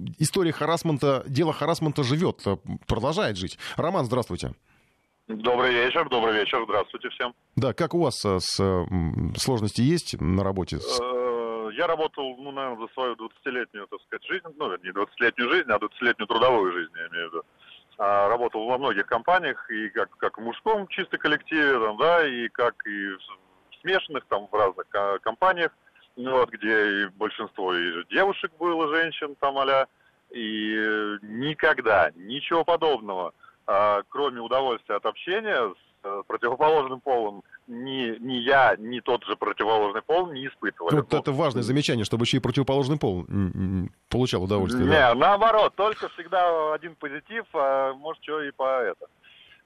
[0.09, 2.57] э, история харасмента, дело харасмента живет, э,
[2.87, 3.59] продолжает жить.
[3.77, 4.53] Роман, здравствуйте.
[5.29, 7.35] Добрый вечер, добрый вечер, здравствуйте всем.
[7.57, 10.79] Да, как у вас э, с м, сложности есть на работе?
[10.79, 15.51] С- Э, Я работал, ну, наверное, за свою 20-летнюю, так сказать, жизнь, ну, не 20-летнюю
[15.51, 17.43] жизнь, а 20-летнюю трудовую жизнь, я имею в виду.
[17.99, 22.49] А, Работал во многих компаниях, и как, как в мужском чисто коллективе, там, да, и
[22.49, 25.71] как и в смешанных, там, в разных ко- компаниях,
[26.17, 29.87] ну, вот, где и большинство и девушек было, женщин, там, а
[30.31, 33.33] и э, никогда, ничего подобного, а,
[34.09, 40.03] кроме удовольствия от общения с э, противоположным полом, ни, ни я, ни тот же противоположный
[40.03, 40.97] пол не испытывали.
[40.97, 43.25] Вот это важное замечание, чтобы еще и противоположный пол
[44.09, 44.85] получал удовольствие.
[44.85, 45.15] Не, да.
[45.15, 49.07] наоборот, только всегда один позитив, а может, что и по это,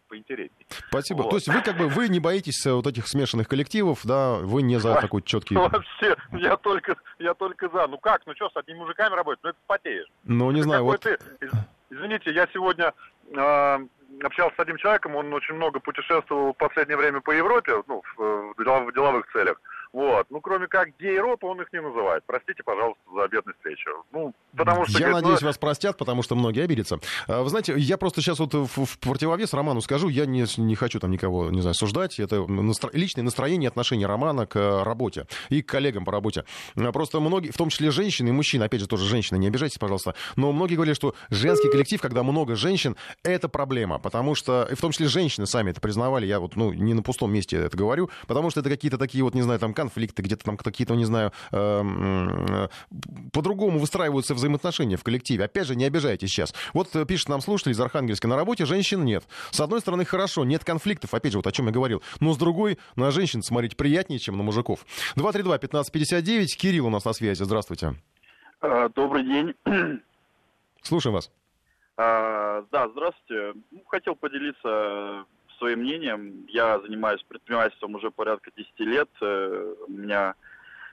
[0.08, 0.66] поинтереснее.
[0.88, 1.22] Спасибо.
[1.22, 1.30] Вот.
[1.30, 4.62] То есть вы как бы вы не боитесь э, вот этих смешанных коллективов, да, вы
[4.62, 5.54] не за такой четкий...
[5.56, 7.86] Вообще, я только, я только за.
[7.86, 9.40] Ну как, ну что, с одними мужиками работать?
[9.42, 10.06] Ну это потеешь.
[10.24, 11.20] Ну, не Это знаю, какой вот...
[11.40, 11.52] ты- из-
[11.88, 12.92] Извините, я сегодня
[13.30, 13.78] э,
[14.22, 18.54] общался с одним человеком, он очень много путешествовал в последнее время по Европе, ну, в,
[18.58, 19.60] делов- в деловых целях.
[19.96, 20.26] Вот.
[20.28, 22.22] Ну, кроме как гей-рот, он их не называет.
[22.26, 23.88] Простите, пожалуйста, за обидную встречу.
[24.12, 24.98] Ну, потому что...
[24.98, 26.98] Я говорит, надеюсь, ну, вас простят, потому что многие обидятся.
[27.26, 30.74] А, Вы знаете, я просто сейчас вот в, в противовес Роману скажу, я не, не
[30.74, 32.20] хочу там никого, не знаю, осуждать.
[32.20, 32.90] Это настро...
[32.92, 36.44] личное настроение, отношение Романа к э, работе и к коллегам по работе.
[36.76, 39.78] А, Просто многие, в том числе женщины и мужчины, опять же, тоже женщины, не обижайтесь,
[39.78, 44.74] пожалуйста, но многие говорят, что женский коллектив, когда много женщин, это проблема, потому что, и
[44.74, 47.74] в том числе женщины сами это признавали, я вот, ну, не на пустом месте это
[47.74, 51.04] говорю, потому что это какие-то такие вот, не знаю, там конфликты, где-то там какие-то, не
[51.04, 52.68] знаю, э, м,
[53.32, 55.44] по-другому выстраиваются взаимоотношения в коллективе.
[55.44, 56.54] Опять же, не обижайтесь сейчас.
[56.74, 59.24] Вот э, пишет нам слушатель из Архангельска, на работе женщин нет.
[59.50, 62.36] С одной стороны, хорошо, нет конфликтов, опять же, вот о чем я говорил, но с
[62.36, 64.84] другой, на женщин смотреть приятнее, чем на мужиков.
[65.16, 67.94] 232-1559, Кирилл у нас на связи, здравствуйте.
[68.60, 69.54] А, Добрый день.
[70.82, 71.30] Слушаем вас.
[71.96, 73.52] А, Да, здравствуйте.
[73.70, 75.24] Ну, Хотел поделиться
[75.58, 76.46] своим мнением.
[76.48, 79.08] Я занимаюсь предпринимательством уже порядка 10 лет.
[79.20, 80.34] Э, У меня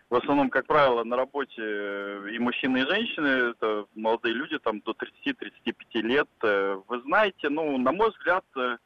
[0.09, 4.81] в основном, как правило, на работе э, и мужчины, и женщины, это молодые люди, там
[4.81, 4.91] до
[5.25, 6.27] 30-35 лет.
[6.43, 8.77] Э, Вы знаете, ну, на мой взгляд, э,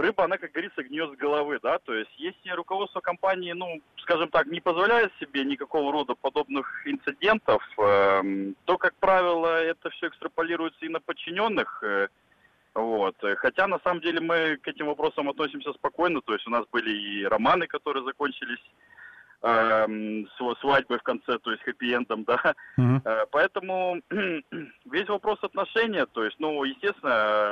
[0.00, 4.28] рыба, она, как говорится, гниет с головы, да, то есть если руководство компании, ну, скажем
[4.28, 10.84] так, не позволяет себе никакого рода подобных инцидентов, эм, то, как правило, это все экстраполируется
[10.84, 12.08] и на подчиненных, э,
[12.74, 13.16] вот.
[13.22, 16.64] Э, Хотя, на самом деле, мы к этим вопросам относимся спокойно, то есть у нас
[16.72, 18.62] были и романы, которые закончились
[19.42, 22.54] эм, сва- свадьбой в конце, то есть хэппи-эндом, да,
[23.04, 24.00] Э, Поэтому
[24.84, 27.10] весь вопрос отношения, то есть, ну, естественно,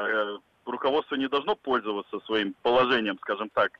[0.09, 3.71] э, руководство не должно пользоваться своим положением, скажем так,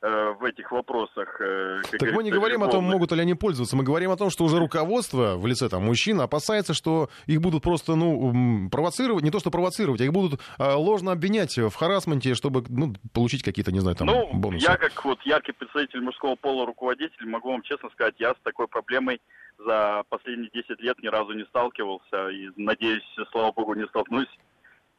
[0.00, 1.40] в этих вопросах.
[1.40, 3.74] э, Так мы не говорим о том, могут ли они пользоваться.
[3.76, 7.62] Мы говорим о том, что уже руководство в лице там мужчин опасается, что их будут
[7.64, 12.34] просто, ну, провоцировать, не то что провоцировать, а их будут а, ложно обвинять в харасменте,
[12.34, 14.64] чтобы, ну, получить какие-то, не знаю, там, Ну, бонусы.
[14.64, 18.68] я как вот яркий представитель мужского пола руководитель могу вам честно сказать, я с такой
[18.68, 19.20] проблемой
[19.58, 23.02] за последние 10 лет ни разу не сталкивался и, надеюсь,
[23.32, 24.28] слава богу, не столкнусь.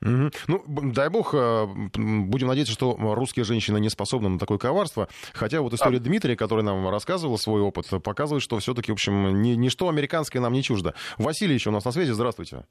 [0.01, 0.31] Мгм.
[0.47, 0.63] Ну,
[0.93, 1.65] дай бог, э,
[1.95, 5.09] будем надеяться, что русские женщины не способны на такое коварство.
[5.33, 9.55] Хотя вот история Дмитрия, который нам рассказывал свой опыт, показывает, что все-таки, в общем, ни-
[9.55, 10.93] ничто американское нам не чуждо.
[11.17, 12.11] Василий еще у нас на связи.
[12.11, 12.63] Здравствуйте.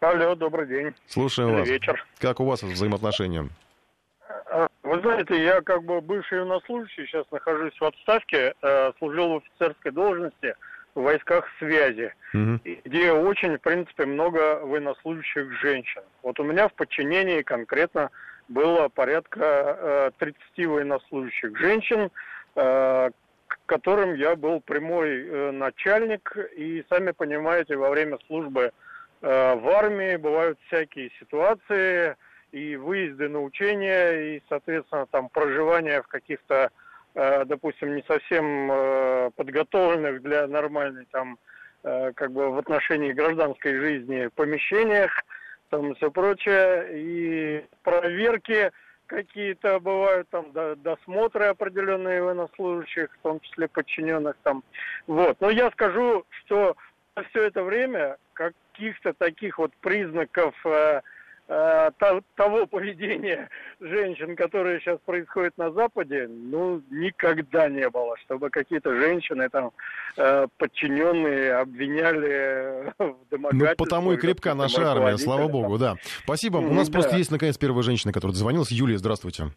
[0.00, 0.94] Алло, добрый день.
[1.08, 1.68] Слушаем Или вас.
[1.68, 2.06] вечер.
[2.18, 3.48] Как у вас взаимоотношения?
[4.52, 9.36] А, Вы знаете, я как бы бывший военнослужащий, сейчас нахожусь в отставке, э, служил в
[9.38, 10.54] офицерской должности
[10.94, 12.12] в войсках связи,
[12.84, 16.02] где очень, в принципе, много военнослужащих женщин.
[16.22, 18.10] Вот у меня в подчинении конкретно
[18.48, 19.40] было порядка
[19.78, 22.10] э, 30 военнослужащих женщин,
[22.56, 23.10] э,
[23.46, 26.36] к которым я был прямой э, начальник.
[26.56, 28.72] И сами понимаете, во время службы
[29.22, 32.16] э, в армии бывают всякие ситуации,
[32.52, 36.68] и выезды на учения, и, соответственно, там проживание в каких-то, э,
[37.44, 41.38] допустим, не совсем э, подготовленных для нормальной там,
[41.82, 45.12] э, как бы в отношении гражданской жизни помещениях,
[45.70, 48.70] там все прочее, и проверки
[49.06, 54.62] какие-то бывают, там до- досмотры определенные военнослужащих, в том числе подчиненных там.
[55.06, 55.36] Вот.
[55.40, 56.76] Но я скажу, что
[57.30, 61.00] все это время каких-то таких вот признаков э, э,
[62.36, 63.48] того поведения
[63.80, 69.72] женщин, которое сейчас происходит на Западе, ну, никогда не было, чтобы какие-то женщины там
[70.16, 75.96] э, подчиненные обвиняли в Ну, потому и крепка наша армия, слава богу, да.
[76.22, 76.58] Спасибо.
[76.58, 78.70] У нас просто есть, наконец, первая женщина, которая дозвонилась.
[78.70, 79.50] Юлия, здравствуйте.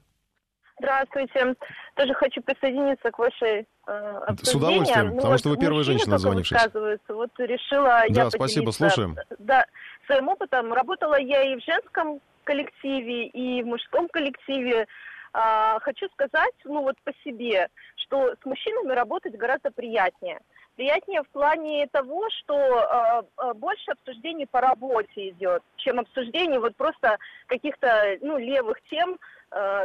[0.83, 1.55] Здравствуйте.
[1.95, 3.91] Тоже хочу присоединиться к вашей э,
[4.27, 4.43] обсуждению.
[4.43, 7.13] С удовольствием, Ну, потому что вы первая женщина, высказываются.
[7.13, 9.15] Вот решила Да, я спасибо, слушаем.
[9.39, 9.65] Да,
[10.07, 10.73] своим опытом.
[10.73, 14.85] Работала я и в женском коллективе, и в мужском коллективе.
[15.31, 20.39] А, хочу сказать, ну вот по себе, что с мужчинами работать гораздо приятнее.
[20.75, 26.75] Приятнее в плане того, что э, э, больше обсуждений по работе идет, чем обсуждений вот
[26.75, 29.17] просто каких-то ну левых тем,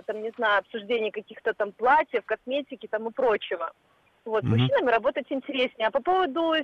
[0.06, 3.72] там не знаю, обсуждений каких-то там платьев, косметики там и прочего.
[4.28, 4.58] Вот, с Мгм.
[4.58, 5.88] мужчинами работать интереснее.
[5.88, 6.62] А по поводу э,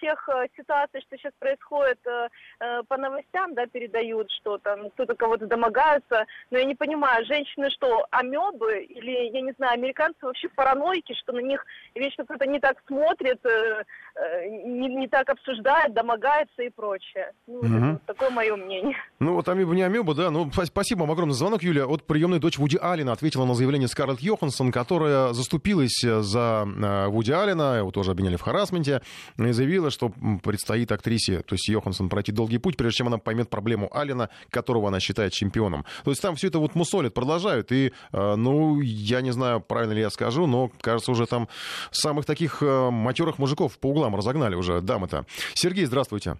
[0.00, 2.28] тех э, ситуаций, что сейчас происходит э,
[2.60, 7.70] э, по новостям, да, передают, что там кто-то кого-то домогаются, но я не понимаю, женщины
[7.70, 11.64] что, амебы или, я не знаю, американцы вообще параноики, что на них
[11.94, 13.82] вечно кто-то не так смотрит, э,
[14.16, 17.32] э, не, не так обсуждает, домогается и прочее.
[17.46, 17.76] Ну, Мгм.
[17.76, 18.96] это вот такое мое мнение.
[19.20, 20.30] Ну, вот амеба не амеба, да.
[20.30, 21.86] Ну, спа- спасибо вам огромный звонок, Юлия.
[21.86, 26.64] От приемной дочь Вуди Алина ответила на заявление Скарлетт Йоханссон, которая заступилась э, за отца
[26.64, 29.02] э, Вуди Аллена, его тоже обвиняли в харасменте,
[29.38, 30.12] и заявила, что
[30.42, 34.88] предстоит актрисе, то есть Йоханссон, пройти долгий путь, прежде чем она поймет проблему Аллена, которого
[34.88, 35.84] она считает чемпионом.
[36.04, 39.92] То есть там все это вот мусолят, продолжают, и, э, ну, я не знаю, правильно
[39.92, 41.48] ли я скажу, но, кажется, уже там
[41.90, 45.24] самых таких матерых мужиков по углам разогнали уже дамы-то.
[45.54, 46.36] Сергей, здравствуйте.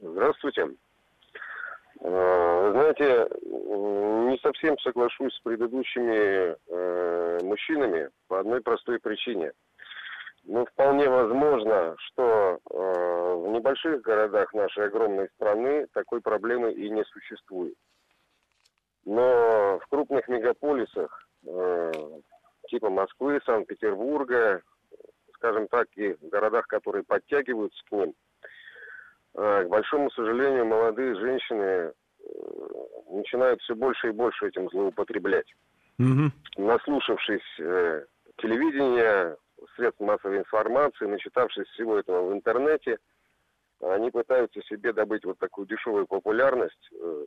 [0.00, 0.83] Здравствуйте.
[2.04, 9.52] Вы знаете, не совсем соглашусь с предыдущими э, мужчинами по одной простой причине.
[10.44, 17.04] Ну, вполне возможно, что э, в небольших городах нашей огромной страны такой проблемы и не
[17.04, 17.74] существует.
[19.06, 21.92] Но в крупных мегаполисах, э,
[22.68, 24.60] типа Москвы, Санкт-Петербурга,
[25.36, 28.14] скажем так, и в городах, которые подтягиваются к ним, э,
[29.34, 31.92] к большому сожалению, молодые женщины
[33.10, 35.52] начинают все больше и больше этим злоупотреблять.
[35.98, 36.30] Угу.
[36.56, 38.04] Наслушавшись э,
[38.38, 39.36] телевидения,
[39.76, 42.98] средств массовой информации, начитавшись всего этого в интернете,
[43.80, 47.24] они пытаются себе добыть вот такую дешевую популярность, э,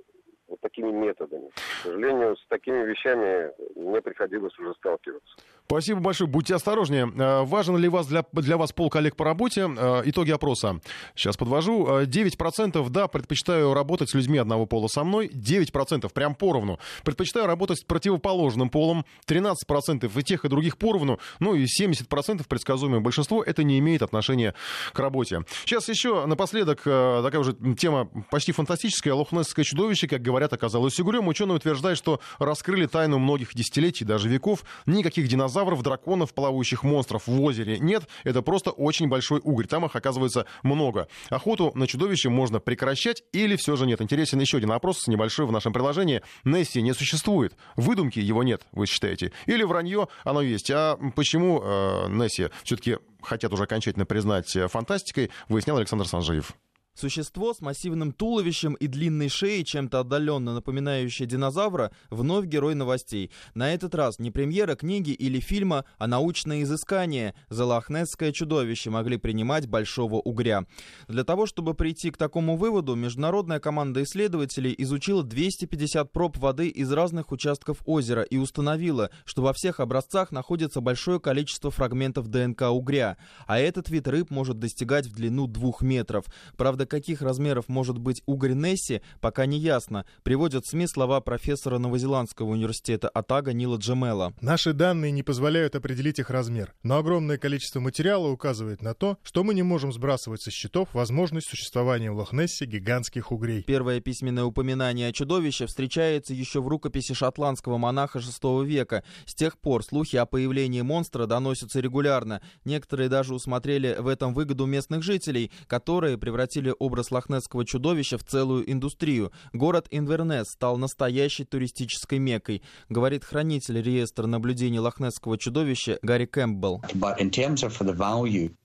[0.48, 1.50] вот такими методами.
[1.50, 5.36] К сожалению, с такими вещами мне приходилось уже сталкиваться.
[5.68, 6.30] Спасибо большое.
[6.30, 7.12] Будьте осторожнее.
[7.18, 9.68] Э, важен ли вас для, для вас пол коллег по работе?
[9.78, 10.80] Э, итоги опроса.
[11.14, 11.86] Сейчас подвожу.
[12.04, 15.28] 9% э, да, предпочитаю работать с людьми одного пола со мной.
[15.28, 16.80] 9% прям поровну.
[17.04, 19.04] Предпочитаю работать с противоположным полом.
[19.28, 21.20] 13% и тех, и других поровну.
[21.42, 24.54] Ну и 70% предсказуемое большинство это не имеет отношения
[24.94, 25.42] к работе.
[25.66, 29.14] Сейчас еще напоследок такая уже тема почти фантастическая.
[29.14, 31.28] Лохнесское чудовище, как говорят, оказалось угрюм.
[31.28, 34.64] Ученые утверждают, что раскрыли тайну многих десятилетий, даже веков.
[34.86, 38.04] Никаких динозавров драконов, плавающих монстров в озере нет.
[38.24, 39.66] Это просто очень большой угорь.
[39.66, 41.08] Там их, оказывается, много.
[41.32, 44.00] Охоту на чудовище можно прекращать или все же нет.
[44.00, 46.22] Интересен еще один опрос небольшой в нашем приложении.
[46.44, 47.56] Несси не существует.
[47.76, 49.32] Выдумки его нет, вы считаете?
[49.48, 50.70] Или вранье оно есть?
[50.70, 56.54] А почему э, Несси все-таки хотят уже окончательно признать э, фантастикой, выяснял Александр Санжиев.
[56.98, 63.30] Существо с массивным туловищем и длинной шеей, чем-то отдаленно напоминающее динозавра, вновь герой новостей.
[63.54, 67.36] На этот раз не премьера книги или фильма, а научное изыскание.
[67.50, 70.66] Залахнесское чудовище могли принимать большого угря.
[71.08, 76.92] Для того, чтобы прийти к такому выводу, международная команда исследователей изучила 250 проб воды из
[76.92, 83.18] разных участков озера и установила, что во всех образцах находится большое количество фрагментов ДНК угря,
[83.46, 86.26] а этот вид рыб может достигать в длину двух метров.
[86.56, 91.78] Правда, каких размеров может быть угорь Несси, пока не ясно, приводят в СМИ слова профессора
[91.78, 94.34] Новозеландского университета Атага Нила Джемела.
[94.42, 99.44] Наши данные не позволяют определить их размер, но огромное количество материала указывает на то, что
[99.44, 103.64] мы не можем сбрасывать со счетов возможность существования в Лохнессе гигантских угрей.
[103.64, 109.04] Первое письменное упоминание о чудовище встречается еще в рукописи шотландского монаха VI века.
[109.26, 112.42] С тех пор слухи о появлении монстра доносятся регулярно.
[112.66, 118.70] Некоторые даже усмотрели в этом выгоду местных жителей, которые превратили образ лохнесского чудовища в целую
[118.72, 119.32] индустрию.
[119.54, 126.82] Город Инвернес стал настоящей туристической мекой, говорит хранитель реестра наблюдений лохнесского чудовища Гарри Кэмпбелл.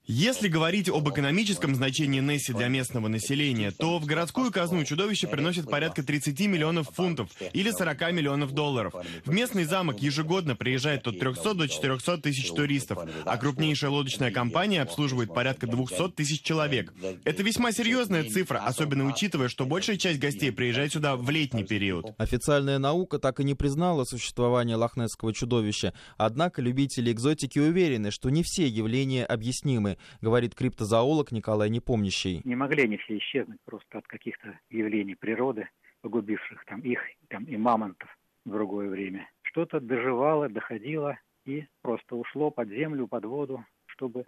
[0.05, 5.69] Если говорить об экономическом значении Несси для местного населения, то в городскую казну чудовище приносит
[5.69, 8.93] порядка 30 миллионов фунтов или 40 миллионов долларов.
[9.23, 14.81] В местный замок ежегодно приезжает от 300 до 400 тысяч туристов, а крупнейшая лодочная компания
[14.81, 16.93] обслуживает порядка 200 тысяч человек.
[17.23, 17.71] Это весьма
[18.03, 22.13] серьезная цифра, особенно учитывая, что большая часть гостей приезжает сюда в летний период.
[22.17, 28.43] Официальная наука так и не признала существование лохнесского чудовища, однако любители экзотики уверены, что не
[28.43, 32.41] все явления объяснимы говорит криптозоолог Николай Непомнящий.
[32.43, 35.69] Не могли они все исчезнуть просто от каких-то явлений природы,
[36.01, 36.99] погубивших там их
[37.29, 38.09] там, и мамонтов
[38.45, 39.29] в другое время.
[39.43, 44.25] Что-то доживало, доходило и просто ушло под землю, под воду, чтобы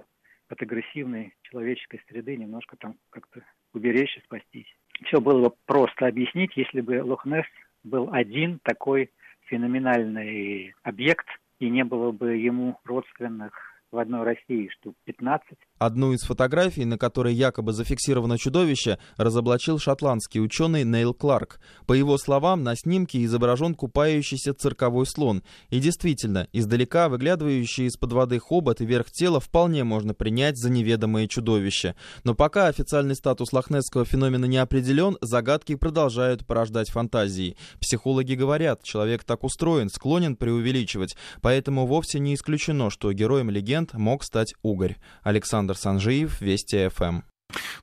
[0.49, 3.41] от агрессивной человеческой среды немножко там как-то
[3.73, 4.67] уберечь и спастись.
[5.05, 7.45] Все было бы просто объяснить, если бы Лохнесс
[7.83, 9.11] был один такой
[9.47, 11.27] феноменальный объект,
[11.59, 13.53] и не было бы ему родственных
[13.95, 15.57] в одной России штук 15.
[15.79, 21.59] Одну из фотографий, на которой якобы зафиксировано чудовище, разоблачил шотландский ученый Нейл Кларк.
[21.87, 25.43] По его словам, на снимке изображен купающийся цирковой слон.
[25.69, 31.27] И действительно, издалека выглядывающий из-под воды хобот и верх тела вполне можно принять за неведомое
[31.27, 31.95] чудовище.
[32.25, 37.55] Но пока официальный статус лохнесского феномена не определен, загадки продолжают порождать фантазии.
[37.79, 43.93] Психологи говорят, человек так устроен, склонен преувеличивать, поэтому вовсе не исключено, что героем легенд момент
[43.93, 44.95] мог стать угорь.
[45.23, 47.21] Александр Санжиев, Вести ФМ.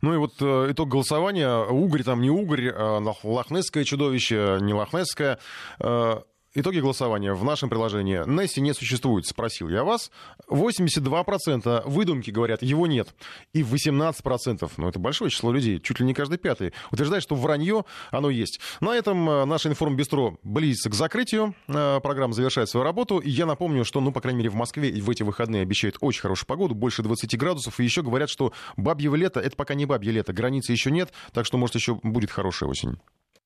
[0.00, 1.64] Ну и вот э, итог голосования.
[1.64, 5.38] Угорь там не угорь, а лохнесское чудовище, не лохнесское.
[6.54, 8.22] Итоги голосования в нашем приложении.
[8.26, 10.10] Несси не существует, спросил я вас.
[10.48, 13.14] 82% выдумки говорят, его нет.
[13.54, 17.86] И 18%, ну это большое число людей, чуть ли не каждый пятый, утверждает, что вранье,
[18.10, 18.60] оно есть.
[18.80, 21.54] На этом э, наше информбистро близится к закрытию.
[21.68, 23.16] Э, программа завершает свою работу.
[23.18, 26.20] И я напомню, что, ну, по крайней мере, в Москве в эти выходные обещают очень
[26.20, 27.80] хорошую погоду, больше 20 градусов.
[27.80, 31.46] И еще говорят, что бабье лето, это пока не бабье лето, границы еще нет, так
[31.46, 32.98] что, может, еще будет хорошая осень.